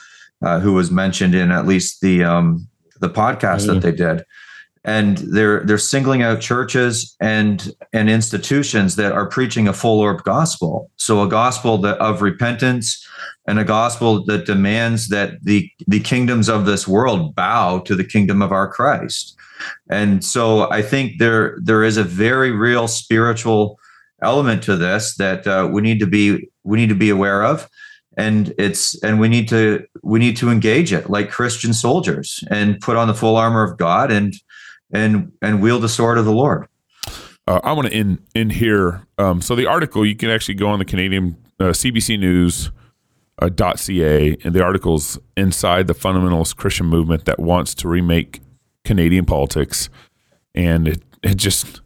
uh, 0.43 0.59
who 0.59 0.73
was 0.73 0.91
mentioned 0.91 1.35
in 1.35 1.51
at 1.51 1.65
least 1.65 2.01
the 2.01 2.23
um, 2.23 2.67
the 2.99 3.09
podcast 3.09 3.67
that 3.67 3.81
they 3.81 3.91
did. 3.91 4.23
And 4.85 5.17
they're 5.19 5.63
they're 5.63 5.77
singling 5.77 6.23
out 6.23 6.41
churches 6.41 7.15
and 7.21 7.71
and 7.93 8.09
institutions 8.09 8.97
that 8.97 9.13
are 9.13 9.25
preaching 9.25 9.67
a 9.67 9.73
full 9.73 10.01
orb 10.01 10.23
gospel. 10.23 10.91
So 10.97 11.23
a 11.23 11.29
gospel 11.29 11.77
that 11.79 11.97
of 11.99 12.21
repentance 12.21 13.07
and 13.47 13.59
a 13.59 13.63
gospel 13.63 14.25
that 14.25 14.45
demands 14.45 15.07
that 15.07 15.41
the 15.43 15.69
the 15.87 16.01
kingdoms 16.01 16.49
of 16.49 16.65
this 16.65 16.85
world 16.85 17.33
bow 17.33 17.79
to 17.79 17.95
the 17.95 18.03
kingdom 18.03 18.41
of 18.41 18.51
our 18.51 18.67
Christ. 18.67 19.37
And 19.89 20.25
so 20.25 20.69
i 20.71 20.81
think 20.81 21.19
there 21.19 21.57
there 21.63 21.83
is 21.83 21.95
a 21.95 22.03
very 22.03 22.51
real 22.51 22.87
spiritual 22.87 23.79
element 24.21 24.63
to 24.63 24.75
this 24.75 25.15
that 25.15 25.45
uh, 25.47 25.69
we 25.71 25.81
need 25.81 25.99
to 25.99 26.07
be 26.07 26.49
we 26.63 26.77
need 26.77 26.89
to 26.89 26.95
be 26.95 27.09
aware 27.09 27.43
of 27.43 27.69
and 28.17 28.53
it's 28.57 29.01
and 29.03 29.19
we 29.19 29.27
need 29.27 29.47
to 29.49 29.85
we 30.03 30.19
need 30.19 30.37
to 30.37 30.49
engage 30.49 30.93
it 30.93 31.09
like 31.09 31.31
christian 31.31 31.73
soldiers 31.73 32.43
and 32.49 32.79
put 32.79 32.95
on 32.95 33.07
the 33.07 33.13
full 33.13 33.35
armor 33.35 33.63
of 33.63 33.77
god 33.77 34.11
and 34.11 34.35
and 34.93 35.31
and 35.41 35.61
wield 35.61 35.81
the 35.81 35.89
sword 35.89 36.17
of 36.17 36.25
the 36.25 36.31
Lord. 36.31 36.67
Uh, 37.45 37.59
I 37.63 37.73
want 37.73 37.89
to 37.89 37.93
end 37.93 38.19
in 38.33 38.51
here. 38.51 39.05
Um, 39.17 39.41
so 39.41 39.55
the 39.55 39.65
article 39.65 40.05
you 40.05 40.15
can 40.15 40.29
actually 40.29 40.53
go 40.53 40.67
on 40.67 40.79
the 40.79 40.85
Canadian 40.85 41.35
uh, 41.59 41.65
CBC 41.65 42.19
News. 42.19 42.71
Uh, 43.41 43.49
.ca 43.75 44.37
and 44.43 44.53
the 44.53 44.63
articles 44.63 45.17
inside 45.35 45.87
the 45.87 45.95
fundamentalist 45.95 46.55
Christian 46.55 46.85
movement 46.85 47.25
that 47.25 47.39
wants 47.39 47.73
to 47.73 47.87
remake 47.87 48.41
Canadian 48.85 49.25
politics, 49.25 49.89
and 50.53 50.87
it 50.87 51.01
it 51.23 51.35
just 51.35 51.81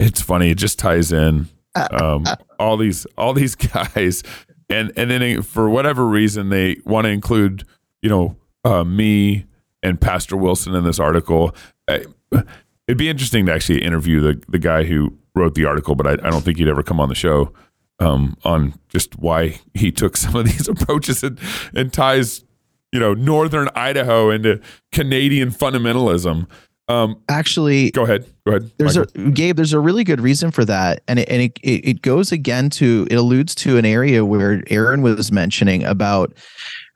it's 0.00 0.20
funny. 0.20 0.50
It 0.50 0.58
just 0.58 0.80
ties 0.80 1.12
in 1.12 1.48
um, 1.76 2.24
all 2.58 2.76
these 2.76 3.06
all 3.16 3.32
these 3.32 3.54
guys, 3.94 4.24
and 4.70 4.92
and 4.96 5.10
then 5.10 5.42
for 5.42 5.68
whatever 5.68 6.06
reason 6.06 6.48
they 6.48 6.76
want 6.84 7.04
to 7.04 7.10
include 7.10 7.64
you 8.02 8.08
know 8.08 8.36
uh, 8.64 8.84
me 8.84 9.46
and 9.82 10.00
Pastor 10.00 10.36
Wilson 10.36 10.74
in 10.74 10.84
this 10.84 10.98
article. 10.98 11.54
It'd 11.88 12.98
be 12.98 13.08
interesting 13.08 13.46
to 13.46 13.52
actually 13.52 13.82
interview 13.82 14.20
the 14.20 14.42
the 14.48 14.58
guy 14.58 14.84
who 14.84 15.16
wrote 15.34 15.54
the 15.54 15.64
article, 15.64 15.94
but 15.94 16.06
I, 16.06 16.12
I 16.12 16.30
don't 16.30 16.42
think 16.42 16.58
he'd 16.58 16.68
ever 16.68 16.82
come 16.82 17.00
on 17.00 17.08
the 17.08 17.14
show 17.14 17.52
um, 18.00 18.36
on 18.44 18.74
just 18.88 19.18
why 19.18 19.60
he 19.74 19.92
took 19.92 20.16
some 20.16 20.34
of 20.34 20.46
these 20.46 20.68
approaches 20.68 21.22
and, 21.22 21.38
and 21.74 21.92
ties, 21.92 22.44
you 22.92 22.98
know, 22.98 23.14
northern 23.14 23.68
Idaho 23.74 24.30
into 24.30 24.60
Canadian 24.90 25.50
fundamentalism. 25.50 26.48
Um, 26.90 27.22
Actually, 27.28 27.90
go 27.92 28.02
ahead. 28.02 28.26
Go 28.44 28.52
ahead. 28.52 28.70
There's 28.78 28.98
Michael. 28.98 29.28
a 29.28 29.30
Gabe. 29.30 29.56
There's 29.56 29.72
a 29.72 29.80
really 29.80 30.02
good 30.02 30.20
reason 30.20 30.50
for 30.50 30.64
that, 30.64 31.02
and 31.06 31.20
it, 31.20 31.28
and 31.28 31.42
it, 31.42 31.58
it 31.62 32.02
goes 32.02 32.32
again 32.32 32.68
to 32.70 33.06
it 33.10 33.14
alludes 33.14 33.54
to 33.56 33.78
an 33.78 33.84
area 33.84 34.24
where 34.24 34.62
Aaron 34.68 35.02
was 35.02 35.30
mentioning 35.30 35.84
about 35.84 36.34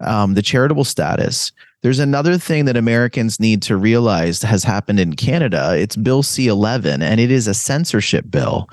um, 0.00 0.34
the 0.34 0.42
charitable 0.42 0.84
status. 0.84 1.52
There's 1.82 1.98
another 1.98 2.38
thing 2.38 2.64
that 2.64 2.76
Americans 2.76 3.38
need 3.38 3.62
to 3.62 3.76
realize 3.76 4.42
has 4.42 4.64
happened 4.64 4.98
in 4.98 5.14
Canada. 5.14 5.76
It's 5.76 5.96
Bill 5.96 6.22
C 6.22 6.48
11, 6.48 7.02
and 7.02 7.20
it 7.20 7.30
is 7.30 7.46
a 7.46 7.54
censorship 7.54 8.30
bill. 8.30 8.68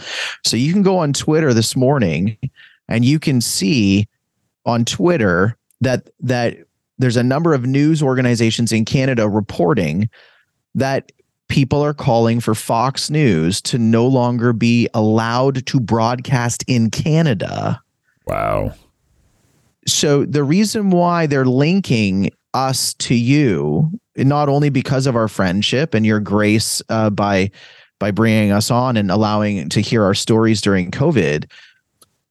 So 0.46 0.58
you 0.58 0.74
can 0.74 0.82
go 0.82 0.98
on 0.98 1.14
Twitter 1.14 1.54
this 1.54 1.76
morning 1.76 2.38
and 2.88 3.06
you 3.06 3.20
can 3.20 3.42
see 3.42 4.08
on 4.66 4.86
Twitter 4.86 5.58
that 5.82 6.10
that 6.20 6.58
there's 6.98 7.18
a 7.18 7.24
number 7.24 7.54
of 7.54 7.66
news 7.66 8.02
organizations 8.02 8.72
in 8.72 8.86
Canada 8.86 9.28
reporting 9.28 10.10
that 10.76 11.12
people 11.48 11.82
are 11.82 11.94
calling 11.94 12.40
for 12.40 12.56
Fox 12.56 13.10
News 13.10 13.62
to 13.64 13.78
no 13.78 14.08
longer 14.08 14.54
be 14.54 14.88
allowed 14.94 15.66
to 15.68 15.80
broadcast 15.80 16.64
in 16.68 16.90
Canada. 16.90 17.82
Wow. 18.26 18.74
So 19.86 20.26
the 20.26 20.44
reason 20.44 20.92
why 20.92 21.26
they're 21.28 21.46
linking 21.46 22.32
us 22.54 22.94
to 22.96 23.16
you, 23.16 23.92
not 24.16 24.48
only 24.48 24.70
because 24.70 25.08
of 25.08 25.16
our 25.16 25.28
friendship 25.28 25.94
and 25.94 26.06
your 26.06 26.20
grace 26.20 26.82
uh, 26.90 27.10
by 27.10 27.52
by 28.00 28.12
bringing 28.12 28.52
us 28.52 28.72
on 28.72 28.98
and 28.98 29.12
allowing 29.12 29.70
to 29.70 29.80
hear 29.80 30.04
our 30.04 30.16
stories 30.16 30.60
during 30.60 30.90
COVID, 30.90 31.52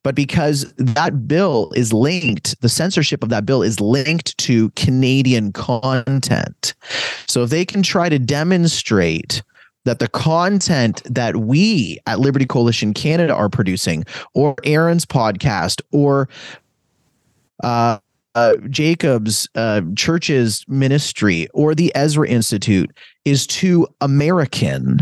but 0.03 0.15
because 0.15 0.73
that 0.77 1.29
bill 1.29 1.73
is 1.77 1.93
linked, 1.93 2.61
the 2.63 2.69
censorship 2.69 3.23
of 3.23 3.29
that 3.29 3.45
bill 3.45 3.63
is 3.63 3.81
linked 3.81 4.37
to 4.39 4.71
Canadian 4.71 5.53
content. 5.53 6.75
So 7.27 7.43
if 7.43 7.51
they 7.51 7.65
can 7.65 7.83
try 7.83 8.09
to 8.09 8.19
demonstrate 8.19 9.43
that 9.85 9.99
the 9.99 10.09
content 10.09 11.03
that 11.05 11.37
we 11.37 11.99
at 12.07 12.21
Liberty 12.21 12.47
Coalition 12.47 12.93
Canada 12.93 13.35
are 13.35 13.49
producing, 13.49 14.05
or 14.35 14.55
Aaron's 14.65 15.07
podcast, 15.07 15.81
or 15.91 16.29
uh, 17.63 17.99
uh, 18.35 18.57
Jacob's 18.69 19.49
uh, 19.55 19.83
church's 19.97 20.65
ministry 20.69 21.49
or 21.53 21.75
the 21.75 21.93
Ezra 21.95 22.29
Institute 22.29 22.91
is 23.25 23.47
too 23.47 23.87
American, 24.01 24.99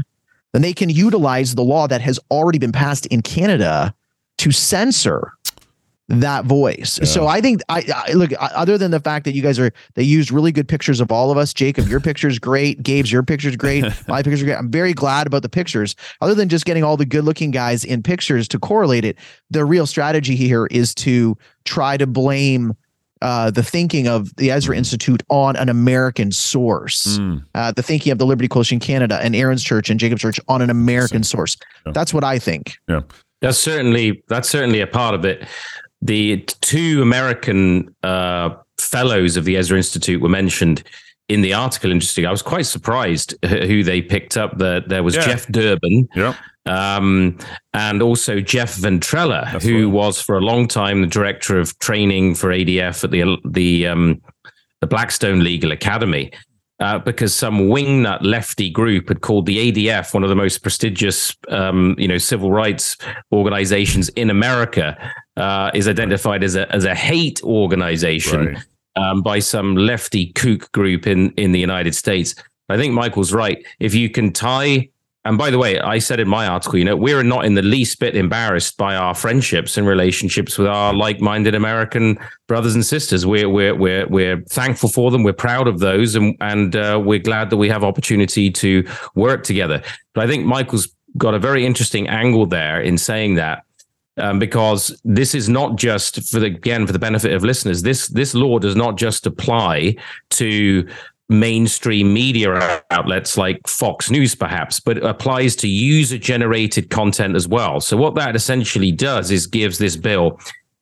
then 0.53 0.63
they 0.63 0.73
can 0.73 0.91
utilize 0.91 1.55
the 1.55 1.63
law 1.63 1.87
that 1.87 2.01
has 2.01 2.19
already 2.31 2.59
been 2.59 2.73
passed 2.73 3.07
in 3.07 3.21
Canada 3.23 3.95
to 4.39 4.51
censor 4.51 5.33
that 6.09 6.47
voice. 6.47 6.99
Yeah. 6.99 7.05
So 7.05 7.27
I 7.27 7.41
think 7.41 7.61
I, 7.69 7.85
I, 8.09 8.13
look 8.15 8.31
other 8.41 8.79
than 8.79 8.91
the 8.91 9.01
fact 9.01 9.27
that 9.27 9.35
you 9.35 9.43
guys 9.43 9.59
are 9.59 9.71
they 9.95 10.03
used 10.03 10.31
really 10.31 10.53
good 10.53 10.67
pictures 10.67 11.01
of 11.01 11.13
all 11.13 11.31
of 11.31 11.37
us. 11.37 11.53
Jacob, 11.53 11.87
your 11.87 12.01
picture's 12.01 12.39
great. 12.39 12.83
Gabe's 12.83 13.13
your 13.13 13.23
picture's 13.23 13.57
great. 13.57 13.85
My 14.09 14.23
picture's 14.23 14.43
great. 14.43 14.57
I'm 14.57 14.71
very 14.71 14.95
glad 14.95 15.27
about 15.27 15.43
the 15.43 15.51
pictures. 15.51 15.95
Other 16.23 16.35
than 16.35 16.49
just 16.49 16.65
getting 16.65 16.83
all 16.83 16.97
the 16.97 17.05
good 17.05 17.25
looking 17.25 17.51
guys 17.51 17.85
in 17.85 18.03
pictures 18.03 18.49
to 18.49 18.59
correlate 18.59 19.05
it, 19.05 19.19
the 19.51 19.67
real 19.67 19.87
strategy 19.87 20.35
here 20.35 20.67
is 20.71 20.95
to 20.97 21.37
try 21.65 21.99
to 21.99 22.07
blame 22.07 22.75
uh, 23.21 23.51
the 23.51 23.63
thinking 23.63 24.07
of 24.09 24.35
the 24.37 24.51
Ezra 24.51 24.75
mm. 24.75 24.79
Institute 24.79 25.23
on 25.29 25.57
an 25.57 25.69
American 25.69 26.31
source, 26.31 27.19
mm. 27.19 27.45
uh, 27.55 27.73
the 27.73 27.83
thinking 27.83 28.13
of 28.13 28.19
the 28.19 28.25
Liberty 28.27 28.49
Coalition 28.49 28.79
Canada 28.79 29.19
and 29.21 29.35
Aaron's 29.35 29.63
Church 29.63 29.91
and 29.91 29.99
Jacob's 29.99 30.23
Church 30.23 30.41
on 30.49 30.63
an 30.63 30.71
American 30.71 31.25
source. 31.25 31.57
Yeah. 31.85 31.93
That's 31.93 32.15
what 32.15 32.25
I 32.25 32.39
think. 32.39 32.77
Yeah, 32.89 33.01
that's 33.41 33.59
certainly 33.59 34.23
that's 34.29 34.49
certainly 34.49 34.81
a 34.81 34.87
part 34.87 35.15
of 35.15 35.25
it. 35.25 35.47
The 36.03 36.39
two 36.61 37.03
American 37.03 37.95
uh, 38.03 38.51
fellows 38.79 39.37
of 39.37 39.45
the 39.45 39.57
Ezra 39.57 39.77
Institute 39.77 40.21
were 40.21 40.29
mentioned 40.29 40.83
in 41.29 41.43
the 41.43 41.53
article. 41.53 41.91
Interesting. 41.91 42.27
I 42.27 42.31
was 42.31 42.43
quite 42.43 42.67
surprised 42.67 43.35
who 43.45 43.83
they 43.83 44.01
picked 44.01 44.37
up. 44.37 44.59
That 44.59 44.89
there 44.89 45.03
was 45.03 45.15
yeah. 45.15 45.27
Jeff 45.27 45.47
Durbin. 45.49 46.09
Yeah 46.15 46.35
um, 46.69 47.39
and 47.73 48.03
also 48.03 48.41
Jeff 48.41 48.77
Ventrella, 48.77 49.51
That's 49.53 49.65
who 49.65 49.87
right. 49.87 49.93
was 49.93 50.21
for 50.21 50.37
a 50.37 50.41
long 50.41 50.69
time 50.69 51.01
the 51.01 51.07
director 51.07 51.59
of 51.59 51.77
training 51.79 52.35
for 52.35 52.51
ADF 52.51 53.05
at 53.05 53.11
the 53.11 53.39
the 53.45 53.87
um, 53.87 54.21
the 54.81 54.87
Blackstone 54.87 55.43
Legal 55.43 55.73
Academy. 55.73 56.31
Uh, 56.81 56.97
because 56.97 57.35
some 57.35 57.59
wingnut 57.59 58.23
lefty 58.23 58.71
group 58.71 59.09
had 59.09 59.21
called 59.21 59.47
the 59.47 59.73
ADF 59.73 60.15
one 60.15 60.23
of 60.23 60.29
the 60.29 60.37
most 60.37 60.59
prestigious, 60.59 61.37
um, 61.49 61.97
you 61.99 62.07
know, 62.07 62.19
civil 62.19 62.53
rights 62.53 62.97
organizations 63.33 64.09
in 64.11 64.31
America, 64.31 64.97
uh, 65.37 65.73
is 65.75 65.89
identified 65.89 66.45
as 66.45 66.55
a 66.55 66.73
as 66.73 66.85
a 66.85 66.95
hate 66.95 67.43
organization 67.43 68.47
right. 68.47 68.59
um, 68.95 69.23
by 69.23 69.41
some 69.41 69.75
lefty 69.75 70.33
kook 70.35 70.71
group 70.71 71.05
in 71.07 71.33
in 71.33 71.51
the 71.51 71.59
United 71.59 71.97
States. 71.97 72.37
I 72.69 72.77
think 72.77 72.95
Michael's 72.95 73.33
right. 73.33 73.65
If 73.81 73.95
you 73.95 74.09
can 74.09 74.33
tie 74.33 74.89
and 75.25 75.37
by 75.37 75.51
the 75.51 75.59
way, 75.59 75.79
I 75.81 75.99
said 75.99 76.21
in 76.21 76.29
my 76.29 76.47
article, 76.47 76.79
you 76.79 76.85
know, 76.85 76.97
we're 76.97 77.23
not 77.23 77.45
in 77.45 77.55
the 77.55 77.63
least 77.63 77.99
bit 77.99 78.17
embarrassed 78.17 78.77
by 78.77 78.95
our 78.95 79.15
friendships 79.15 79.77
and 79.77 79.87
relationships 79.87 80.57
with 80.57 80.69
our 80.69 80.95
like-minded 80.95 81.55
American 81.55 82.19
brothers 82.47 82.75
and 82.75 82.87
sisters. 82.87 83.27
We're 83.27 83.49
we're 83.49 83.75
we're 83.75 84.07
we're 84.07 84.41
thankful 84.43 84.89
for 84.89 85.11
them. 85.11 85.25
We're 85.25 85.33
proud 85.33 85.67
of 85.67 85.81
those, 85.81 86.15
and 86.15 86.37
and 86.41 86.77
uh, 86.77 87.01
we're 87.05 87.19
glad 87.19 87.51
that 87.51 87.57
we 87.57 87.69
have 87.69 87.83
opportunity 87.85 88.51
to 88.51 88.87
work 89.17 89.43
together. 89.43 89.83
But 90.15 90.25
I 90.25 90.29
think 90.29 90.47
Michael's 90.47 90.89
got 91.17 91.35
a 91.35 91.39
very 91.39 91.67
interesting 91.67 92.09
angle 92.09 92.47
there 92.47 92.81
in 92.81 92.97
saying 92.97 93.35
that. 93.35 93.65
Um, 94.17 94.41
because 94.41 95.01
this 95.05 95.33
is 95.33 95.49
not 95.49 95.77
just 95.77 96.29
for 96.29 96.41
the 96.41 96.47
again 96.47 96.89
for 96.89 96.93
the 96.93 96.99
benefit 96.99 97.33
of 97.35 97.45
listeners. 97.45 97.83
This 97.83 98.09
this 98.09 98.35
law 98.35 98.59
does 98.59 98.75
not 98.75 98.97
just 98.97 99.27
apply 99.27 99.95
to 100.31 100.89
mainstream 101.29 102.13
media 102.13 102.83
outlets 102.91 103.37
like 103.37 103.67
Fox 103.67 104.11
News, 104.11 104.35
perhaps, 104.35 104.81
but 104.81 105.05
applies 105.05 105.55
to 105.57 105.69
user 105.69 106.19
generated 106.19 106.91
content 106.91 107.37
as 107.37 107.47
well. 107.47 107.81
So, 107.81 107.97
what 107.97 108.15
that 108.15 108.35
essentially 108.35 108.93
does 108.93 109.31
is 109.31 109.47
gives 109.47 109.79
this 109.79 109.97
bill 109.97 110.39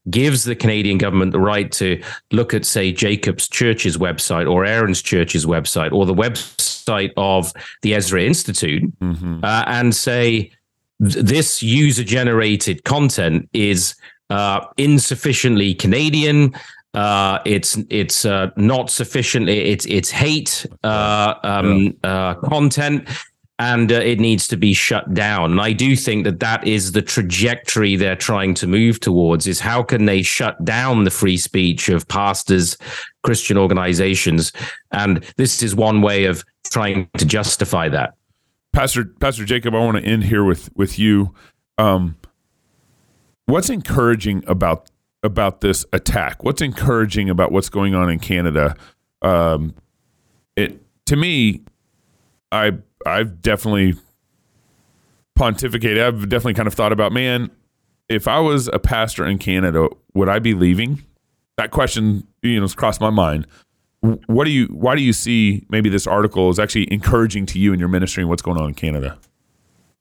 gives 0.08 0.44
the 0.44 0.54
Canadian 0.54 0.98
government 0.98 1.32
the 1.32 1.40
right 1.40 1.72
to 1.72 2.00
look 2.30 2.54
at, 2.54 2.64
say, 2.64 2.92
Jacob's 2.92 3.48
Church's 3.48 3.96
website 3.96 4.48
or 4.48 4.64
Aaron's 4.64 5.02
Church's 5.02 5.44
website 5.46 5.92
or 5.92 6.06
the 6.06 6.14
website 6.14 7.10
of 7.16 7.52
the 7.82 7.94
Ezra 7.94 8.22
Institute 8.22 8.84
Mm-hmm. 9.00 9.40
uh, 9.42 9.64
and 9.66 9.94
say, 9.94 10.52
this 11.00 11.62
user 11.62 12.04
generated 12.04 12.84
content 12.84 13.48
is 13.52 13.94
uh, 14.30 14.64
insufficiently 14.76 15.74
Canadian. 15.74 16.54
Uh, 16.96 17.40
it's 17.44 17.76
it's 17.90 18.24
uh, 18.24 18.50
not 18.56 18.90
sufficiently 18.90 19.58
it's 19.66 19.84
it's 19.84 20.10
hate 20.10 20.64
uh, 20.82 21.34
um, 21.42 21.94
uh, 22.02 22.34
content, 22.36 23.06
and 23.58 23.92
uh, 23.92 23.96
it 23.96 24.18
needs 24.18 24.48
to 24.48 24.56
be 24.56 24.72
shut 24.72 25.12
down. 25.12 25.52
And 25.52 25.60
I 25.60 25.74
do 25.74 25.94
think 25.94 26.24
that 26.24 26.40
that 26.40 26.66
is 26.66 26.92
the 26.92 27.02
trajectory 27.02 27.96
they're 27.96 28.16
trying 28.16 28.54
to 28.54 28.66
move 28.66 28.98
towards. 28.98 29.46
Is 29.46 29.60
how 29.60 29.82
can 29.82 30.06
they 30.06 30.22
shut 30.22 30.64
down 30.64 31.04
the 31.04 31.10
free 31.10 31.36
speech 31.36 31.90
of 31.90 32.08
pastors, 32.08 32.78
Christian 33.22 33.58
organizations, 33.58 34.50
and 34.90 35.22
this 35.36 35.62
is 35.62 35.74
one 35.74 36.00
way 36.00 36.24
of 36.24 36.42
trying 36.64 37.10
to 37.18 37.26
justify 37.26 37.90
that. 37.90 38.14
Pastor 38.72 39.04
Pastor 39.20 39.44
Jacob, 39.44 39.74
I 39.74 39.80
want 39.80 39.98
to 39.98 40.02
end 40.02 40.24
here 40.24 40.44
with 40.44 40.70
with 40.74 40.98
you. 40.98 41.34
Um, 41.76 42.16
what's 43.44 43.68
encouraging 43.68 44.44
about 44.46 44.90
about 45.22 45.60
this 45.60 45.84
attack? 45.92 46.44
What's 46.44 46.62
encouraging 46.62 47.30
about 47.30 47.52
what's 47.52 47.68
going 47.68 47.94
on 47.94 48.10
in 48.10 48.18
Canada? 48.18 48.76
Um, 49.22 49.74
it 50.56 50.80
to 51.06 51.16
me, 51.16 51.62
I 52.52 52.72
I've 53.04 53.40
definitely 53.40 53.94
pontificated. 55.38 56.02
I've 56.02 56.28
definitely 56.28 56.54
kind 56.54 56.66
of 56.66 56.74
thought 56.74 56.92
about, 56.92 57.12
man, 57.12 57.50
if 58.08 58.28
I 58.28 58.40
was 58.40 58.68
a 58.68 58.78
pastor 58.78 59.26
in 59.26 59.38
Canada, 59.38 59.88
would 60.14 60.28
I 60.28 60.38
be 60.38 60.54
leaving? 60.54 61.04
That 61.56 61.70
question, 61.70 62.26
you 62.42 62.56
know, 62.56 62.62
has 62.62 62.74
crossed 62.74 63.00
my 63.00 63.10
mind. 63.10 63.46
What 64.26 64.44
do 64.44 64.50
you? 64.50 64.66
Why 64.66 64.94
do 64.94 65.02
you 65.02 65.12
see 65.12 65.64
maybe 65.68 65.88
this 65.88 66.06
article 66.06 66.50
is 66.50 66.58
actually 66.58 66.92
encouraging 66.92 67.46
to 67.46 67.58
you 67.58 67.72
in 67.72 67.80
your 67.80 67.88
ministry 67.88 68.22
and 68.22 68.30
what's 68.30 68.42
going 68.42 68.58
on 68.58 68.68
in 68.68 68.74
Canada? 68.74 69.18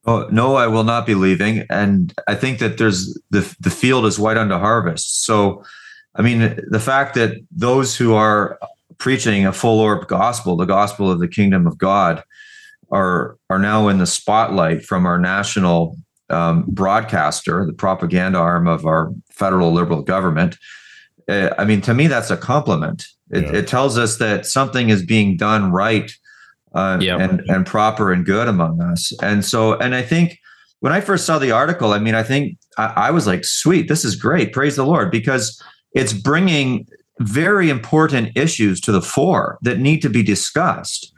Oh 0.08 0.28
no, 0.32 0.56
I 0.56 0.68
will 0.68 0.84
not 0.84 1.06
be 1.06 1.16
leaving, 1.16 1.66
and 1.70 2.14
I 2.28 2.36
think 2.36 2.60
that 2.60 2.78
there's 2.78 3.18
the 3.32 3.56
the 3.60 3.72
field 3.72 4.06
is 4.06 4.20
white 4.20 4.38
unto 4.38 4.56
harvest. 4.56 5.26
So, 5.26 5.64
I 6.16 6.22
mean, 6.22 6.60
the 6.70 6.80
fact 6.80 7.16
that 7.16 7.38
those 7.51 7.95
who 7.95 8.14
are 8.14 8.60
preaching 8.99 9.45
a 9.45 9.51
full 9.53 9.80
orb 9.80 10.08
gospel, 10.08 10.56
the 10.58 10.66
gospel 10.66 11.12
of 11.12 11.20
the 11.20 11.28
kingdom 11.28 11.66
of 11.66 11.78
God, 11.78 12.24
are 12.91 13.38
are 13.49 13.60
now 13.60 13.88
in 13.88 13.97
the 13.97 14.06
spotlight 14.06 14.84
from 14.84 15.06
our 15.08 15.18
national 15.18 15.97
um, 16.30 16.66
broadcaster, 16.68 17.66
the 17.66 17.74
propaganda 17.74 18.38
arm 18.38 18.68
of 18.68 18.86
our 18.86 19.12
federal 19.32 19.72
liberal 19.72 20.01
government. 20.03 20.58
Uh, 21.28 21.49
I 21.58 21.66
mean, 21.66 21.82
to 21.82 21.93
me, 21.93 22.08
that's 22.08 22.30
a 22.32 22.38
compliment. 22.38 23.08
It, 23.32 23.45
Yeah. 23.45 23.53
it 23.56 23.68
tells 23.68 23.97
us 23.97 24.18
that 24.18 24.45
something 24.45 24.89
is 24.89 25.03
being 25.03 25.36
done 25.36 25.72
right 25.72 26.12
uh, 26.76 26.98
Yeah. 27.02 27.18
and 27.18 27.42
and 27.48 27.66
proper 27.66 28.12
and 28.12 28.26
good 28.26 28.48
among 28.48 28.82
us. 28.82 29.12
And 29.22 29.44
so, 29.44 29.74
and 29.80 29.96
I 29.96 30.02
think 30.02 30.38
when 30.82 30.94
I 30.94 31.02
first 31.02 31.26
saw 31.26 31.40
the 31.40 31.52
article, 31.52 31.94
I 31.94 32.00
mean, 32.00 32.16
I 32.16 32.24
think 32.24 32.58
I, 32.78 32.94
I 33.08 33.12
was 33.12 33.26
like, 33.26 33.44
"Sweet, 33.46 33.88
this 33.88 34.06
is 34.06 34.16
great! 34.16 34.54
Praise 34.54 34.76
the 34.76 34.86
Lord!" 34.86 35.10
Because 35.12 35.62
it's 35.94 36.14
bringing 36.14 36.86
very 37.22 37.70
important 37.70 38.36
issues 38.36 38.82
to 38.82 38.92
the 38.92 39.02
fore 39.02 39.58
that 39.62 39.80
need 39.80 40.02
to 40.02 40.10
be 40.10 40.22
discussed. 40.22 41.12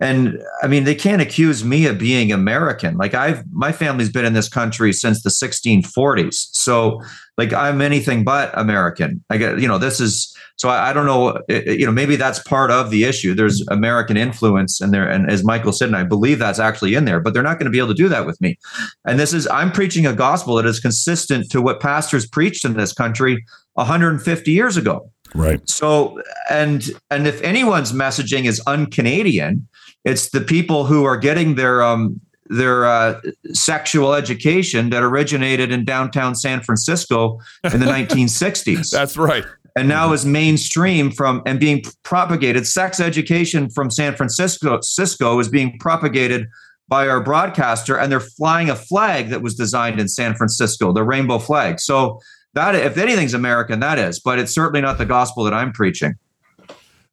And 0.00 0.42
I 0.62 0.66
mean, 0.66 0.84
they 0.84 0.94
can't 0.94 1.20
accuse 1.20 1.62
me 1.62 1.86
of 1.86 1.98
being 1.98 2.32
American. 2.32 2.96
Like 2.96 3.12
I've 3.12 3.44
my 3.52 3.70
family's 3.70 4.08
been 4.08 4.24
in 4.24 4.32
this 4.32 4.48
country 4.48 4.94
since 4.94 5.22
the 5.22 5.30
1640s. 5.30 6.48
So 6.52 7.02
like 7.36 7.52
I'm 7.52 7.82
anything 7.82 8.24
but 8.24 8.50
American. 8.58 9.22
I 9.28 9.36
get, 9.36 9.60
you 9.60 9.68
know, 9.68 9.76
this 9.76 10.00
is 10.00 10.34
so 10.56 10.70
I, 10.70 10.90
I 10.90 10.92
don't 10.94 11.06
know, 11.06 11.30
eh, 11.48 11.62
eh, 11.66 11.72
you 11.72 11.84
know, 11.84 11.92
maybe 11.92 12.16
that's 12.16 12.38
part 12.38 12.70
of 12.70 12.90
the 12.90 13.04
issue. 13.04 13.34
There's 13.34 13.62
American 13.68 14.16
influence 14.16 14.80
in 14.80 14.90
there. 14.90 15.08
And 15.08 15.30
as 15.30 15.44
Michael 15.44 15.72
said, 15.72 15.88
and 15.88 15.96
I 15.96 16.02
believe 16.02 16.38
that's 16.38 16.58
actually 16.58 16.94
in 16.94 17.04
there, 17.04 17.20
but 17.20 17.34
they're 17.34 17.42
not 17.42 17.58
going 17.58 17.66
to 17.66 17.70
be 17.70 17.78
able 17.78 17.88
to 17.88 17.94
do 17.94 18.08
that 18.08 18.24
with 18.24 18.40
me. 18.40 18.58
And 19.06 19.18
this 19.18 19.34
is 19.34 19.46
I'm 19.48 19.70
preaching 19.70 20.06
a 20.06 20.14
gospel 20.14 20.56
that 20.56 20.66
is 20.66 20.80
consistent 20.80 21.50
to 21.50 21.60
what 21.60 21.80
pastors 21.80 22.26
preached 22.26 22.64
in 22.64 22.72
this 22.72 22.94
country 22.94 23.44
150 23.74 24.50
years 24.50 24.76
ago. 24.76 25.10
Right. 25.34 25.60
So, 25.68 26.20
and 26.50 26.90
and 27.10 27.26
if 27.26 27.40
anyone's 27.42 27.92
messaging 27.92 28.46
is 28.46 28.60
un-Canadian, 28.66 29.68
it's 30.04 30.30
the 30.30 30.40
people 30.40 30.86
who 30.86 31.04
are 31.04 31.16
getting 31.16 31.54
their 31.54 31.82
um 31.82 32.20
their 32.52 32.84
uh, 32.84 33.20
sexual 33.52 34.12
education 34.12 34.90
that 34.90 35.04
originated 35.04 35.70
in 35.70 35.84
downtown 35.84 36.34
San 36.34 36.60
Francisco 36.60 37.38
in 37.72 37.78
the 37.78 37.86
1960s, 38.26 38.90
That's 38.90 39.16
right. 39.16 39.44
and 39.76 39.86
now 39.88 40.12
is 40.12 40.26
mainstream 40.26 41.12
from 41.12 41.42
and 41.46 41.60
being 41.60 41.84
propagated. 42.02 42.66
Sex 42.66 42.98
education 42.98 43.70
from 43.70 43.88
San 43.88 44.16
Francisco 44.16 44.80
Cisco 44.80 45.38
is 45.38 45.48
being 45.48 45.78
propagated 45.78 46.48
by 46.88 47.06
our 47.06 47.22
broadcaster, 47.22 47.96
and 47.96 48.10
they're 48.10 48.18
flying 48.18 48.68
a 48.68 48.74
flag 48.74 49.28
that 49.28 49.42
was 49.42 49.54
designed 49.54 50.00
in 50.00 50.08
San 50.08 50.34
Francisco, 50.34 50.92
the 50.92 51.04
rainbow 51.04 51.38
flag. 51.38 51.78
So 51.78 52.18
that, 52.54 52.74
if 52.74 52.98
anything's 52.98 53.32
American, 53.32 53.78
that 53.78 53.96
is, 53.96 54.18
but 54.18 54.40
it's 54.40 54.52
certainly 54.52 54.80
not 54.80 54.98
the 54.98 55.06
gospel 55.06 55.44
that 55.44 55.54
I'm 55.54 55.72
preaching. 55.72 56.14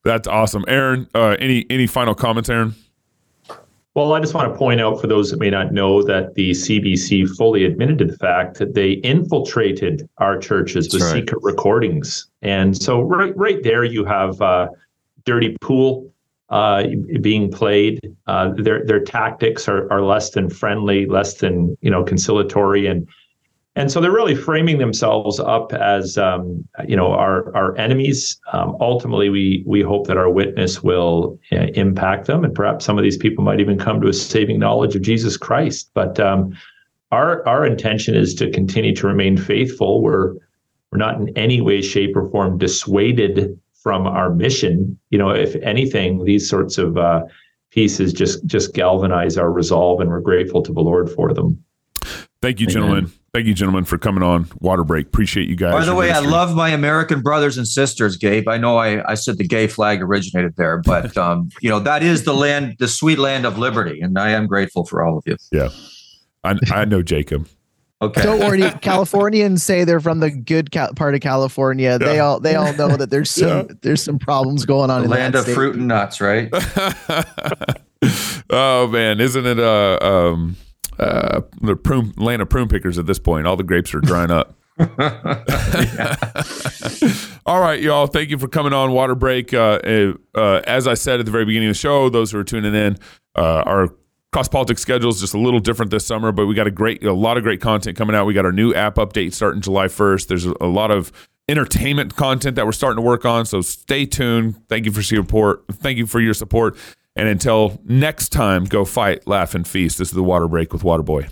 That's 0.08 0.28
awesome, 0.28 0.64
Aaron. 0.70 1.10
Uh, 1.14 1.36
any 1.38 1.66
any 1.70 1.86
final 1.86 2.16
comments, 2.16 2.50
Aaron? 2.50 2.74
Well, 3.94 4.14
I 4.14 4.22
just 4.22 4.34
want 4.34 4.50
to 4.50 4.58
point 4.58 4.80
out 4.80 5.02
for 5.02 5.08
those 5.08 5.32
that 5.32 5.40
may 5.40 5.50
not 5.50 5.74
know 5.74 6.02
that 6.04 6.36
the 6.36 6.52
CBC 6.52 7.36
fully 7.36 7.66
admitted 7.66 7.98
to 7.98 8.06
the 8.06 8.16
fact 8.16 8.58
that 8.60 8.74
they 8.74 8.92
infiltrated 9.04 10.08
our 10.20 10.38
churches 10.38 10.94
with 10.94 11.02
right. 11.02 11.14
secret 11.14 11.40
recordings. 11.42 12.28
And 12.42 12.82
so 12.82 13.02
right, 13.02 13.36
right 13.36 13.62
there 13.64 13.84
you 13.84 14.06
have 14.06 14.42
uh, 14.42 14.70
dirty 15.26 15.58
pool 15.60 16.10
uh, 16.50 16.84
being 17.20 17.52
played. 17.52 18.00
Uh, 18.28 18.52
their 18.56 18.86
their 18.86 19.04
tactics 19.04 19.68
are, 19.68 19.92
are 19.92 20.02
less 20.02 20.30
than 20.30 20.50
friendly, 20.50 21.06
less 21.06 21.34
than 21.34 21.78
you 21.82 21.92
know 21.92 22.06
conciliatory, 22.06 22.88
and 22.88 23.06
and 23.78 23.92
so 23.92 24.02
they're 24.02 24.12
really 24.12 24.36
framing 24.36 24.80
themselves 24.80 25.40
up 25.40 25.72
as 25.72 26.18
um, 26.18 26.68
you 26.88 26.96
know 26.96 27.12
our 27.12 27.56
our 27.56 27.78
enemies. 27.78 28.42
Um, 28.52 28.76
ultimately, 28.82 29.30
we 29.30 29.64
we 29.68 29.82
hope 29.82 30.08
that 30.08 30.18
our 30.18 30.32
witness 30.32 30.82
will 30.82 31.40
uh, 31.52 31.68
impact 31.76 32.26
them, 32.26 32.44
and 32.44 32.56
perhaps 32.56 32.84
some 32.86 32.98
of 32.98 33.04
these 33.04 33.18
people 33.18 33.44
might 33.44 33.60
even 33.60 33.78
come 33.78 34.02
to 34.02 34.08
a 34.08 34.14
saving 34.14 34.58
knowledge 34.58 34.96
of 34.96 35.04
Jesus 35.04 35.38
Christ. 35.38 35.92
But 35.94 36.20
um, 36.20 36.58
our 37.12 37.48
our 37.48 37.68
intention 37.68 38.16
is 38.16 38.34
to 38.36 38.50
continue 38.50 38.96
to 38.96 39.06
remain 39.06 39.38
faithful. 39.38 40.02
We're 40.02 40.34
we're 40.92 40.98
not 40.98 41.22
in 41.22 41.30
any 41.38 41.62
way, 41.62 41.84
shape, 41.84 42.16
or 42.16 42.28
form 42.32 42.58
dissuaded 42.58 43.60
from 43.84 44.08
our 44.08 44.34
mission. 44.34 44.98
You 45.12 45.20
know, 45.20 45.30
if 45.30 45.56
anything, 45.58 46.26
these 46.26 46.50
sorts 46.50 46.80
of 46.80 46.98
uh, 46.98 47.26
pieces 47.70 48.12
just 48.12 48.44
just 48.48 48.74
galvanize 48.74 49.38
our 49.38 49.52
resolve, 49.52 50.02
and 50.02 50.10
we're 50.10 50.20
grateful 50.20 50.64
to 50.64 50.74
the 50.74 50.82
Lord 50.82 51.12
for 51.12 51.32
them. 51.32 51.64
Thank 52.42 52.60
you, 52.60 52.68
gentlemen. 52.68 53.12
Thank 53.34 53.46
you, 53.48 53.54
gentlemen, 53.54 53.84
for 53.84 53.98
coming 53.98 54.24
on 54.24 54.48
Water 54.62 54.84
Break. 54.84 55.08
Appreciate 55.08 55.48
you 55.48 55.56
guys. 55.56 55.72
By 55.74 55.82
the 55.82 55.88
your 55.88 55.96
way, 55.96 56.12
I 56.12 56.20
love 56.20 56.56
my 56.56 56.70
American 56.70 57.22
brothers 57.22 57.58
and 57.58 57.68
sisters, 57.68 58.18
Gabe. 58.18 58.48
I 58.48 58.58
know 58.58 58.78
I, 58.78 59.12
I 59.12 59.14
said 59.16 59.38
the 59.38 59.48
gay 59.48 59.68
flag 59.68 60.02
originated 60.02 60.56
there, 60.56 60.78
but 60.80 61.16
um, 61.20 61.50
you 61.62 61.70
know 61.70 61.80
that 61.80 62.02
is 62.04 62.24
the 62.24 62.34
land, 62.34 62.76
the 62.80 62.88
sweet 62.88 63.20
land 63.20 63.46
of 63.46 63.58
liberty, 63.58 64.02
and 64.02 64.18
I 64.18 64.30
am 64.30 64.48
grateful 64.48 64.86
for 64.86 65.04
all 65.04 65.18
of 65.18 65.24
you. 65.28 65.36
Yeah, 65.52 65.70
I, 66.44 66.56
I 66.72 66.86
know 66.86 67.02
Jacob. 67.04 67.48
Okay. 68.02 68.22
Don't 68.22 68.40
worry, 68.40 68.62
Californians 68.82 69.64
say 69.64 69.84
they're 69.84 70.00
from 70.00 70.20
the 70.20 70.30
good 70.30 70.72
ca- 70.72 70.94
part 70.94 71.16
of 71.16 71.22
California. 71.22 71.98
They 72.00 72.20
all 72.20 72.40
they 72.40 72.56
all 72.56 72.72
know 72.74 72.96
that 72.96 73.10
there's 73.10 73.30
some 73.36 73.48
Yeah. 73.50 73.64
there's 73.82 74.04
some 74.04 74.20
problems 74.20 74.66
going 74.66 74.90
on 74.92 75.00
The 75.02 75.06
in 75.06 75.10
land 75.12 75.34
that 75.34 75.40
of 75.40 75.44
state. 75.46 75.54
fruit 75.56 75.76
and 75.76 75.88
nuts, 75.88 76.22
right? 76.22 76.50
oh 78.52 78.88
man, 78.88 79.20
isn't 79.20 79.46
it 79.46 79.60
uh 79.60 79.98
um 80.02 80.56
uh 81.00 81.42
the 81.62 81.76
prune 81.76 82.14
land 82.18 82.42
of 82.42 82.50
prune 82.50 82.68
pickers 82.68 82.98
at 82.98 83.06
this 83.06 83.20
point? 83.20 83.48
All 83.48 83.56
the 83.56 83.64
grapes 83.64 83.94
are 83.94 84.00
drying 84.00 84.32
up. 84.32 84.56
All 87.48 87.62
right, 87.62 87.82
y'all. 87.82 88.08
Thank 88.08 88.30
you 88.30 88.38
for 88.38 88.48
coming 88.48 88.74
on 88.74 88.92
Water 88.92 89.16
Break. 89.16 89.54
Uh, 89.54 89.80
uh, 89.84 90.14
uh, 90.36 90.62
as 90.68 90.88
I 90.88 90.94
said 90.96 91.20
at 91.20 91.26
the 91.26 91.32
very 91.32 91.46
beginning 91.46 91.70
of 91.70 91.76
the 91.76 91.80
show, 91.80 92.10
those 92.10 92.32
who 92.32 92.40
are 92.40 92.44
tuning 92.44 92.76
in, 92.76 92.98
uh, 93.36 93.64
our 93.66 93.90
cross 94.32 94.48
politics 94.48 94.82
schedule 94.82 95.10
is 95.10 95.20
just 95.20 95.34
a 95.34 95.40
little 95.40 95.60
different 95.60 95.90
this 95.90 96.06
summer, 96.06 96.32
but 96.32 96.46
we 96.46 96.54
got 96.54 96.68
a 96.68 96.72
great, 96.72 97.04
a 97.04 97.14
lot 97.14 97.38
of 97.38 97.44
great 97.44 97.62
content 97.62 97.98
coming 97.98 98.16
out. 98.16 98.26
We 98.26 98.34
got 98.34 98.46
our 98.46 98.52
new 98.52 98.74
app 98.74 98.96
update 98.96 99.34
starting 99.34 99.62
July 99.62 99.88
first. 99.88 100.28
There's 100.28 100.46
a, 100.46 100.54
a 100.60 100.68
lot 100.68 100.92
of 100.92 101.12
entertainment 101.50 102.16
content 102.16 102.56
that 102.58 102.66
we're 102.66 102.74
starting 102.74 103.02
to 103.02 103.08
work 103.08 103.26
on. 103.26 103.46
So 103.46 103.62
stay 103.62 104.06
tuned. 104.06 104.62
Thank 104.68 104.86
you 104.86 104.92
for 104.92 105.00
your 105.00 105.24
support. 105.24 105.64
Thank 105.72 105.98
you 105.98 106.06
for 106.06 106.20
your 106.20 106.34
support. 106.34 106.78
And 107.18 107.28
until 107.28 107.82
next 107.84 108.30
time, 108.30 108.66
go 108.66 108.86
fight, 108.86 109.26
laugh, 109.28 109.56
and 109.56 109.68
feast. 109.68 109.98
This 109.98 110.10
is 110.10 110.14
the 110.14 110.22
Water 110.22 110.48
Break 110.48 110.72
with 110.72 110.84
Waterboy. 110.84 111.32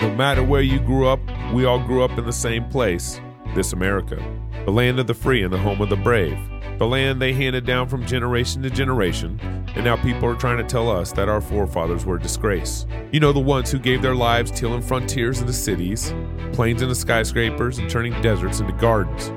No 0.00 0.14
matter 0.14 0.42
where 0.42 0.60
you 0.60 0.78
grew 0.78 1.08
up, 1.08 1.18
we 1.54 1.64
all 1.64 1.82
grew 1.82 2.04
up 2.04 2.18
in 2.18 2.26
the 2.26 2.32
same 2.32 2.66
place 2.68 3.18
this 3.54 3.72
America, 3.72 4.22
the 4.66 4.70
land 4.70 4.98
of 4.98 5.06
the 5.06 5.14
free 5.14 5.42
and 5.42 5.52
the 5.52 5.58
home 5.58 5.80
of 5.80 5.88
the 5.88 5.96
brave. 5.96 6.38
the 6.78 6.86
land 6.86 7.20
they 7.20 7.32
handed 7.32 7.64
down 7.64 7.88
from 7.88 8.04
generation 8.06 8.62
to 8.62 8.70
generation, 8.70 9.40
and 9.74 9.84
now 9.84 9.96
people 9.96 10.26
are 10.28 10.34
trying 10.34 10.58
to 10.58 10.64
tell 10.64 10.90
us 10.90 11.12
that 11.12 11.28
our 11.28 11.40
forefathers 11.40 12.04
were 12.04 12.16
a 12.16 12.20
disgrace. 12.20 12.86
You 13.12 13.20
know, 13.20 13.32
the 13.32 13.40
ones 13.40 13.70
who 13.70 13.78
gave 13.78 14.02
their 14.02 14.14
lives 14.14 14.50
tilling 14.50 14.82
frontiers 14.82 15.40
into 15.40 15.52
cities, 15.52 16.12
plains 16.52 16.82
into 16.82 16.94
skyscrapers, 16.94 17.78
and 17.78 17.88
turning 17.88 18.20
deserts 18.20 18.60
into 18.60 18.74
gardens. 18.74 19.30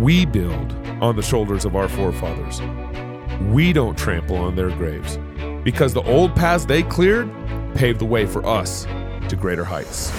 We 0.00 0.26
build 0.26 0.72
on 1.00 1.14
the 1.14 1.22
shoulders 1.22 1.64
of 1.64 1.76
our 1.76 1.88
forefathers. 1.88 2.60
We 3.52 3.72
don't 3.72 3.96
trample 3.96 4.36
on 4.36 4.56
their 4.56 4.70
graves 4.70 5.18
because 5.62 5.94
the 5.94 6.02
old 6.02 6.34
paths 6.34 6.66
they 6.66 6.82
cleared 6.82 7.30
paved 7.76 8.00
the 8.00 8.04
way 8.04 8.26
for 8.26 8.44
us 8.44 8.86
to 9.28 9.36
greater 9.36 9.64
heights. 9.64 10.10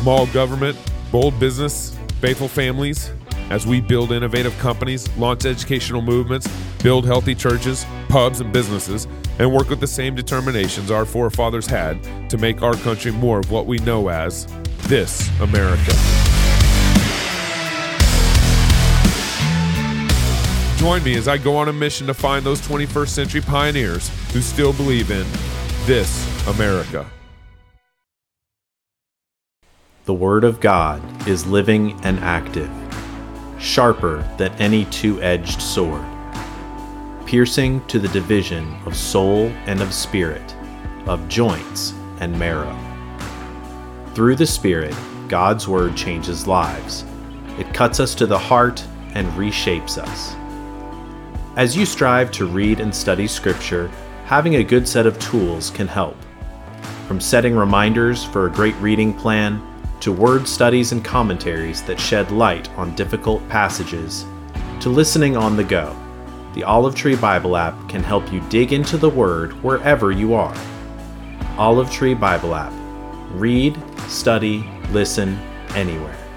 Small 0.00 0.26
government, 0.28 0.78
bold 1.12 1.38
business, 1.38 1.97
faithful 2.20 2.48
families, 2.48 3.12
as 3.50 3.66
we 3.66 3.80
build 3.80 4.12
innovative 4.12 4.56
companies, 4.58 5.08
launch 5.16 5.46
educational 5.46 6.02
movements, 6.02 6.48
build 6.82 7.06
healthy 7.06 7.34
churches, 7.34 7.86
pubs, 8.08 8.40
and 8.40 8.52
businesses, 8.52 9.06
and 9.38 9.52
work 9.52 9.70
with 9.70 9.80
the 9.80 9.86
same 9.86 10.14
determinations 10.14 10.90
our 10.90 11.04
forefathers 11.04 11.66
had 11.66 12.02
to 12.28 12.36
make 12.36 12.62
our 12.62 12.74
country 12.74 13.12
more 13.12 13.38
of 13.38 13.50
what 13.50 13.66
we 13.66 13.78
know 13.78 14.08
as 14.08 14.46
this 14.88 15.28
America. 15.40 15.92
Join 20.76 21.02
me 21.02 21.16
as 21.16 21.26
I 21.26 21.38
go 21.38 21.56
on 21.56 21.68
a 21.68 21.72
mission 21.72 22.06
to 22.06 22.14
find 22.14 22.44
those 22.44 22.60
21st 22.60 23.08
century 23.08 23.40
pioneers 23.40 24.10
who 24.32 24.40
still 24.40 24.72
believe 24.72 25.10
in 25.10 25.26
this 25.86 26.26
America. 26.46 27.08
The 30.08 30.14
Word 30.14 30.42
of 30.42 30.58
God 30.58 31.02
is 31.28 31.46
living 31.46 31.92
and 32.02 32.18
active, 32.20 32.70
sharper 33.58 34.26
than 34.38 34.50
any 34.54 34.86
two 34.86 35.20
edged 35.20 35.60
sword, 35.60 36.06
piercing 37.26 37.86
to 37.88 37.98
the 37.98 38.08
division 38.08 38.74
of 38.86 38.96
soul 38.96 39.52
and 39.66 39.82
of 39.82 39.92
spirit, 39.92 40.56
of 41.06 41.28
joints 41.28 41.92
and 42.20 42.38
marrow. 42.38 42.74
Through 44.14 44.36
the 44.36 44.46
Spirit, 44.46 44.96
God's 45.28 45.68
Word 45.68 45.94
changes 45.94 46.46
lives. 46.46 47.04
It 47.58 47.74
cuts 47.74 48.00
us 48.00 48.14
to 48.14 48.24
the 48.24 48.38
heart 48.38 48.82
and 49.12 49.28
reshapes 49.32 49.98
us. 49.98 50.34
As 51.56 51.76
you 51.76 51.84
strive 51.84 52.30
to 52.30 52.46
read 52.46 52.80
and 52.80 52.94
study 52.94 53.26
Scripture, 53.26 53.88
having 54.24 54.54
a 54.54 54.64
good 54.64 54.88
set 54.88 55.04
of 55.04 55.18
tools 55.18 55.68
can 55.68 55.86
help. 55.86 56.16
From 57.06 57.20
setting 57.20 57.54
reminders 57.54 58.24
for 58.24 58.46
a 58.46 58.50
great 58.50 58.74
reading 58.76 59.12
plan 59.12 59.67
to 60.00 60.12
word 60.12 60.46
studies 60.46 60.92
and 60.92 61.04
commentaries 61.04 61.82
that 61.82 62.00
shed 62.00 62.30
light 62.30 62.70
on 62.78 62.94
difficult 62.94 63.46
passages, 63.48 64.24
to 64.80 64.88
listening 64.88 65.36
on 65.36 65.56
the 65.56 65.64
go, 65.64 65.96
the 66.54 66.64
Olive 66.64 66.94
Tree 66.94 67.16
Bible 67.16 67.56
app 67.56 67.88
can 67.88 68.02
help 68.02 68.32
you 68.32 68.40
dig 68.48 68.72
into 68.72 68.96
the 68.96 69.08
Word 69.08 69.52
wherever 69.62 70.10
you 70.10 70.34
are. 70.34 70.56
Olive 71.56 71.90
Tree 71.90 72.14
Bible 72.14 72.54
app. 72.54 72.72
Read, 73.30 73.76
study, 74.08 74.68
listen, 74.90 75.38
anywhere. 75.74 76.27